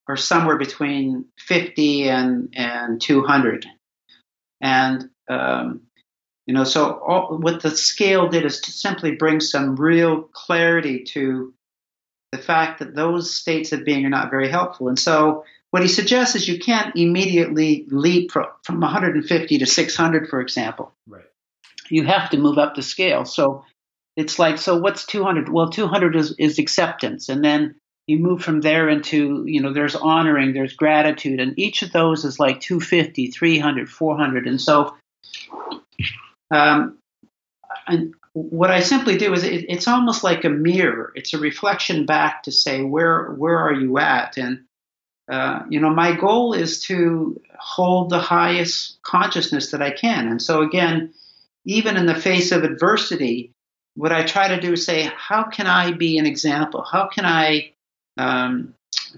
are 0.07 0.17
somewhere 0.17 0.57
between 0.57 1.25
50 1.39 2.09
and, 2.09 2.53
and 2.55 3.01
200. 3.01 3.65
And, 4.61 5.09
um, 5.29 5.81
you 6.45 6.53
know, 6.53 6.63
so 6.63 6.99
all, 7.05 7.37
what 7.37 7.61
the 7.61 7.71
scale 7.71 8.29
did 8.29 8.45
is 8.45 8.61
to 8.61 8.71
simply 8.71 9.15
bring 9.15 9.41
some 9.41 9.75
real 9.75 10.23
clarity 10.33 11.03
to 11.09 11.53
the 12.33 12.39
fact 12.39 12.79
that 12.79 12.95
those 12.95 13.33
states 13.33 13.71
of 13.73 13.85
being 13.85 14.03
are 14.05 14.09
not 14.09 14.31
very 14.31 14.49
helpful. 14.49 14.89
And 14.89 14.97
so 14.97 15.45
what 15.69 15.83
he 15.83 15.87
suggests 15.87 16.35
is 16.35 16.47
you 16.47 16.57
can't 16.57 16.95
immediately 16.95 17.85
leap 17.89 18.31
from, 18.31 18.47
from 18.63 18.81
150 18.81 19.57
to 19.59 19.65
600, 19.67 20.29
for 20.29 20.41
example. 20.41 20.91
Right. 21.07 21.25
You 21.89 22.03
have 22.05 22.31
to 22.31 22.37
move 22.37 22.57
up 22.57 22.73
the 22.73 22.81
scale. 22.81 23.25
So 23.25 23.65
it's 24.17 24.39
like, 24.39 24.57
so 24.57 24.77
what's 24.77 25.05
200? 25.05 25.47
Well, 25.47 25.69
200 25.69 26.15
is, 26.15 26.35
is 26.39 26.57
acceptance. 26.57 27.29
And 27.29 27.45
then 27.45 27.75
you 28.07 28.17
move 28.17 28.41
from 28.41 28.61
there 28.61 28.89
into 28.89 29.45
you 29.47 29.61
know 29.61 29.71
there's 29.71 29.95
honoring 29.95 30.51
there's 30.51 30.73
gratitude 30.73 31.39
and 31.39 31.57
each 31.57 31.83
of 31.83 31.93
those 31.93 32.25
is 32.25 32.37
like 32.37 32.59
250 32.59 33.27
300 33.27 33.89
400 33.89 34.45
and 34.45 34.59
so 34.59 34.93
um, 36.51 36.97
and 37.87 38.13
what 38.33 38.71
i 38.71 38.79
simply 38.79 39.17
do 39.17 39.31
is 39.33 39.43
it, 39.43 39.65
it's 39.69 39.87
almost 39.87 40.23
like 40.23 40.43
a 40.43 40.49
mirror. 40.49 41.11
It's 41.15 41.33
a 41.33 41.37
reflection 41.37 42.05
back 42.05 42.43
to 42.43 42.51
say 42.51 42.83
where 42.83 43.31
where 43.31 43.57
are 43.57 43.73
you 43.73 43.97
at? 43.99 44.37
And 44.37 44.65
uh, 45.31 45.63
you 45.69 45.79
know 45.79 45.89
my 45.89 46.15
goal 46.15 46.53
is 46.53 46.81
to 46.83 47.39
hold 47.57 48.09
the 48.09 48.19
highest 48.19 49.01
consciousness 49.03 49.71
that 49.71 49.81
i 49.81 49.91
can. 49.91 50.27
And 50.27 50.41
so 50.41 50.61
again 50.61 51.13
even 51.65 51.95
in 51.95 52.07
the 52.07 52.15
face 52.15 52.51
of 52.51 52.63
adversity 52.63 53.51
what 53.95 54.11
i 54.11 54.23
try 54.23 54.47
to 54.47 54.59
do 54.59 54.73
is 54.73 54.85
say 54.85 55.09
how 55.15 55.43
can 55.43 55.67
i 55.67 55.91
be 55.91 56.17
an 56.17 56.25
example? 56.25 56.83
How 56.83 57.07
can 57.07 57.25
i 57.25 57.71
um, 58.17 58.73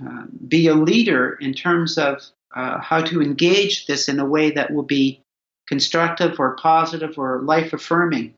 uh, 0.06 0.24
be 0.48 0.68
a 0.68 0.76
leader 0.76 1.38
in 1.40 1.54
terms 1.54 1.98
of 1.98 2.22
uh, 2.54 2.80
how 2.80 3.02
to 3.02 3.22
engage 3.22 3.86
this 3.86 4.08
in 4.10 4.20
a 4.20 4.26
way 4.26 4.52
that 4.52 4.72
will 4.72 4.84
be 4.84 5.22
constructive 5.68 6.40
or 6.40 6.56
positive 6.58 7.18
or 7.18 7.42
life 7.42 7.74
affirming 7.74 8.34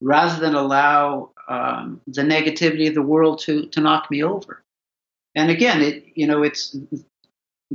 rather 0.00 0.40
than 0.40 0.54
allow 0.54 1.30
um, 1.48 2.00
the 2.06 2.22
negativity 2.22 2.88
of 2.88 2.94
the 2.94 3.02
world 3.02 3.40
to, 3.40 3.66
to 3.66 3.80
knock 3.80 4.10
me 4.10 4.22
over. 4.22 4.62
And 5.34 5.50
again, 5.50 5.82
it 5.82 6.04
you 6.14 6.26
know 6.26 6.42
it's 6.42 6.76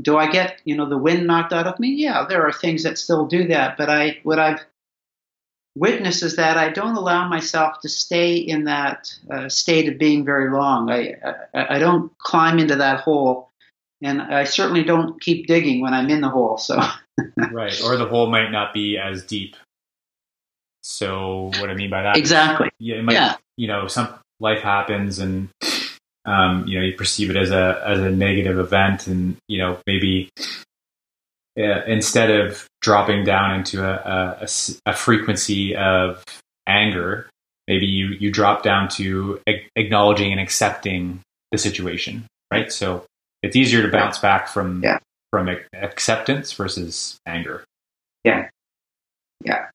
do 0.01 0.17
I 0.17 0.30
get 0.30 0.59
you 0.65 0.76
know 0.76 0.89
the 0.89 0.97
wind 0.97 1.28
knocked 1.28 1.53
out 1.53 1.67
of 1.67 1.80
me? 1.80 1.89
Yeah, 1.89 2.26
there 2.28 2.45
are 2.45 2.51
things 2.51 2.84
that 2.84 2.97
still 2.97 3.26
do 3.26 3.47
that, 3.47 3.78
but 3.78 3.89
I 3.89 4.19
what 4.24 4.39
I've 4.39 4.59
witnessed 5.76 6.24
is 6.24 6.36
that 6.36 6.57
I 6.57 6.69
don't 6.69 6.95
allow 6.95 7.28
myself 7.28 7.80
to 7.82 7.89
stay 7.89 8.36
in 8.36 8.65
that 8.65 9.11
uh, 9.32 9.49
state 9.49 9.88
of 9.88 9.97
being 9.97 10.26
very 10.26 10.51
long. 10.51 10.91
I, 10.91 11.15
I, 11.53 11.76
I 11.76 11.80
don't 11.80 12.15
climb 12.17 12.59
into 12.59 12.76
that 12.76 13.01
hole, 13.01 13.49
and 14.01 14.21
I 14.21 14.43
certainly 14.43 14.84
don't 14.84 15.21
keep 15.21 15.47
digging 15.47 15.82
when 15.82 15.93
I'm 15.93 16.09
in 16.09 16.21
the 16.21 16.30
hole. 16.30 16.57
So 16.57 16.82
right, 17.51 17.80
or 17.84 17.97
the 17.97 18.07
hole 18.07 18.30
might 18.30 18.51
not 18.51 18.74
be 18.74 18.97
as 18.97 19.24
deep. 19.24 19.55
So 20.84 21.51
what 21.59 21.69
I 21.69 21.73
mean 21.73 21.89
by 21.89 22.03
that, 22.03 22.17
exactly, 22.17 22.67
is, 22.67 22.73
yeah, 22.79 23.01
might, 23.01 23.13
yeah, 23.13 23.36
you 23.57 23.67
know, 23.67 23.88
some 23.88 24.13
life 24.39 24.61
happens 24.61 25.19
and. 25.19 25.49
Um, 26.25 26.65
you 26.65 26.79
know, 26.79 26.86
you 26.86 26.95
perceive 26.95 27.29
it 27.31 27.36
as 27.36 27.51
a 27.51 27.84
as 27.86 27.99
a 27.99 28.09
negative 28.09 28.57
event, 28.57 29.07
and 29.07 29.36
you 29.49 29.57
know 29.57 29.79
maybe 29.86 30.29
uh, 31.57 31.84
instead 31.86 32.31
of 32.31 32.67
dropping 32.81 33.23
down 33.23 33.55
into 33.55 33.84
a, 33.84 34.41
a, 34.41 34.47
a, 34.88 34.93
frequency 34.93 35.75
of 35.75 36.23
anger, 36.67 37.29
maybe 37.67 37.86
you, 37.86 38.07
you 38.07 38.31
drop 38.31 38.63
down 38.63 38.89
to 38.89 39.39
a- 39.47 39.67
acknowledging 39.75 40.31
and 40.31 40.41
accepting 40.41 41.21
the 41.51 41.59
situation, 41.59 42.25
right? 42.51 42.71
So 42.71 43.05
it's 43.43 43.55
easier 43.55 43.84
to 43.84 43.89
bounce 43.89 44.17
back 44.17 44.47
from 44.47 44.81
yeah. 44.84 44.97
from 45.29 45.47
acceptance 45.73 46.53
versus 46.53 47.19
anger. 47.27 47.63
Yeah, 48.23 48.49
yeah. 49.43 49.67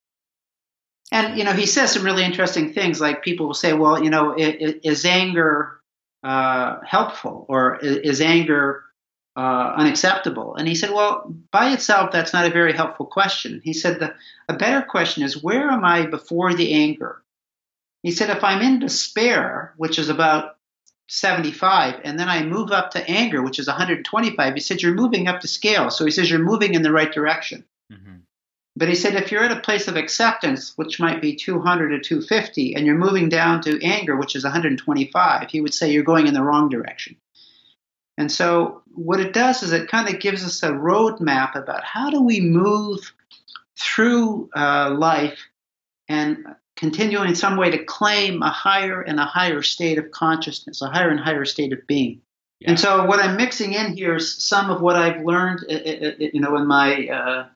And 1.10 1.38
you 1.38 1.44
know, 1.44 1.52
he 1.52 1.66
says 1.66 1.92
some 1.92 2.04
really 2.04 2.24
interesting 2.24 2.72
things. 2.72 3.00
Like 3.00 3.22
people 3.22 3.46
will 3.46 3.54
say, 3.54 3.72
"Well, 3.72 4.02
you 4.02 4.10
know, 4.10 4.34
is, 4.36 5.04
anger 5.04 5.80
uh, 6.22 6.80
helpful, 6.84 7.46
or 7.48 7.78
is 7.80 8.20
anger 8.20 8.84
uh, 9.38 9.72
unacceptable? 9.76 10.56
And 10.56 10.66
he 10.66 10.74
said, 10.74 10.90
well, 10.90 11.32
by 11.52 11.70
itself, 11.70 12.10
that's 12.10 12.32
not 12.32 12.46
a 12.46 12.50
very 12.50 12.72
helpful 12.72 13.06
question. 13.06 13.60
He 13.62 13.72
said, 13.72 14.00
the, 14.00 14.14
a 14.48 14.54
better 14.54 14.82
question 14.84 15.22
is, 15.22 15.40
where 15.40 15.70
am 15.70 15.84
I 15.84 16.06
before 16.06 16.54
the 16.54 16.74
anger? 16.74 17.22
He 18.02 18.10
said, 18.10 18.30
if 18.30 18.42
I'm 18.42 18.62
in 18.62 18.80
despair, 18.80 19.74
which 19.76 19.98
is 19.98 20.08
about 20.08 20.56
75, 21.08 22.00
and 22.02 22.18
then 22.18 22.28
I 22.28 22.42
move 22.42 22.72
up 22.72 22.90
to 22.92 23.08
anger, 23.08 23.40
which 23.40 23.60
is 23.60 23.68
125, 23.68 24.54
he 24.54 24.60
said, 24.60 24.82
you're 24.82 24.94
moving 24.94 25.28
up 25.28 25.40
the 25.40 25.48
scale. 25.48 25.90
So 25.90 26.04
he 26.04 26.10
says, 26.10 26.28
you're 26.28 26.40
moving 26.40 26.74
in 26.74 26.82
the 26.82 26.92
right 26.92 27.12
direction. 27.12 27.64
Mm-hmm. 27.92 28.16
But 28.78 28.88
he 28.88 28.94
said, 28.94 29.16
if 29.16 29.32
you're 29.32 29.42
at 29.42 29.50
a 29.50 29.60
place 29.60 29.88
of 29.88 29.96
acceptance, 29.96 30.74
which 30.76 31.00
might 31.00 31.20
be 31.20 31.34
200 31.34 31.88
to 31.88 31.98
250, 32.00 32.76
and 32.76 32.86
you're 32.86 32.94
moving 32.94 33.28
down 33.28 33.60
to 33.62 33.84
anger, 33.84 34.16
which 34.16 34.36
is 34.36 34.44
125, 34.44 35.50
he 35.50 35.60
would 35.60 35.74
say 35.74 35.90
you're 35.90 36.04
going 36.04 36.28
in 36.28 36.34
the 36.34 36.44
wrong 36.44 36.68
direction. 36.68 37.16
And 38.16 38.30
so 38.30 38.82
what 38.94 39.18
it 39.18 39.32
does 39.32 39.64
is 39.64 39.72
it 39.72 39.90
kind 39.90 40.08
of 40.08 40.20
gives 40.20 40.44
us 40.44 40.62
a 40.62 40.70
roadmap 40.70 41.56
about 41.56 41.82
how 41.82 42.10
do 42.10 42.22
we 42.22 42.40
move 42.40 43.12
through 43.76 44.48
uh, 44.54 44.94
life 44.96 45.40
and 46.08 46.46
continue 46.76 47.22
in 47.22 47.34
some 47.34 47.56
way 47.56 47.72
to 47.72 47.84
claim 47.84 48.42
a 48.42 48.50
higher 48.50 49.02
and 49.02 49.18
a 49.18 49.24
higher 49.24 49.62
state 49.62 49.98
of 49.98 50.12
consciousness, 50.12 50.82
a 50.82 50.88
higher 50.88 51.10
and 51.10 51.18
higher 51.18 51.44
state 51.44 51.72
of 51.72 51.84
being. 51.88 52.20
Yeah. 52.60 52.70
And 52.70 52.80
so 52.80 53.06
what 53.06 53.18
I'm 53.18 53.36
mixing 53.36 53.72
in 53.72 53.96
here 53.96 54.16
is 54.16 54.36
some 54.40 54.70
of 54.70 54.80
what 54.80 54.94
I've 54.94 55.24
learned, 55.24 55.64
you 55.68 56.40
know, 56.40 56.56
in 56.56 56.66
my 56.66 57.08
uh, 57.08 57.46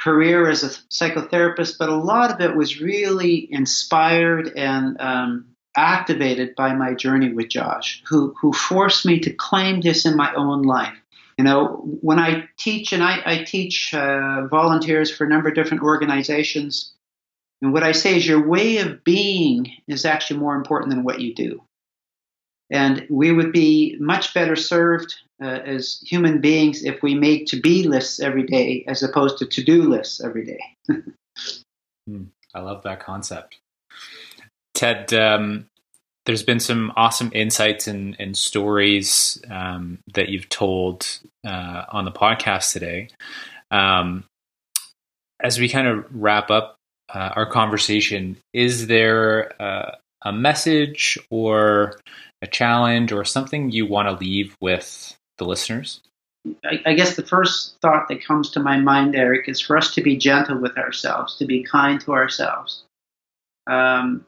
career 0.00 0.48
as 0.48 0.62
a 0.62 0.68
psychotherapist, 0.68 1.76
but 1.78 1.88
a 1.88 1.96
lot 1.96 2.30
of 2.30 2.40
it 2.40 2.56
was 2.56 2.80
really 2.80 3.46
inspired 3.52 4.52
and 4.56 5.00
um, 5.00 5.46
activated 5.76 6.54
by 6.56 6.74
my 6.74 6.94
journey 6.94 7.32
with 7.32 7.48
Josh, 7.48 8.02
who 8.08 8.34
who 8.40 8.52
forced 8.52 9.06
me 9.06 9.20
to 9.20 9.32
claim 9.32 9.80
this 9.80 10.06
in 10.06 10.16
my 10.16 10.32
own 10.34 10.62
life. 10.62 10.96
You 11.38 11.44
know, 11.44 11.82
when 12.02 12.18
I 12.18 12.48
teach, 12.58 12.92
and 12.92 13.02
I, 13.02 13.22
I 13.24 13.44
teach 13.44 13.94
uh, 13.94 14.46
volunteers 14.48 15.10
for 15.10 15.24
a 15.24 15.28
number 15.28 15.48
of 15.48 15.54
different 15.54 15.82
organizations, 15.82 16.92
and 17.62 17.72
what 17.72 17.82
I 17.82 17.92
say 17.92 18.16
is 18.16 18.26
your 18.26 18.46
way 18.46 18.78
of 18.78 19.04
being 19.04 19.72
is 19.86 20.04
actually 20.04 20.40
more 20.40 20.54
important 20.54 20.90
than 20.90 21.04
what 21.04 21.20
you 21.20 21.34
do. 21.34 21.62
And 22.70 23.06
we 23.10 23.32
would 23.32 23.52
be 23.52 23.96
much 23.98 24.32
better 24.32 24.56
served 24.56 25.16
uh, 25.42 25.46
as 25.64 26.02
human 26.06 26.40
beings 26.40 26.84
if 26.84 27.02
we 27.02 27.14
made 27.14 27.46
to 27.48 27.60
be 27.60 27.84
lists 27.88 28.20
every 28.20 28.44
day 28.44 28.84
as 28.86 29.02
opposed 29.02 29.38
to 29.38 29.46
to 29.46 29.62
do 29.62 29.82
lists 29.82 30.22
every 30.22 30.44
day. 30.44 30.60
Hmm, 32.08 32.24
I 32.54 32.60
love 32.60 32.82
that 32.84 32.98
concept. 33.00 33.58
Ted, 34.74 35.12
um, 35.12 35.66
there's 36.26 36.42
been 36.42 36.60
some 36.60 36.92
awesome 36.96 37.30
insights 37.34 37.86
and, 37.86 38.16
and 38.18 38.36
stories 38.36 39.40
um, 39.50 39.98
that 40.14 40.28
you've 40.28 40.48
told 40.48 41.06
uh, 41.46 41.84
on 41.90 42.04
the 42.04 42.10
podcast 42.12 42.72
today. 42.72 43.08
Um, 43.70 44.24
as 45.42 45.58
we 45.58 45.68
kind 45.68 45.86
of 45.86 46.04
wrap 46.10 46.50
up 46.50 46.76
uh, 47.12 47.30
our 47.34 47.46
conversation, 47.46 48.36
is 48.52 48.86
there 48.86 49.60
uh, 49.60 49.96
a 50.22 50.32
message 50.32 51.18
or 51.30 51.98
a 52.42 52.46
challenge 52.46 53.12
or 53.12 53.24
something 53.24 53.70
you 53.70 53.86
want 53.86 54.08
to 54.08 54.24
leave 54.24 54.56
with 54.60 55.16
the 55.38 55.44
listeners? 55.44 56.00
I, 56.64 56.80
I 56.86 56.94
guess 56.94 57.16
the 57.16 57.26
first 57.26 57.76
thought 57.82 58.08
that 58.08 58.24
comes 58.24 58.50
to 58.50 58.60
my 58.60 58.78
mind, 58.78 59.14
Eric, 59.14 59.48
is 59.48 59.60
for 59.60 59.76
us 59.76 59.94
to 59.94 60.02
be 60.02 60.16
gentle 60.16 60.58
with 60.58 60.76
ourselves, 60.78 61.36
to 61.36 61.44
be 61.44 61.62
kind 61.62 62.00
to 62.02 62.12
ourselves. 62.12 62.82
Um, 63.66 64.24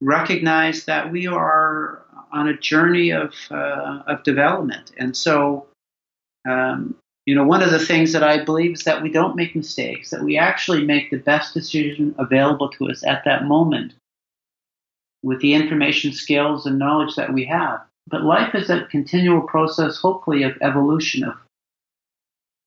recognize 0.00 0.84
that 0.84 1.10
we 1.10 1.26
are 1.26 2.04
on 2.30 2.48
a 2.48 2.56
journey 2.56 3.10
of 3.10 3.34
uh, 3.50 4.02
of 4.06 4.22
development, 4.22 4.92
and 4.98 5.16
so 5.16 5.66
um, 6.48 6.94
you 7.26 7.34
know 7.34 7.44
one 7.44 7.62
of 7.62 7.72
the 7.72 7.84
things 7.84 8.12
that 8.12 8.22
I 8.22 8.44
believe 8.44 8.74
is 8.74 8.84
that 8.84 9.02
we 9.02 9.10
don't 9.10 9.34
make 9.34 9.56
mistakes, 9.56 10.10
that 10.10 10.22
we 10.22 10.38
actually 10.38 10.84
make 10.84 11.10
the 11.10 11.18
best 11.18 11.54
decision 11.54 12.14
available 12.18 12.68
to 12.70 12.88
us 12.88 13.04
at 13.04 13.24
that 13.24 13.46
moment 13.46 13.94
with 15.22 15.40
the 15.40 15.54
information, 15.54 16.12
skills, 16.12 16.66
and 16.66 16.78
knowledge 16.78 17.16
that 17.16 17.32
we 17.32 17.44
have. 17.46 17.80
But 18.06 18.22
life 18.22 18.54
is 18.54 18.70
a 18.70 18.86
continual 18.86 19.42
process, 19.42 19.98
hopefully, 19.98 20.42
of 20.42 20.56
evolution, 20.62 21.24
of 21.24 21.34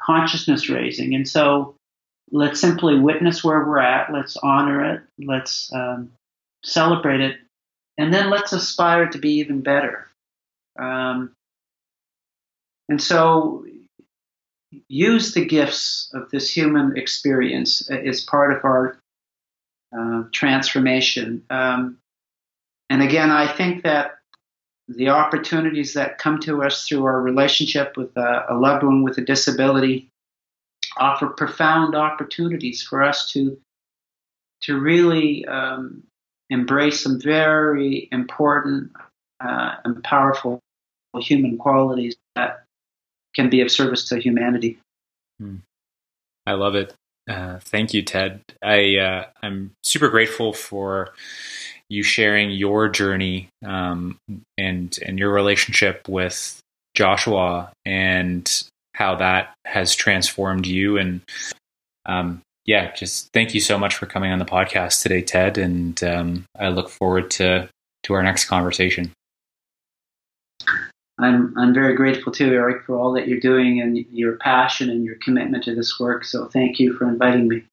consciousness 0.01 0.69
raising, 0.69 1.15
and 1.15 1.27
so 1.27 1.75
let's 2.31 2.59
simply 2.59 2.99
witness 2.99 3.43
where 3.43 3.65
we're 3.65 3.79
at. 3.79 4.13
Let's 4.13 4.37
honor 4.37 4.93
it. 4.93 5.01
Let's 5.19 5.71
um, 5.73 6.11
celebrate 6.63 7.21
it, 7.21 7.37
and 7.97 8.13
then 8.13 8.29
let's 8.29 8.53
aspire 8.53 9.07
to 9.07 9.17
be 9.17 9.39
even 9.39 9.61
better. 9.61 10.07
Um, 10.77 11.31
and 12.89 13.01
so, 13.01 13.65
use 14.87 15.33
the 15.33 15.45
gifts 15.45 16.09
of 16.13 16.29
this 16.29 16.55
human 16.55 16.97
experience 16.97 17.89
as 17.89 18.21
part 18.21 18.53
of 18.53 18.63
our 18.63 18.97
uh, 19.97 20.23
transformation. 20.31 21.43
Um, 21.49 21.97
and 22.91 23.01
again, 23.01 23.31
I 23.31 23.47
think 23.47 23.83
that 23.83 24.17
the 24.89 25.07
opportunities 25.07 25.93
that 25.93 26.17
come 26.17 26.41
to 26.41 26.61
us 26.61 26.85
through 26.85 27.05
our 27.05 27.21
relationship 27.21 27.95
with 27.95 28.17
a, 28.17 28.47
a 28.49 28.55
loved 28.55 28.83
one 28.83 29.01
with 29.01 29.17
a 29.17 29.21
disability 29.21 30.09
offer 30.97 31.27
profound 31.27 31.95
opportunities 31.95 32.83
for 32.83 33.01
us 33.01 33.31
to 33.31 33.57
to 34.63 34.77
really 34.77 35.45
um, 35.45 36.03
embrace 36.49 37.01
some 37.01 37.17
very 37.17 38.09
important 38.11 38.91
uh, 39.39 39.75
and 39.85 40.03
powerful 40.03 40.59
human 41.17 41.57
qualities 41.57 42.17
that 42.35 42.65
can 43.33 43.49
be 43.49 43.61
of 43.61 43.71
service 43.71 44.09
to 44.09 44.19
humanity. 44.19 44.77
Hmm. 45.39 45.57
I 46.45 46.53
love 46.53 46.75
it. 46.75 46.93
Uh, 47.29 47.59
thank 47.59 47.93
you, 47.93 48.01
Ted. 48.01 48.41
I 48.61 48.97
uh, 48.97 49.25
I'm 49.41 49.71
super 49.81 50.09
grateful 50.09 50.51
for 50.51 51.13
you 51.91 52.03
sharing 52.03 52.51
your 52.51 52.87
journey 52.87 53.49
um, 53.65 54.17
and 54.57 54.97
and 55.05 55.19
your 55.19 55.31
relationship 55.31 56.07
with 56.07 56.59
Joshua 56.95 57.71
and 57.85 58.63
how 58.93 59.15
that 59.15 59.53
has 59.65 59.95
transformed 59.95 60.65
you 60.65 60.97
and 60.97 61.21
um, 62.05 62.41
yeah, 62.65 62.93
just 62.93 63.29
thank 63.33 63.53
you 63.53 63.59
so 63.59 63.77
much 63.77 63.95
for 63.95 64.05
coming 64.05 64.31
on 64.31 64.39
the 64.39 64.45
podcast 64.45 65.01
today, 65.01 65.21
Ted, 65.21 65.57
and 65.57 66.01
um, 66.03 66.45
I 66.57 66.69
look 66.69 66.89
forward 66.89 67.31
to 67.31 67.69
to 68.03 68.13
our 68.13 68.23
next 68.23 68.45
conversation. 68.45 69.11
I'm 71.19 71.53
I'm 71.57 71.73
very 71.73 71.95
grateful 71.95 72.31
too, 72.31 72.53
Eric, 72.53 72.85
for 72.85 72.97
all 72.97 73.13
that 73.13 73.27
you're 73.27 73.39
doing 73.39 73.81
and 73.81 73.97
your 74.11 74.37
passion 74.37 74.89
and 74.89 75.03
your 75.03 75.15
commitment 75.21 75.63
to 75.65 75.75
this 75.75 75.99
work. 75.99 76.23
So 76.23 76.45
thank 76.45 76.79
you 76.79 76.93
for 76.93 77.07
inviting 77.07 77.47
me. 77.47 77.63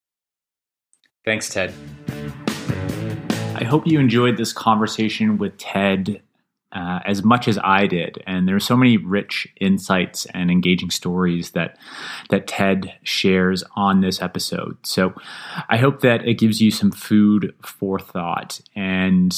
Thanks, 1.25 1.49
Ted. 1.49 1.73
I 3.61 3.65
hope 3.65 3.89
you 3.89 3.99
enjoyed 3.99 4.37
this 4.37 4.53
conversation 4.53 5.37
with 5.37 5.59
Ted 5.59 6.23
uh, 6.71 7.01
as 7.05 7.25
much 7.25 7.49
as 7.49 7.59
I 7.65 7.89
did. 7.89 8.23
And 8.25 8.47
there 8.47 8.55
are 8.55 8.61
so 8.61 8.77
many 8.77 8.99
rich 8.99 9.49
insights 9.61 10.27
and 10.27 10.49
engaging 10.49 10.91
stories 10.91 11.51
that 11.53 11.77
that 12.31 12.47
Ted 12.47 12.95
shares 13.03 13.65
on 13.75 14.01
this 14.01 14.23
episode. 14.23 14.77
So 14.87 15.13
I 15.69 15.77
hope 15.77 16.03
that 16.03 16.27
it 16.29 16.35
gives 16.35 16.61
you 16.61 16.71
some 16.71 16.93
food 16.93 17.53
for 17.65 17.99
thought 17.99 18.61
and 18.77 19.37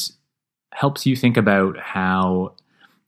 helps 0.73 1.07
you 1.07 1.17
think 1.17 1.39
about 1.39 1.79
how 1.79 2.57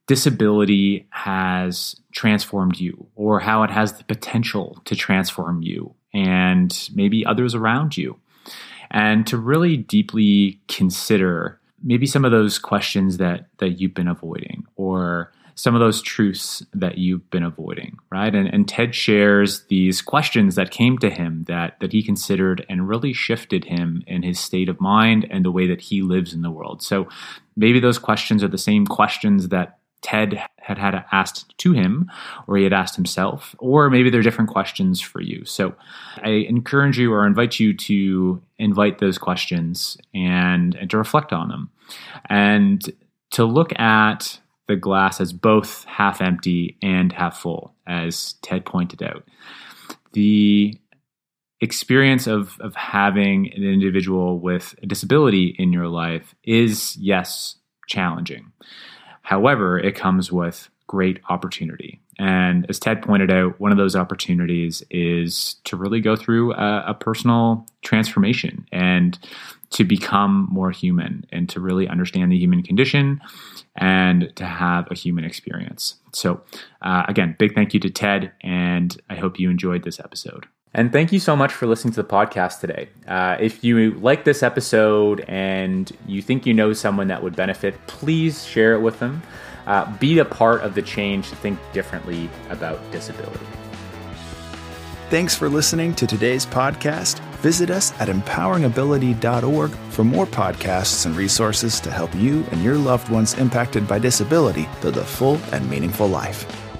disability 0.06 1.06
has 1.10 1.96
transformed 2.12 2.80
you 2.80 3.06
or 3.16 3.38
how 3.38 3.64
it 3.64 3.70
has 3.70 3.94
the 3.94 4.04
potential 4.04 4.80
to 4.86 4.96
transform 4.96 5.62
you 5.62 5.94
and 6.14 6.88
maybe 6.94 7.26
others 7.26 7.54
around 7.54 7.98
you. 7.98 8.18
And 8.92 9.26
to 9.26 9.36
really 9.36 9.76
deeply 9.76 10.60
consider 10.68 11.58
maybe 11.82 12.06
some 12.06 12.24
of 12.24 12.30
those 12.30 12.58
questions 12.58 13.16
that 13.16 13.46
that 13.58 13.80
you've 13.80 13.94
been 13.94 14.08
avoiding 14.08 14.64
or 14.76 15.32
some 15.54 15.74
of 15.74 15.80
those 15.80 16.00
truths 16.00 16.64
that 16.72 16.96
you've 16.96 17.28
been 17.30 17.42
avoiding 17.42 17.98
right? 18.10 18.34
And, 18.34 18.48
and 18.48 18.68
ted 18.68 18.94
shares 18.94 19.64
these 19.66 20.00
questions 20.00 20.54
that 20.54 20.70
came 20.70 20.98
to 20.98 21.10
him 21.10 21.44
that 21.48 21.80
that 21.80 21.92
he 21.92 22.02
considered 22.02 22.64
and 22.68 22.88
really 22.88 23.12
shifted 23.12 23.64
him 23.64 24.02
in 24.06 24.22
his 24.22 24.38
state 24.38 24.68
of 24.68 24.80
mind 24.80 25.26
and 25.30 25.44
the 25.44 25.50
way 25.50 25.66
that 25.66 25.80
he 25.80 26.02
lives 26.02 26.32
in 26.32 26.42
the 26.42 26.50
world. 26.50 26.82
So 26.82 27.08
maybe 27.56 27.80
those 27.80 27.98
questions 27.98 28.44
are 28.44 28.48
the 28.48 28.58
same 28.58 28.86
questions 28.86 29.48
that 29.48 29.78
Ted 30.02 30.42
had 30.58 30.78
had 30.78 31.04
asked 31.12 31.56
to 31.58 31.72
him, 31.72 32.10
or 32.46 32.56
he 32.56 32.64
had 32.64 32.72
asked 32.72 32.96
himself, 32.96 33.54
or 33.58 33.88
maybe 33.88 34.10
they're 34.10 34.22
different 34.22 34.50
questions 34.50 35.00
for 35.00 35.20
you. 35.20 35.44
So 35.44 35.74
I 36.22 36.30
encourage 36.48 36.98
you 36.98 37.12
or 37.12 37.26
invite 37.26 37.58
you 37.58 37.76
to 37.76 38.42
invite 38.58 38.98
those 38.98 39.18
questions 39.18 39.96
and, 40.14 40.74
and 40.74 40.90
to 40.90 40.98
reflect 40.98 41.32
on 41.32 41.48
them 41.48 41.70
and 42.28 42.82
to 43.32 43.44
look 43.44 43.78
at 43.78 44.40
the 44.68 44.76
glass 44.76 45.20
as 45.20 45.32
both 45.32 45.84
half 45.84 46.20
empty 46.20 46.76
and 46.82 47.12
half 47.12 47.38
full, 47.38 47.74
as 47.86 48.34
Ted 48.42 48.64
pointed 48.64 49.02
out. 49.02 49.26
The 50.12 50.78
experience 51.60 52.26
of, 52.26 52.58
of 52.60 52.74
having 52.74 53.52
an 53.54 53.62
individual 53.62 54.38
with 54.38 54.74
a 54.82 54.86
disability 54.86 55.54
in 55.58 55.72
your 55.72 55.88
life 55.88 56.34
is, 56.44 56.96
yes, 56.96 57.56
challenging. 57.88 58.52
However, 59.22 59.78
it 59.78 59.94
comes 59.94 60.30
with 60.30 60.68
great 60.86 61.20
opportunity. 61.30 62.00
And 62.18 62.66
as 62.68 62.78
Ted 62.78 63.02
pointed 63.02 63.30
out, 63.30 63.58
one 63.58 63.72
of 63.72 63.78
those 63.78 63.96
opportunities 63.96 64.82
is 64.90 65.56
to 65.64 65.76
really 65.76 66.00
go 66.00 66.16
through 66.16 66.52
a, 66.52 66.84
a, 66.88 66.94
personal 66.94 67.66
transformation 67.80 68.66
and 68.70 69.18
to 69.70 69.84
become 69.84 70.48
more 70.50 70.70
human 70.70 71.24
and 71.32 71.48
to 71.48 71.60
really 71.60 71.88
understand 71.88 72.30
the 72.30 72.36
human 72.36 72.62
condition 72.62 73.22
and 73.76 74.30
to 74.36 74.44
have 74.44 74.86
a 74.90 74.94
human 74.94 75.24
experience. 75.24 75.94
So, 76.12 76.42
uh, 76.82 77.04
again, 77.08 77.36
big 77.38 77.54
thank 77.54 77.72
you 77.72 77.80
to 77.80 77.90
Ted, 77.90 78.32
and 78.42 79.00
I 79.08 79.14
hope 79.14 79.40
you 79.40 79.48
enjoyed 79.48 79.84
this 79.84 79.98
episode. 79.98 80.46
And 80.74 80.90
thank 80.90 81.12
you 81.12 81.20
so 81.20 81.36
much 81.36 81.52
for 81.52 81.66
listening 81.66 81.92
to 81.94 82.02
the 82.02 82.08
podcast 82.08 82.60
today. 82.60 82.88
Uh, 83.06 83.36
if 83.38 83.62
you 83.62 83.90
like 83.92 84.24
this 84.24 84.42
episode 84.42 85.24
and 85.28 85.92
you 86.06 86.22
think 86.22 86.46
you 86.46 86.54
know 86.54 86.72
someone 86.72 87.08
that 87.08 87.22
would 87.22 87.36
benefit, 87.36 87.74
please 87.86 88.44
share 88.46 88.74
it 88.74 88.80
with 88.80 88.98
them. 88.98 89.22
Uh, 89.66 89.90
be 89.98 90.18
a 90.18 90.24
part 90.24 90.62
of 90.62 90.74
the 90.74 90.82
change 90.82 91.28
to 91.28 91.36
think 91.36 91.58
differently 91.72 92.28
about 92.48 92.78
disability. 92.90 93.46
Thanks 95.10 95.36
for 95.36 95.50
listening 95.50 95.94
to 95.96 96.06
today's 96.06 96.46
podcast. 96.46 97.20
Visit 97.42 97.70
us 97.70 97.92
at 98.00 98.08
empoweringability.org 98.08 99.70
for 99.90 100.04
more 100.04 100.26
podcasts 100.26 101.04
and 101.04 101.14
resources 101.14 101.80
to 101.80 101.90
help 101.90 102.14
you 102.14 102.46
and 102.50 102.62
your 102.62 102.76
loved 102.76 103.10
ones 103.10 103.34
impacted 103.34 103.86
by 103.86 103.98
disability 103.98 104.66
live 104.82 104.96
a 104.96 105.04
full 105.04 105.38
and 105.52 105.68
meaningful 105.68 106.06
life. 106.06 106.71